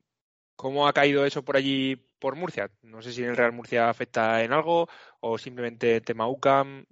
¿Cómo 0.55 0.88
ha 0.88 0.93
caído 0.93 1.26
eso 1.26 1.45
por 1.45 1.55
allí, 1.55 1.95
por 2.20 2.36
Murcia? 2.36 2.70
No 2.82 3.01
sé 3.01 3.13
si 3.13 3.24
en 3.24 3.30
el 3.30 3.38
Real 3.38 3.53
Murcia 3.53 3.88
afecta 3.88 4.43
en 4.43 4.51
algo 4.51 4.89
o 5.22 5.38
simplemente 5.38 6.01
tema 6.01 6.28
UCAM. 6.28 6.86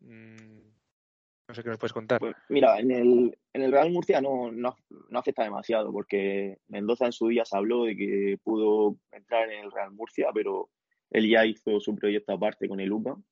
No 1.48 1.56
sé 1.56 1.64
qué 1.64 1.70
nos 1.70 1.80
puedes 1.80 1.94
contar. 1.94 2.20
Pues 2.20 2.36
mira, 2.50 2.80
en 2.80 2.92
el, 2.92 3.38
en 3.54 3.62
el 3.62 3.72
Real 3.72 3.92
Murcia 3.92 4.20
no, 4.20 4.52
no, 4.52 4.76
no, 5.10 5.20
afecta 5.20 5.44
demasiado 5.44 5.92
porque 5.92 6.58
Mendoza 6.68 7.06
en 7.06 7.14
su 7.14 7.30
día 7.30 7.46
se 7.46 7.56
habló 7.56 7.86
de 7.86 7.96
que 7.96 8.38
pudo 8.44 8.98
entrar 9.12 9.50
en 9.50 9.64
el 9.64 9.72
Real 9.72 9.92
Murcia, 9.92 10.30
pero 10.34 10.70
él 11.10 11.30
ya 11.30 11.46
hizo 11.46 11.80
su 11.80 11.96
proyecto 11.96 12.34
aparte 12.34 12.68
con 12.68 12.80
el 12.82 12.92
UCAM 12.92 13.24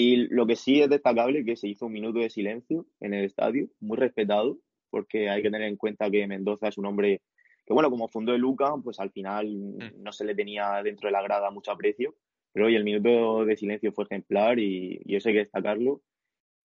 y 0.00 0.28
lo 0.28 0.46
que 0.46 0.54
sí 0.54 0.80
es 0.80 0.88
destacable 0.88 1.40
es 1.40 1.44
que 1.44 1.56
se 1.56 1.66
hizo 1.66 1.86
un 1.86 1.92
minuto 1.92 2.20
de 2.20 2.30
silencio 2.30 2.86
en 3.00 3.14
el 3.14 3.24
estadio, 3.24 3.66
muy 3.80 3.98
respetado, 3.98 4.56
porque 4.90 5.28
hay 5.28 5.42
que 5.42 5.50
tener 5.50 5.66
en 5.66 5.76
cuenta 5.76 6.08
que 6.08 6.24
Mendoza 6.28 6.68
es 6.68 6.78
un 6.78 6.86
hombre 6.86 7.22
que, 7.66 7.74
bueno, 7.74 7.90
como 7.90 8.06
fundó 8.06 8.32
el 8.32 8.40
Luca, 8.40 8.72
pues 8.84 9.00
al 9.00 9.10
final 9.10 9.48
mm. 9.48 10.00
no 10.00 10.12
se 10.12 10.24
le 10.24 10.36
tenía 10.36 10.84
dentro 10.84 11.08
de 11.08 11.14
la 11.14 11.22
grada 11.22 11.50
mucho 11.50 11.72
aprecio, 11.72 12.14
pero 12.52 12.66
hoy 12.66 12.76
el 12.76 12.84
minuto 12.84 13.44
de 13.44 13.56
silencio 13.56 13.90
fue 13.90 14.04
ejemplar 14.04 14.60
y, 14.60 15.00
y 15.04 15.16
eso 15.16 15.30
hay 15.30 15.34
que 15.34 15.40
destacarlo. 15.40 16.00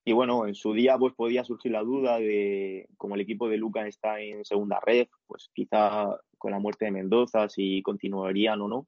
Y 0.06 0.12
bueno, 0.12 0.48
en 0.48 0.56
su 0.56 0.74
día 0.74 0.98
pues 0.98 1.14
podía 1.14 1.46
surgir 1.46 1.72
la 1.72 1.82
duda 1.82 2.18
de, 2.20 2.90
como 2.98 3.16
el 3.16 3.22
equipo 3.22 3.48
de 3.48 3.58
Luca 3.58 3.88
está 3.88 4.20
en 4.20 4.44
segunda 4.44 4.80
red, 4.86 5.08
pues 5.28 5.50
quizá 5.54 6.20
con 6.38 6.52
la 6.52 6.60
muerte 6.60 6.86
de 6.86 6.92
Mendoza 6.92 7.48
si 7.48 7.82
continuarían 7.82 8.62
o 8.62 8.68
no. 8.68 8.88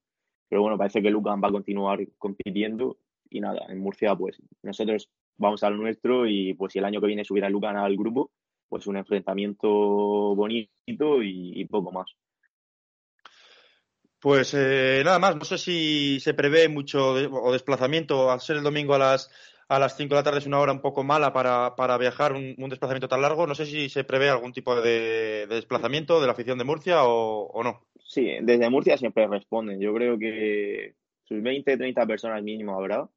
Pero 0.49 0.61
bueno, 0.61 0.77
parece 0.77 1.01
que 1.01 1.09
Luca 1.09 1.35
va 1.35 1.47
a 1.47 1.51
continuar 1.51 1.99
compitiendo 2.17 2.97
y 3.29 3.39
nada, 3.39 3.65
en 3.69 3.79
Murcia 3.79 4.15
pues 4.15 4.41
nosotros 4.61 5.09
vamos 5.37 5.63
al 5.63 5.77
nuestro 5.77 6.27
y 6.27 6.53
pues 6.53 6.73
si 6.73 6.79
el 6.79 6.85
año 6.85 6.99
que 6.99 7.07
viene 7.07 7.23
subiera 7.23 7.49
Lucan 7.49 7.77
al 7.77 7.95
grupo, 7.95 8.31
pues 8.67 8.85
un 8.87 8.97
enfrentamiento 8.97 9.69
bonito 9.69 11.23
y, 11.23 11.65
poco 11.65 11.91
más. 11.91 12.11
Pues 14.19 14.53
eh, 14.53 15.01
nada 15.05 15.19
más, 15.19 15.35
no 15.35 15.45
sé 15.45 15.57
si 15.57 16.19
se 16.19 16.33
prevé 16.33 16.67
mucho 16.67 17.11
o 17.13 17.51
desplazamiento, 17.51 18.31
al 18.31 18.41
ser 18.41 18.57
el 18.57 18.63
domingo 18.63 18.95
a 18.95 18.99
las 18.99 19.29
a 19.67 19.79
las 19.79 19.97
5 19.97 20.09
de 20.09 20.19
la 20.19 20.23
tarde 20.23 20.39
es 20.39 20.45
una 20.45 20.59
hora 20.59 20.71
un 20.71 20.81
poco 20.81 21.03
mala 21.03 21.33
para, 21.33 21.75
para 21.75 21.97
viajar 21.97 22.33
un, 22.33 22.55
un, 22.57 22.69
desplazamiento 22.69 23.07
tan 23.07 23.21
largo. 23.21 23.47
No 23.47 23.55
sé 23.55 23.65
si 23.65 23.89
se 23.89 24.03
prevé 24.03 24.29
algún 24.29 24.53
tipo 24.53 24.75
de, 24.75 25.47
de 25.47 25.55
desplazamiento 25.55 26.19
de 26.19 26.27
la 26.27 26.33
afición 26.33 26.57
de 26.57 26.63
Murcia 26.63 27.03
o, 27.03 27.47
o, 27.47 27.63
no. 27.63 27.81
Sí, 28.03 28.29
desde 28.41 28.69
Murcia 28.69 28.97
siempre 28.97 29.27
responden. 29.27 29.79
Yo 29.79 29.93
creo 29.93 30.19
que 30.19 30.95
sus 31.23 31.41
20, 31.41 31.77
30 31.77 32.05
personas 32.05 32.43
mínimo 32.43 32.75
habrá. 32.77 33.09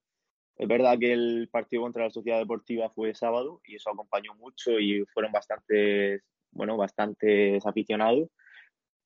Es 0.57 0.67
verdad 0.67 0.99
que 0.99 1.13
el 1.13 1.49
partido 1.53 1.83
contra 1.83 2.05
la 2.05 2.11
Sociedad 2.11 2.39
Deportiva 2.39 2.91
fue 2.91 3.15
sábado 3.15 3.61
y 3.65 3.77
eso 3.77 3.91
acompañó 3.91 4.35
mucho 4.35 4.79
y 4.81 5.05
fueron 5.13 5.31
bastantes 5.31 6.23
bueno, 6.51 6.77
bastantes 6.77 7.65
aficionados. 7.67 8.29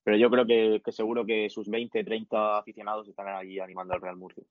Pero 0.04 0.16
yo 0.16 0.30
creo 0.30 0.46
que, 0.46 0.80
seguro 0.90 1.24
que 1.24 1.48
sus 1.48 1.68
20, 1.68 2.02
30 2.02 2.58
aficionados 2.58 3.08
estarán 3.08 3.36
allí 3.36 3.60
animando 3.60 3.94
al 3.94 4.00
Real 4.00 4.16
Murcia. 4.16 4.44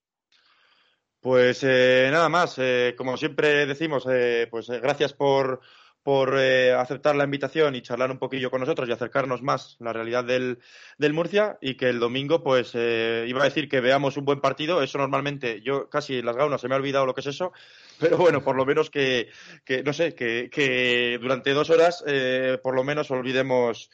Pues 1.22 1.64
eh, 1.64 2.10
nada 2.12 2.30
más, 2.30 2.56
eh, 2.58 2.96
como 2.98 3.16
siempre 3.16 3.68
decimos, 3.68 4.08
eh, 4.10 4.48
pues 4.50 4.68
gracias 4.70 5.14
por, 5.14 5.62
por 6.02 6.36
aceptar 6.36 7.16
la 7.16 7.26
invitación 7.26 7.76
y 7.76 7.84
charlar 7.84 8.10
un 8.10 8.18
poquillo 8.18 8.50
con 8.50 8.60
nosotros 8.60 8.90
y 8.90 8.92
acercarnos 8.92 9.44
más 9.44 9.78
a 9.80 9.84
la 9.84 9.94
realidad 9.94 10.24
del, 10.24 10.58
del 10.98 11.14
Murcia 11.14 11.60
y 11.62 11.78
que 11.78 11.90
el 11.90 12.00
domingo, 12.00 12.44
pues 12.44 12.74
iba 12.74 13.40
a 13.40 13.46
decir 13.46 13.70
que 13.70 13.82
veamos 13.82 14.18
un 14.18 14.26
buen 14.26 14.42
partido, 14.42 14.82
eso 14.82 14.98
normalmente, 14.98 15.62
yo 15.62 15.92
casi 15.92 16.24
las 16.24 16.36
gaunas 16.36 16.60
se 16.60 16.68
me 16.68 16.74
ha 16.74 16.80
olvidado 16.80 17.06
lo 17.06 17.14
que 17.14 17.22
es 17.22 17.28
eso, 17.28 17.54
pero 18.00 18.18
bueno, 18.18 18.44
por 18.44 18.56
lo 18.56 18.66
menos 18.66 18.90
que, 18.90 19.30
que 19.64 19.84
no 19.84 19.94
sé, 19.94 20.16
que, 20.16 20.50
que 20.52 21.20
durante 21.22 21.54
dos 21.54 21.70
horas 21.70 22.04
por 22.64 22.76
lo 22.76 22.84
menos 22.84 23.12
olvidemos 23.12 23.92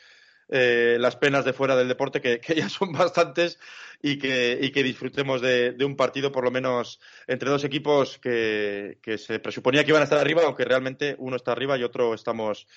eh, 0.49 0.97
las 0.99 1.17
penas 1.17 1.43
de 1.43 1.53
fuera 1.53 1.75
del 1.75 1.87
deporte, 1.87 2.21
que, 2.21 2.39
ya 2.55 2.69
son 2.69 2.91
bastantes, 2.91 3.59
y 4.01 4.17
que, 4.17 4.57
y 4.61 4.71
que 4.71 4.83
disfrutemos 4.83 5.41
de, 5.41 5.75
un 5.83 5.95
partido, 5.95 6.31
por 6.31 6.43
lo 6.43 6.51
menos 6.51 6.99
entre 7.27 7.49
dos 7.49 7.63
equipos 7.63 8.17
que, 8.19 8.97
se 9.17 9.39
presuponía 9.39 9.83
que 9.83 9.91
iban 9.91 10.01
a 10.01 10.05
estar 10.05 10.19
arriba, 10.19 10.43
aunque 10.45 10.65
realmente 10.65 11.15
uno 11.19 11.35
está 11.35 11.51
arriba 11.51 11.77
y 11.77 11.83
otro 11.83 12.13
estamos 12.13 12.67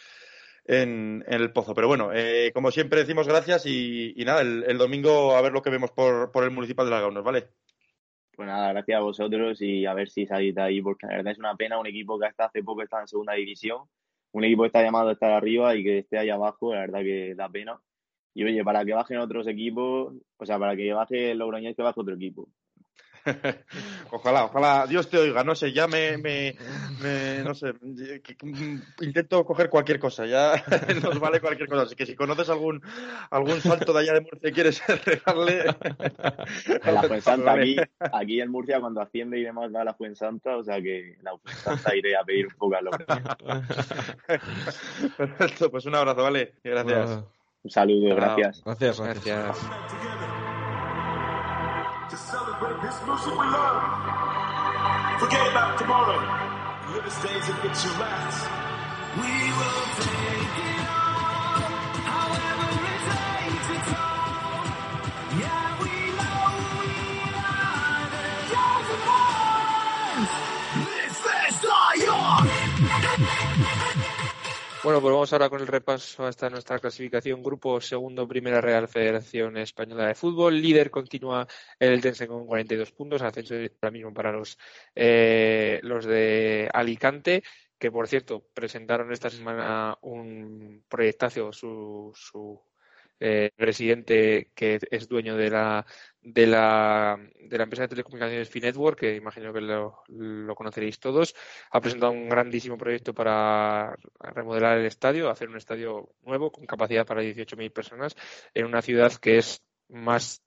en, 0.64 1.24
el 1.28 1.52
pozo. 1.52 1.74
Pero 1.74 1.88
bueno, 1.88 2.10
eh, 2.12 2.50
como 2.54 2.70
siempre 2.70 3.00
decimos 3.00 3.28
gracias 3.28 3.66
y, 3.66 4.14
nada, 4.24 4.40
el, 4.40 4.78
domingo 4.78 5.36
a 5.36 5.42
ver 5.42 5.52
lo 5.52 5.62
que 5.62 5.70
vemos 5.70 5.90
por, 5.90 6.32
por 6.32 6.44
el 6.44 6.50
Municipal 6.50 6.86
de 6.86 6.90
Lagaunos, 6.92 7.24
¿vale? 7.24 7.48
Pues 8.34 8.48
nada, 8.48 8.72
gracias 8.72 8.96
a 8.96 9.02
vosotros 9.02 9.60
y 9.60 9.84
a 9.84 9.92
ver 9.92 10.08
si 10.08 10.24
salís 10.26 10.56
ahí, 10.56 10.80
porque 10.80 11.06
la 11.06 11.16
verdad 11.16 11.32
es 11.32 11.38
una 11.38 11.54
pena 11.56 11.78
un 11.78 11.86
equipo 11.86 12.18
que 12.18 12.26
hasta 12.26 12.46
hace 12.46 12.62
poco 12.62 12.82
estaba 12.82 13.02
en 13.02 13.08
segunda 13.08 13.34
división 13.34 13.82
un 14.32 14.44
equipo 14.44 14.62
que 14.62 14.68
está 14.68 14.82
llamado 14.82 15.08
a 15.08 15.12
estar 15.12 15.32
arriba 15.32 15.74
y 15.76 15.84
que 15.84 15.98
esté 15.98 16.18
ahí 16.18 16.30
abajo, 16.30 16.74
la 16.74 16.80
verdad 16.80 17.00
que 17.00 17.34
da 17.34 17.48
pena. 17.48 17.80
Y 18.34 18.44
oye, 18.44 18.64
para 18.64 18.84
que 18.84 18.94
bajen 18.94 19.18
otros 19.18 19.46
equipos, 19.48 20.14
o 20.36 20.46
sea, 20.46 20.58
para 20.58 20.76
que 20.76 20.92
baje 20.92 21.32
el 21.32 21.38
Logroñés, 21.38 21.76
que 21.76 21.82
baje 21.82 22.00
otro 22.00 22.14
equipo. 22.14 22.48
ojalá, 24.10 24.44
ojalá 24.44 24.86
Dios 24.86 25.08
te 25.08 25.18
oiga, 25.18 25.44
no 25.44 25.54
sé, 25.54 25.72
ya 25.72 25.86
me, 25.86 26.18
me, 26.18 26.56
no 27.44 27.54
sé, 27.54 27.74
intento 29.00 29.44
coger 29.44 29.68
cualquier 29.68 29.98
cosa, 29.98 30.26
ya 30.26 30.62
nos 31.02 31.18
vale 31.20 31.40
cualquier 31.40 31.68
cosa, 31.68 31.82
así 31.82 31.94
que 31.94 32.06
si 32.06 32.14
conoces 32.14 32.48
algún 32.50 32.82
algún 33.30 33.60
salto 33.60 33.92
de 33.92 34.00
allá 34.00 34.14
de 34.14 34.20
Murcia 34.20 34.48
y 34.48 34.52
quieres 34.52 34.82
regarle... 35.04 35.64
La 36.84 37.02
Fuensanta, 37.02 37.52
aquí, 37.52 37.76
aquí 38.12 38.40
en 38.40 38.50
Murcia 38.50 38.80
cuando 38.80 39.00
asciende 39.00 39.38
y 39.38 39.44
demás 39.44 39.70
va 39.74 39.82
a 39.82 39.84
la 39.84 39.94
Fuensanta, 39.94 40.56
o 40.56 40.64
sea 40.64 40.80
que 40.80 41.16
la 41.22 41.36
Fuensanta 41.38 41.94
iré 41.94 42.16
a 42.16 42.24
pedir 42.24 42.46
un 42.46 42.54
poco 42.54 42.76
a 42.76 42.82
lo 42.82 42.90
Perfecto, 45.16 45.70
pues 45.70 45.86
un 45.86 45.94
abrazo, 45.94 46.22
vale, 46.22 46.54
gracias. 46.62 47.24
Un 47.62 47.70
saludo, 47.70 48.14
gracias. 48.14 48.62
Gracias, 48.64 49.00
gracias. 49.00 50.19
Exclusive 52.12 53.32
we 53.32 53.46
love. 53.46 53.82
Forget 55.20 55.46
about 55.50 55.78
tomorrow. 55.78 56.18
Live 56.92 57.06
as 57.06 57.14
days 57.22 57.46
that 57.46 57.62
get 57.62 57.84
you 57.84 57.92
last. 58.02 58.48
We 59.14 59.30
will 59.58 59.86
take 60.02 60.58
it 60.66 60.82
all, 60.90 61.62
however 62.10 62.68
it 62.90 63.00
takes 63.14 63.68
its. 63.76 63.90
Yeah, 65.38 65.70
we 65.82 65.94
know 66.18 66.44
we 66.82 66.90
are 67.38 68.82
the 68.90 68.98
ones. 69.06 70.30
This 70.86 71.18
Bueno, 74.82 75.02
pues 75.02 75.12
vamos 75.12 75.32
ahora 75.34 75.50
con 75.50 75.60
el 75.60 75.66
repaso 75.66 76.24
hasta 76.24 76.48
nuestra 76.48 76.78
clasificación. 76.78 77.42
Grupo 77.42 77.82
segundo, 77.82 78.26
primera 78.26 78.62
Real 78.62 78.88
Federación 78.88 79.58
Española 79.58 80.06
de 80.06 80.14
Fútbol. 80.14 80.58
Líder 80.58 80.90
continúa 80.90 81.46
el 81.78 82.00
Tense 82.00 82.26
con 82.26 82.46
42 82.46 82.90
puntos. 82.92 83.20
Ascenso 83.20 83.54
ahora 83.56 83.90
mismo 83.90 84.14
para 84.14 84.32
los, 84.32 84.58
eh, 84.94 85.80
los 85.82 86.06
de 86.06 86.70
Alicante, 86.72 87.42
que 87.78 87.92
por 87.92 88.08
cierto 88.08 88.46
presentaron 88.54 89.12
esta 89.12 89.28
semana 89.28 89.98
un 90.00 90.82
proyectazo, 90.88 91.52
su, 91.52 92.12
su 92.14 92.58
eh, 93.20 93.50
presidente 93.54 94.50
que 94.54 94.78
es 94.90 95.08
dueño 95.08 95.36
de 95.36 95.50
la, 95.50 95.84
de 96.22 96.46
la, 96.46 97.18
de 97.38 97.58
la 97.58 97.64
empresa 97.64 97.82
de 97.82 97.88
telecomunicaciones 97.88 98.48
Finetwork, 98.48 98.98
que 98.98 99.16
imagino 99.16 99.52
que 99.52 99.60
lo, 99.60 100.02
lo, 100.08 100.54
conoceréis 100.54 100.98
todos, 100.98 101.34
ha 101.70 101.80
presentado 101.80 102.12
un 102.12 102.30
grandísimo 102.30 102.78
proyecto 102.78 103.12
para 103.14 103.94
remodelar 104.18 104.78
el 104.78 104.86
estadio, 104.86 105.28
hacer 105.28 105.50
un 105.50 105.56
estadio 105.56 106.14
nuevo 106.22 106.50
con 106.50 106.64
capacidad 106.64 107.06
para 107.06 107.22
18.000 107.22 107.70
personas 107.70 108.16
en 108.54 108.64
una 108.64 108.80
ciudad 108.80 109.12
que 109.12 109.38
es 109.38 109.62
más 109.88 110.42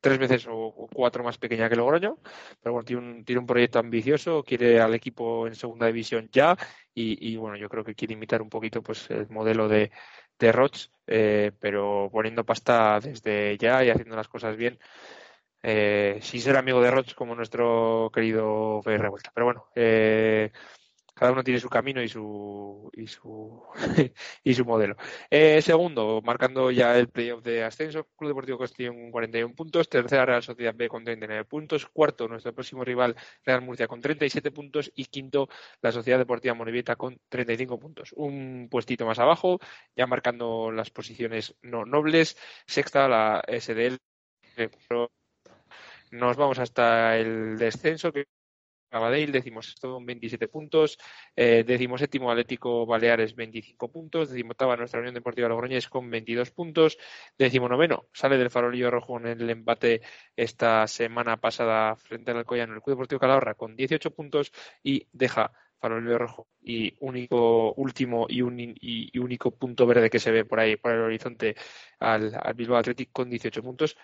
tres 0.00 0.18
veces 0.18 0.46
o 0.48 0.88
cuatro 0.92 1.22
más 1.22 1.38
pequeña 1.38 1.68
que 1.68 1.76
Logroño, 1.76 2.18
pero 2.62 2.72
bueno, 2.72 2.86
tiene 2.86 3.02
un, 3.02 3.24
tiene 3.24 3.40
un 3.40 3.46
proyecto 3.46 3.78
ambicioso, 3.78 4.42
quiere 4.42 4.80
al 4.80 4.94
equipo 4.94 5.46
en 5.46 5.54
segunda 5.54 5.86
división 5.86 6.28
ya 6.32 6.56
y, 6.94 7.32
y 7.32 7.36
bueno, 7.36 7.56
yo 7.56 7.68
creo 7.68 7.84
que 7.84 7.94
quiere 7.94 8.14
imitar 8.14 8.40
un 8.40 8.48
poquito 8.48 8.82
pues 8.82 9.10
el 9.10 9.28
modelo 9.28 9.68
de, 9.68 9.90
de 10.38 10.52
Roch, 10.52 10.88
eh, 11.06 11.52
pero 11.60 12.08
poniendo 12.12 12.44
pasta 12.44 13.00
desde 13.00 13.56
ya 13.58 13.84
y 13.84 13.90
haciendo 13.90 14.16
las 14.16 14.28
cosas 14.28 14.56
bien. 14.56 14.78
Eh, 15.62 16.18
sin 16.20 16.42
ser 16.42 16.56
amigo 16.56 16.82
de 16.82 16.90
Roch 16.90 17.14
como 17.14 17.34
nuestro 17.34 18.10
querido 18.12 18.82
Fede 18.82 18.98
Revuelta. 18.98 19.30
Pero 19.34 19.46
bueno, 19.46 19.66
eh, 19.74 20.52
cada 21.14 21.32
uno 21.32 21.44
tiene 21.44 21.60
su 21.60 21.68
camino 21.68 22.02
y 22.02 22.08
su 22.08 22.90
y 22.92 23.06
su 23.06 23.62
y 24.44 24.54
su 24.54 24.64
modelo. 24.64 24.96
Eh, 25.30 25.62
segundo, 25.62 26.20
marcando 26.22 26.70
ya 26.70 26.96
el 26.98 27.08
playoff 27.08 27.42
de 27.42 27.64
ascenso, 27.64 28.08
Club 28.16 28.30
Deportivo 28.30 28.58
Constitución 28.58 28.96
con 28.96 29.10
41 29.12 29.54
puntos, 29.54 29.88
tercera 29.88 30.26
Real 30.26 30.42
Sociedad 30.42 30.74
B 30.74 30.88
con 30.88 31.04
39 31.04 31.44
puntos, 31.44 31.86
cuarto 31.86 32.28
nuestro 32.28 32.52
próximo 32.52 32.84
rival 32.84 33.16
Real 33.44 33.62
Murcia 33.62 33.86
con 33.86 34.00
37 34.00 34.50
puntos 34.50 34.90
y 34.94 35.06
quinto 35.06 35.48
la 35.82 35.92
Sociedad 35.92 36.18
Deportiva 36.18 36.54
Morevieta 36.54 36.96
con 36.96 37.18
35 37.28 37.78
puntos. 37.78 38.12
Un 38.16 38.68
puestito 38.70 39.06
más 39.06 39.18
abajo, 39.18 39.60
ya 39.96 40.06
marcando 40.06 40.70
las 40.72 40.90
posiciones 40.90 41.54
no 41.62 41.84
nobles, 41.84 42.36
sexta 42.66 43.08
la 43.08 43.42
SDL 43.48 43.98
nos 46.10 46.36
vamos 46.36 46.58
hasta 46.58 47.16
el 47.18 47.58
descenso 47.58 48.12
que 48.12 48.26
Sabadell, 48.94 49.32
decimos 49.32 49.74
con 49.80 50.06
27 50.06 50.46
puntos, 50.46 50.98
eh, 51.34 51.64
decimos 51.66 52.00
séptimo 52.00 52.30
Atlético 52.30 52.86
Baleares 52.86 53.34
25 53.34 53.90
puntos, 53.90 54.30
decimoctava 54.30 54.76
nuestra 54.76 55.00
Unión 55.00 55.14
Deportiva 55.14 55.48
Logroñés 55.48 55.88
con 55.88 56.08
22 56.08 56.52
puntos, 56.52 56.96
decimo 57.36 57.68
noveno 57.68 58.06
sale 58.12 58.38
del 58.38 58.50
farolillo 58.50 58.92
rojo 58.92 59.18
en 59.18 59.26
el 59.26 59.50
empate 59.50 60.02
esta 60.36 60.86
semana 60.86 61.38
pasada 61.38 61.96
frente 61.96 62.30
al 62.30 62.36
Alcoyano. 62.36 62.72
El 62.72 62.82
Club 62.82 62.94
Deportivo 62.94 63.18
Calahorra 63.18 63.54
con 63.54 63.74
18 63.74 64.12
puntos 64.12 64.52
y 64.84 65.08
deja 65.10 65.50
farolillo 65.80 66.16
rojo 66.16 66.46
y 66.62 66.94
único 67.00 67.74
último 67.74 68.26
y, 68.28 68.42
único 69.18 69.50
punto 69.50 69.86
verde 69.88 70.08
que 70.08 70.20
se 70.20 70.30
ve 70.30 70.44
por 70.44 70.60
ahí 70.60 70.76
por 70.76 70.92
el 70.92 71.00
horizonte 71.00 71.56
al, 71.98 72.32
al 72.40 72.54
Bilbao 72.54 72.78
Athletic 72.78 73.10
con 73.10 73.28
18 73.28 73.60
puntos 73.60 73.96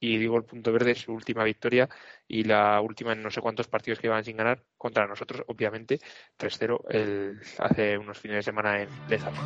y 0.00 0.16
digo 0.18 0.36
el 0.36 0.44
punto 0.44 0.72
verde, 0.72 0.94
su 0.94 1.12
última 1.12 1.44
victoria 1.44 1.88
y 2.26 2.44
la 2.44 2.80
última 2.80 3.12
en 3.12 3.22
no 3.22 3.30
sé 3.30 3.40
cuántos 3.40 3.68
partidos 3.68 3.98
que 3.98 4.08
van 4.08 4.24
sin 4.24 4.36
ganar 4.36 4.62
contra 4.76 5.06
nosotros, 5.06 5.42
obviamente, 5.48 6.00
3-0 6.38 7.40
hace 7.58 7.98
unos 7.98 8.18
fines 8.18 8.36
de 8.36 8.42
semana 8.42 8.82
en 8.82 8.88
Lezama. 9.08 9.38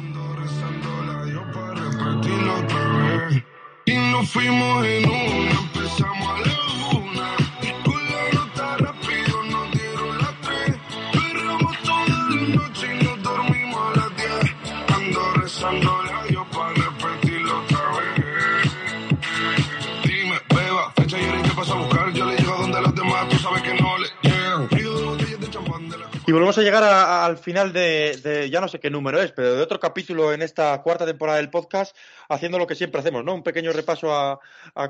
Volvemos 26.31 26.57
a 26.57 26.62
llegar 26.62 26.85
al 26.85 27.37
final 27.37 27.73
de, 27.73 28.49
ya 28.51 28.61
no 28.61 28.68
sé 28.68 28.79
qué 28.79 28.91
número 28.91 29.20
es, 29.20 29.33
pero 29.33 29.57
de 29.57 29.62
otro 29.62 29.81
capítulo 29.81 30.33
en 30.33 30.43
esta 30.43 30.81
cuarta 30.83 31.05
temporada 31.05 31.39
del 31.39 31.51
podcast, 31.51 31.97
haciendo 32.29 32.59
lo 32.59 32.66
que 32.68 32.77
siempre 32.77 33.01
hacemos, 33.01 33.25
¿no? 33.25 33.35
Un 33.35 33.43
pequeño 33.43 33.73
repaso 33.73 34.14
a, 34.14 34.39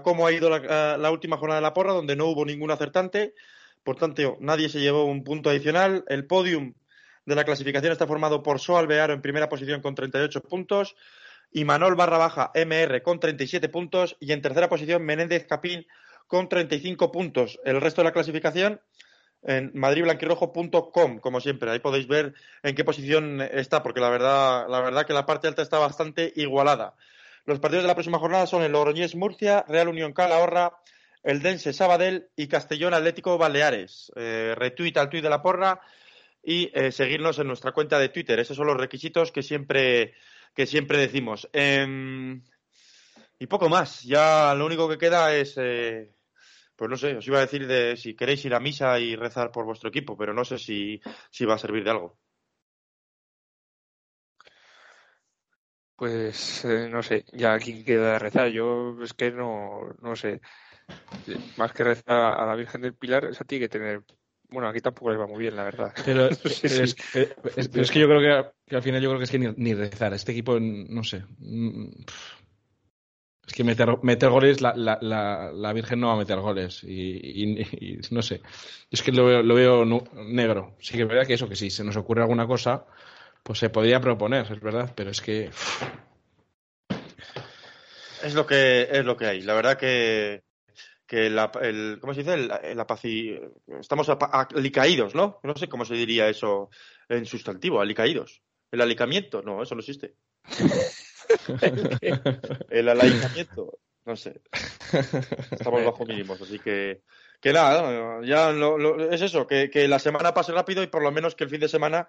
cómo 0.03 0.27
ha 0.27 0.33
ido 0.33 0.51
la, 0.51 1.11
última 1.11 1.39
jornada 1.39 1.61
de 1.61 1.63
la 1.63 1.73
porra, 1.73 1.93
donde 1.93 2.17
no 2.17 2.27
hubo 2.27 2.45
ningún 2.45 2.71
acertante. 2.71 3.35
Por 3.83 3.97
tanto, 3.97 4.37
nadie 4.41 4.69
se 4.69 4.81
llevó 4.81 5.07
un 5.07 5.25
punto 5.25 5.49
adicional. 5.49 6.05
El 6.09 6.27
podium 6.27 6.75
de 7.25 7.35
la 7.35 7.45
clasificación 7.45 7.93
está 7.93 8.07
formado 8.07 8.43
por 8.43 8.61
So 8.61 8.77
Alvearo 8.77 9.15
en 9.15 9.23
primera 9.23 9.49
posición 9.49 9.81
con 9.81 9.95
38 9.95 10.43
puntos 10.43 10.97
y 11.51 11.65
Manol 11.65 11.95
barra 11.95 12.19
baja 12.19 12.51
MR 12.55 13.03
con 13.03 13.21
37 13.21 13.69
puntos 13.69 14.17
y 14.21 14.33
en 14.33 14.43
tercera 14.43 14.69
posición 14.69 15.03
Menéndez 15.03 15.47
Capín 15.47 15.87
con 16.27 16.49
35 16.49 17.11
puntos. 17.11 17.59
El 17.65 17.81
resto 17.81 18.01
de 18.03 18.07
la 18.07 18.13
clasificación 18.13 18.81
en 19.43 19.71
madridblanquirrojo.com, 19.75 21.19
como 21.19 21.41
siempre. 21.41 21.71
Ahí 21.71 21.79
podéis 21.79 22.07
ver 22.07 22.35
en 22.63 22.75
qué 22.75 22.85
posición 22.85 23.41
está, 23.41 23.83
porque 23.83 24.01
la 24.01 24.11
verdad, 24.11 24.67
la 24.69 24.81
verdad 24.81 25.07
que 25.07 25.13
la 25.13 25.27
parte 25.27 25.49
alta 25.49 25.63
está 25.63 25.79
bastante 25.79 26.33
igualada. 26.37 26.95
Los 27.45 27.59
partidos 27.59 27.85
de 27.85 27.89
la 27.89 27.95
próxima 27.95 28.19
jornada 28.19 28.47
son 28.47 28.63
el 28.63 28.73
Logroñés 28.73 29.17
Murcia, 29.17 29.65
Real 29.67 29.89
Unión 29.89 30.13
Calahorra, 30.13 30.75
el 31.25 31.43
Dense 31.43 31.73
Sabadell 31.73 32.29
y 32.37 32.47
Castellón 32.47 32.95
Atlético 32.95 33.37
Baleares. 33.37 34.13
Eh, 34.17 34.55
retweet 34.57 34.97
al 34.97 35.11
tuit 35.11 35.23
de 35.23 35.31
la 35.31 35.43
porra 35.43 35.81
y 36.43 36.71
eh, 36.75 36.93
seguirnos 36.93 37.39
en 37.39 37.49
nuestra 37.49 37.73
cuenta 37.73 37.99
de 37.99 38.09
Twitter. 38.09 38.39
Esos 38.39 38.57
son 38.57 38.67
los 38.67 38.77
requisitos 38.77 39.33
que 39.33 39.43
siempre, 39.43 40.15
que 40.55 40.67
siempre 40.67 40.99
decimos. 40.99 41.49
Em, 41.53 42.43
y 43.39 43.47
poco 43.47 43.69
más. 43.69 44.03
Ya 44.03 44.55
lo 44.55 44.67
único 44.67 44.89
que 44.89 44.99
queda 44.99 45.35
es 45.35 45.55
eh, 45.57 46.13
pues 46.83 46.91
no 46.91 46.97
sé, 46.97 47.17
os 47.17 47.29
iba 47.29 47.39
a 47.39 47.43
decir 47.43 47.69
de 47.69 47.97
si 47.97 48.17
queréis 48.17 48.45
ir 48.45 48.53
a 48.57 48.59
misa 48.59 48.99
y 48.99 49.15
rezar 49.15 49.53
por 49.53 49.65
vuestro 49.65 49.89
equipo, 49.89 50.17
pero 50.17 50.35
no 50.35 50.45
sé 50.45 50.59
si, 50.59 51.01
si 51.31 51.45
va 51.45 51.55
a 51.55 51.59
servir 51.59 51.85
de 51.85 51.91
algo. 51.91 52.19
Pues 55.95 56.65
eh, 56.65 56.89
no 56.91 57.01
sé, 57.05 57.25
ya 57.35 57.57
quien 57.61 57.85
queda 57.85 58.15
de 58.15 58.19
rezar. 58.19 58.49
Yo 58.49 58.97
es 59.01 59.13
que 59.13 59.31
no, 59.31 59.95
no 60.03 60.17
sé. 60.17 60.41
Más 61.57 61.73
que 61.73 61.85
rezar 61.85 62.41
a 62.41 62.45
la 62.45 62.57
Virgen 62.57 62.81
del 62.81 62.95
Pilar, 62.95 63.27
esa 63.27 63.45
tiene 63.45 63.67
que 63.67 63.69
tener. 63.69 64.03
Bueno, 64.49 64.67
aquí 64.67 64.81
tampoco 64.81 65.13
le 65.13 65.19
va 65.19 65.29
muy 65.29 65.39
bien, 65.39 65.55
la 65.55 65.63
verdad. 65.63 65.95
Pero, 66.05 66.31
es, 66.31 66.97
que 67.93 68.01
yo 68.01 68.09
creo 68.09 68.53
que, 68.67 68.75
al 68.75 68.83
final 68.83 69.01
yo 69.01 69.09
creo 69.11 69.19
que 69.19 69.25
es 69.25 69.31
que 69.31 69.39
ni, 69.39 69.55
ni 69.57 69.73
rezar. 69.75 70.15
Este 70.15 70.33
equipo, 70.33 70.59
no 70.59 71.05
sé. 71.05 71.23
Mm, 71.39 71.93
es 73.53 73.57
que 73.57 73.65
meter, 73.65 73.99
meter 74.01 74.31
goles, 74.31 74.63
la, 74.63 74.73
la, 74.75 74.99
la, 75.53 75.73
Virgen 75.75 76.01
no 76.01 76.07
va 76.07 76.15
a 76.15 76.17
meter 76.17 76.41
goles. 76.41 76.83
Y, 76.85 78.01
no 78.11 78.23
sé. 78.23 78.41
Es 78.91 79.03
que 79.03 79.13
lo 79.13 79.27
veo, 79.27 79.43
lo 79.43 79.55
veo 79.55 79.85
negro. 80.15 80.75
Sí 80.81 80.95
que 80.97 81.03
es 81.03 81.09
verdad 81.09 81.27
que 81.27 81.35
eso, 81.35 81.51
que 81.51 81.57
si 81.57 81.69
se 81.69 81.85
nos 81.85 81.99
ocurre 81.99 82.23
alguna 82.23 82.47
cosa, 82.47 82.87
pues 83.43 83.59
se 83.59 83.69
podría 83.69 84.01
proponer, 84.01 84.51
es 84.51 84.59
verdad, 84.59 84.95
pero 84.97 85.11
es 85.11 85.21
que. 85.21 85.51
Es 88.23 88.33
lo 88.33 88.47
que, 88.47 88.89
es 88.91 89.05
lo 89.05 89.19
que 89.19 89.27
hay. 89.27 89.43
La 89.43 89.53
verdad 89.53 89.77
que, 89.77 90.45
que 91.07 91.29
la, 91.29 91.53
el, 91.61 91.99
¿cómo 92.01 92.15
se 92.15 92.23
dice? 92.23 92.39
La, 92.75 92.87
paz 92.87 93.05
y, 93.05 93.39
estamos 93.79 94.09
alicaídos, 94.09 95.15
¿no? 95.15 95.41
No 95.43 95.55
sé 95.57 95.69
cómo 95.69 95.85
se 95.85 95.93
diría 95.93 96.27
eso 96.27 96.71
en 97.07 97.27
sustantivo, 97.27 97.83
alicaídos. 97.83 98.41
El 98.71 98.81
alicamiento, 98.81 99.43
no, 99.43 99.63
eso 99.63 99.75
no 99.75 99.81
existe. 99.81 100.15
el 102.71 102.89
alaincamiento, 102.89 103.79
no 104.05 104.17
sé. 104.17 104.41
Estamos 105.51 105.85
bajo 105.85 106.05
mínimos, 106.05 106.41
así 106.41 106.59
que, 106.59 107.03
que 107.41 107.53
nada, 107.53 108.21
ya 108.25 108.51
es 109.11 109.23
eso, 109.23 109.47
que, 109.47 109.89
la 109.89 109.99
semana 109.99 110.35
pase 110.35 110.53
rápido 110.53 110.83
y 110.83 110.89
por 110.89 111.03
lo 111.03 111.13
menos 111.13 111.35
que 111.35 111.45
el 111.45 111.51
fin 111.51 111.61
de 111.61 111.69
semana, 111.69 112.09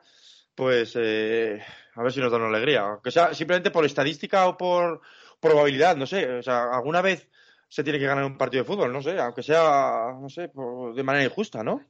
pues 0.56 0.94
eh, 0.96 1.62
a 1.96 2.04
ver 2.04 2.12
si 2.12 2.20
nos 2.20 2.32
da 2.32 2.38
una 2.38 2.48
alegría. 2.48 2.82
Aunque 2.82 3.12
sea 3.12 3.34
simplemente 3.34 3.72
por 3.72 3.86
estadística 3.86 4.48
o 4.48 4.58
por 4.58 5.02
probabilidad, 5.40 5.96
no 5.96 6.06
sé. 6.06 6.30
O 6.30 6.44
sea, 6.44 6.72
alguna 6.72 7.02
vez 7.02 7.28
se 7.68 7.84
tiene 7.84 8.00
que 8.00 8.06
ganar 8.06 8.24
un 8.24 8.38
partido 8.38 8.64
de 8.64 8.68
fútbol, 8.68 8.94
no 8.94 9.02
sé, 9.02 9.20
aunque 9.20 9.42
sea, 9.42 10.16
no 10.20 10.30
sé, 10.30 10.52
de 10.96 11.04
manera 11.04 11.26
injusta, 11.26 11.64
¿no? 11.64 11.82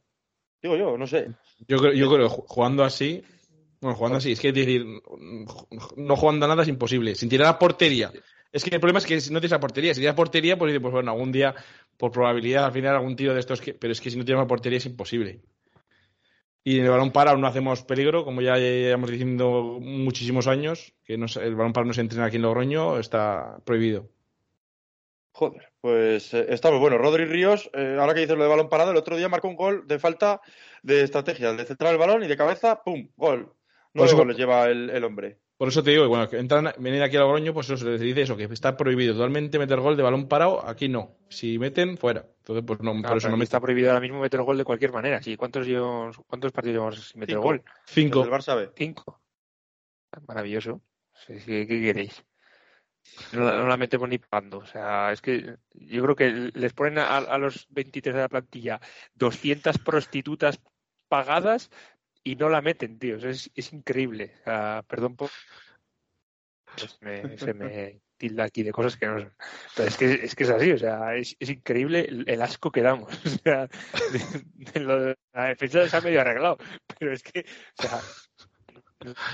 Digo 0.62 0.78
yo, 0.78 0.98
no 0.98 1.06
sé. 1.06 1.30
Yo 1.68 1.78
creo, 1.78 1.92
yo 1.92 2.10
creo 2.10 2.30
jugando 2.30 2.86
así, 2.86 3.22
bueno, 3.84 3.98
jugando 3.98 4.18
así, 4.18 4.32
es 4.32 4.40
que 4.40 4.52
decir, 4.52 4.86
no 5.98 6.16
jugando 6.16 6.46
a 6.46 6.50
nada 6.50 6.64
es 6.64 6.70
imposible. 6.70 7.16
Sin 7.16 7.30
tirar 7.30 7.48
a 7.48 7.60
portería. 7.60 8.12
Es 8.52 8.64
que 8.64 8.74
el 8.74 8.80
problema 8.80 9.00
es 9.00 9.06
que 9.06 9.20
si 9.20 9.34
no 9.34 9.40
tienes 9.40 9.54
a 9.54 9.60
portería, 9.60 9.94
si 9.94 10.00
tienes 10.00 10.14
a 10.14 10.16
portería, 10.16 10.58
pues, 10.58 10.80
pues 10.80 10.92
bueno, 10.92 11.12
algún 11.12 11.32
día, 11.32 11.54
por 11.98 12.12
probabilidad, 12.12 12.66
al 12.66 12.72
final 12.72 12.96
algún 12.96 13.16
tiro 13.16 13.34
de 13.34 13.40
estos, 13.40 13.62
que... 13.62 13.74
pero 13.74 13.92
es 13.92 14.00
que 14.00 14.10
si 14.10 14.18
no 14.18 14.26
tienes 14.26 14.44
a 14.44 14.48
portería 14.48 14.78
es 14.78 14.86
imposible. 14.86 15.42
Y 16.64 16.80
en 16.80 16.86
el 16.86 16.92
balón 16.92 17.12
parado 17.12 17.38
no 17.38 17.48
hacemos 17.48 17.84
peligro, 17.84 18.24
como 18.24 18.42
ya 18.42 18.56
llevamos 18.56 19.12
diciendo 19.12 19.80
muchísimos 19.82 20.48
años, 20.48 20.94
que 21.04 21.16
el 21.16 21.56
balón 21.56 21.74
parado 21.74 21.88
no 21.88 21.94
se 21.94 22.02
entrena 22.02 22.26
aquí 22.26 22.38
en 22.38 22.44
Logroño, 22.44 23.00
está 23.00 23.58
prohibido. 23.66 24.08
Joder, 25.34 25.72
pues 25.82 26.34
eh, 26.36 26.46
está 26.50 26.70
muy 26.70 26.80
bueno. 26.80 27.00
Rodri 27.00 27.26
Ríos, 27.26 27.70
eh, 27.74 27.98
ahora 28.00 28.14
que 28.14 28.22
dices 28.22 28.38
lo 28.38 28.44
de 28.44 28.50
balón 28.50 28.70
parado, 28.70 28.92
el 28.92 28.98
otro 28.98 29.18
día 29.18 29.30
marcó 29.30 29.48
un 29.48 29.56
gol 29.56 29.88
de 29.88 29.98
falta 29.98 30.42
de 30.84 31.02
estrategia, 31.02 31.52
de 31.54 31.66
centrar 31.66 31.92
el 31.92 32.00
balón 32.00 32.24
y 32.24 32.28
de 32.28 32.38
cabeza, 32.38 32.84
¡pum! 32.84 33.10
Gol. 33.18 33.52
No 33.94 34.06
eso, 34.06 34.26
les 34.26 34.38
lleva 34.38 34.68
el, 34.70 35.04
hombre. 35.04 35.38
Por 35.56 35.68
eso 35.68 35.84
te 35.84 35.92
digo, 35.92 36.08
bueno, 36.08 36.28
que 36.28 36.40
entran, 36.40 36.74
venir 36.80 37.04
aquí 37.04 37.16
a 37.16 37.20
Logroño, 37.20 37.54
pues 37.54 37.68
eso 37.68 37.78
se 37.78 37.86
les 37.86 38.02
dice 38.02 38.24
eso, 38.24 38.36
que 38.36 38.46
está 38.46 38.76
prohibido 38.76 39.14
totalmente 39.14 39.60
meter 39.60 39.80
gol 39.80 39.96
de 39.96 40.02
balón 40.02 40.28
parado, 40.28 40.68
aquí 40.68 40.90
no. 40.90 41.18
Si 41.30 41.60
meten, 41.60 41.98
fuera. 41.98 42.26
Entonces, 42.40 42.66
pues 42.66 42.82
no, 42.82 43.00
por 43.02 43.18
eso 43.18 43.30
no 43.30 43.38
me... 43.38 43.44
Está 43.44 43.62
prohibido 43.62 43.90
ahora 43.90 44.02
mismo 44.02 44.20
meter 44.20 44.42
gol 44.42 44.58
de 44.58 44.64
cualquier 44.64 44.92
manera. 44.92 45.22
¿Sí? 45.22 45.38
¿Cuántos, 45.38 45.68
¿Cuántos 46.28 46.52
partidos 46.52 46.74
llevamos 46.74 47.08
sin 47.10 47.20
meter 47.20 47.38
gol? 47.38 47.64
Cinco. 47.86 48.24
El 48.24 48.32
Barça 48.32 48.72
Cinco. 48.76 49.22
Maravilloso. 50.28 50.82
¿Qué, 51.28 51.68
queréis? 51.68 52.24
No, 53.32 53.68
la 53.68 53.78
metemos 53.78 54.10
ni 54.10 54.18
pagando. 54.18 54.58
O 54.60 54.66
sea, 54.66 55.12
es 55.12 55.22
que 55.22 55.56
yo 55.74 56.04
creo 56.04 56.16
que 56.16 56.52
les 56.54 56.74
ponen 56.74 56.98
a, 56.98 57.18
a 57.18 57.38
los 57.38 57.68
23 57.70 58.16
de 58.16 58.22
la 58.22 58.30
plantilla 58.30 58.82
200 59.16 59.78
prostitutas 59.80 60.60
pagadas 61.08 61.70
y 62.24 62.36
no 62.36 62.50
la 62.50 62.62
meten, 62.62 63.00
tío. 63.00 63.18
Es, 63.18 63.52
es 63.54 63.74
increíble. 63.74 64.34
perdón 64.88 65.16
por. 65.16 65.30
se 66.78 67.54
me 67.54 68.02
tilda 68.18 68.46
aquí 68.46 68.64
de 68.64 68.72
cosas 68.72 68.96
que 68.98 69.06
no 69.06 69.20
son. 69.20 69.34
Pero 69.76 69.90
es 69.90 69.98
que 69.98 70.14
es, 70.14 70.36
que 70.36 70.44
es 70.44 70.50
así, 70.50 70.72
o 70.72 70.78
sea, 70.78 71.16
es, 71.16 71.36
es 71.40 71.50
increíble 71.50 72.08
el, 72.26 72.42
asco 72.42 72.72
que 72.72 72.82
damos. 72.82 73.12
O 73.26 73.30
sea, 73.44 73.68
la 75.34 75.46
defensa 75.48 75.90
se 75.90 75.98
ha 75.98 76.02
medio 76.02 76.22
arreglado, 76.22 76.58
pero 76.98 77.12
es 77.12 77.22
que, 77.22 77.46
o 77.78 77.82
sea, 77.82 78.00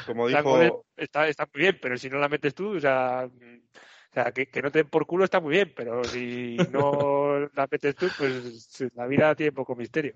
como 0.05 0.27
dijo. 0.27 0.85
Está, 0.97 1.27
está 1.27 1.47
muy 1.53 1.61
bien, 1.61 1.77
pero 1.81 1.97
si 1.97 2.09
no 2.09 2.17
la 2.17 2.29
metes 2.29 2.55
tú, 2.55 2.75
o 2.75 2.79
sea. 2.79 3.29
O 3.29 4.11
sea, 4.11 4.31
que, 4.31 4.47
que 4.47 4.63
no 4.63 4.71
te 4.71 4.79
den 4.79 4.89
por 4.89 5.05
culo 5.05 5.23
está 5.23 5.39
muy 5.39 5.51
bien, 5.51 5.71
pero 5.75 6.03
si 6.03 6.57
no 6.71 7.47
la 7.53 7.67
metes 7.69 7.95
tú, 7.95 8.07
pues 8.17 8.81
la 8.95 9.05
vida 9.05 9.35
tiene 9.35 9.51
poco 9.51 9.75
misterio. 9.75 10.15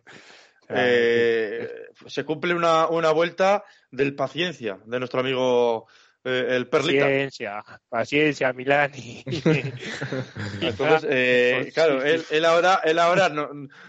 Eh, 0.75 1.69
se 2.07 2.23
cumple 2.25 2.53
una, 2.53 2.87
una, 2.87 3.11
vuelta 3.11 3.63
del 3.91 4.15
paciencia 4.15 4.79
de 4.85 4.99
nuestro 4.99 5.19
amigo 5.19 5.87
eh, 6.23 6.47
el 6.51 6.67
Perlita. 6.67 7.05
Paciencia, 7.05 7.63
paciencia, 7.89 8.53
Milani. 8.53 9.23
Entonces, 10.61 11.09
eh, 11.09 11.71
claro, 11.73 12.03
él, 12.03 12.23
él, 12.31 12.45
ahora, 12.45 12.81
él 12.83 12.99
ahora 12.99 13.29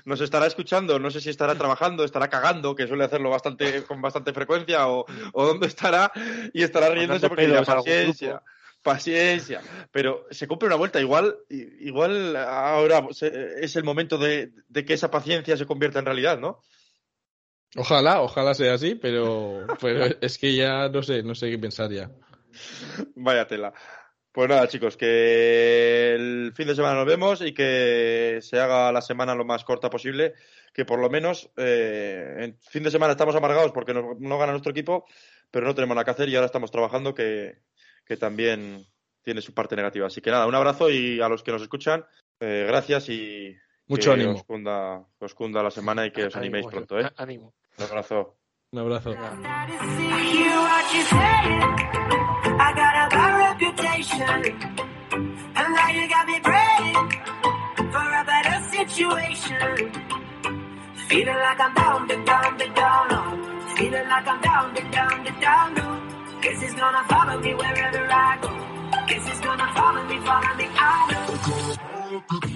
nos 0.05 0.21
estará 0.21 0.47
escuchando, 0.47 0.99
no 0.99 1.11
sé 1.11 1.21
si 1.21 1.31
estará 1.31 1.55
trabajando, 1.55 2.05
estará 2.05 2.29
cagando, 2.29 2.75
que 2.75 2.87
suele 2.87 3.05
hacerlo 3.05 3.31
bastante 3.31 3.85
con 3.85 4.03
bastante 4.03 4.33
frecuencia, 4.33 4.89
o, 4.89 5.07
o 5.33 5.47
dónde 5.47 5.69
estará, 5.69 6.11
y 6.53 6.63
estará 6.63 6.89
riéndose 6.91 7.29
porque 7.29 7.49
la 7.49 7.63
paciencia 7.63 8.43
paciencia. 8.85 9.61
Pero 9.91 10.27
se 10.31 10.47
cumple 10.47 10.69
una 10.69 10.77
vuelta. 10.77 11.01
Igual, 11.01 11.37
igual 11.49 12.37
ahora 12.37 13.05
es 13.11 13.75
el 13.75 13.83
momento 13.83 14.19
de, 14.19 14.53
que 14.87 14.95
esa 14.95 15.11
paciencia 15.11 15.57
se 15.57 15.67
convierta 15.67 15.99
en 15.99 16.05
realidad, 16.05 16.39
¿no? 16.39 16.61
Ojalá, 17.77 18.23
ojalá 18.23 18.55
sea 18.55 18.75
así, 18.75 18.95
pero, 18.95 19.67
es 20.21 20.39
que 20.39 20.55
ya 20.55 20.89
no 20.89 21.03
sé, 21.03 21.23
no 21.23 21.35
sé 21.35 21.51
qué 21.51 21.59
pensar 21.59 21.91
ya. 21.91 22.11
Vaya 23.17 23.47
tela. 23.47 23.73
Pues 24.31 24.49
nada, 24.49 24.67
chicos, 24.67 24.97
que 24.97 26.15
el 26.15 26.53
fin 26.57 26.67
de 26.67 26.75
semana 26.75 26.97
nos 26.97 27.07
vemos 27.07 27.41
y 27.41 27.55
que 27.55 28.39
se 28.43 28.59
haga 28.59 28.91
la 28.91 29.01
semana 29.01 29.35
lo 29.35 29.45
más 29.45 29.63
corta 29.63 29.91
posible. 29.91 30.35
Que 30.73 30.85
por 30.85 30.99
lo 30.99 31.09
menos 31.09 31.51
eh, 31.57 32.35
en 32.39 32.59
fin 32.59 32.83
de 32.83 32.91
semana 32.91 33.13
estamos 33.13 33.37
amargados 33.37 33.71
porque 33.71 33.95
no, 33.95 34.17
no 34.19 34.39
gana 34.39 34.51
nuestro 34.51 34.73
equipo, 34.73 35.07
pero 35.53 35.67
no 35.67 35.75
tenemos 35.75 35.95
nada 35.95 36.05
que 36.05 36.11
hacer 36.11 36.29
y 36.29 36.35
ahora 36.35 36.47
estamos 36.47 36.73
trabajando 36.73 37.15
que, 37.15 37.59
que 38.05 38.17
también 38.17 38.85
tiene 39.23 39.41
su 39.41 39.55
parte 39.55 39.77
negativa. 39.77 40.09
Así 40.09 40.21
que 40.21 40.33
nada, 40.33 40.49
un 40.49 40.55
abrazo 40.55 40.91
y 40.91 41.21
a 41.21 41.29
los 41.29 41.45
que 41.45 41.53
nos 41.53 41.63
escuchan, 41.63 42.05
eh, 42.41 42.65
gracias 42.67 43.09
y 43.09 43.57
mucho 43.87 44.11
que 44.11 44.21
ánimo. 44.21 44.35
Os 44.35 44.45
cunda, 44.45 45.07
os 45.19 45.35
cunda 45.35 45.63
la 45.63 45.71
semana 45.71 46.07
y 46.07 46.11
que 46.11 46.25
os 46.25 46.37
animéis 46.37 46.67
pronto. 46.67 46.99
¿eh? 46.99 47.09
Ánimo. 47.17 47.55
Un 47.79 47.85
abrazo. 47.85 48.37
Un 48.71 48.79
abrazo. 48.79 49.11
Feeling 61.09 61.37
like 61.37 61.61
I'm 61.61 61.75
down, 61.75 62.09
down, 62.09 62.25
down, 62.75 63.77
Feeling 63.77 64.09
like 64.09 64.27
I'm 64.27 64.41
down, 64.41 64.75
down, 64.91 65.25
down, 65.41 65.75
Guess 66.43 66.63
it's 66.63 66.75
gonna 66.75 67.05
follow 67.09 67.41
me 67.41 67.55
wherever 67.55 68.09
I 68.11 68.39
go. 68.41 68.49
Guess 69.07 69.29
it's 69.29 69.41
gonna 69.41 69.73
follow 69.75 70.03
me, 70.05 70.19
follow 70.21 70.55
me. 70.57 70.67
I 70.77 72.51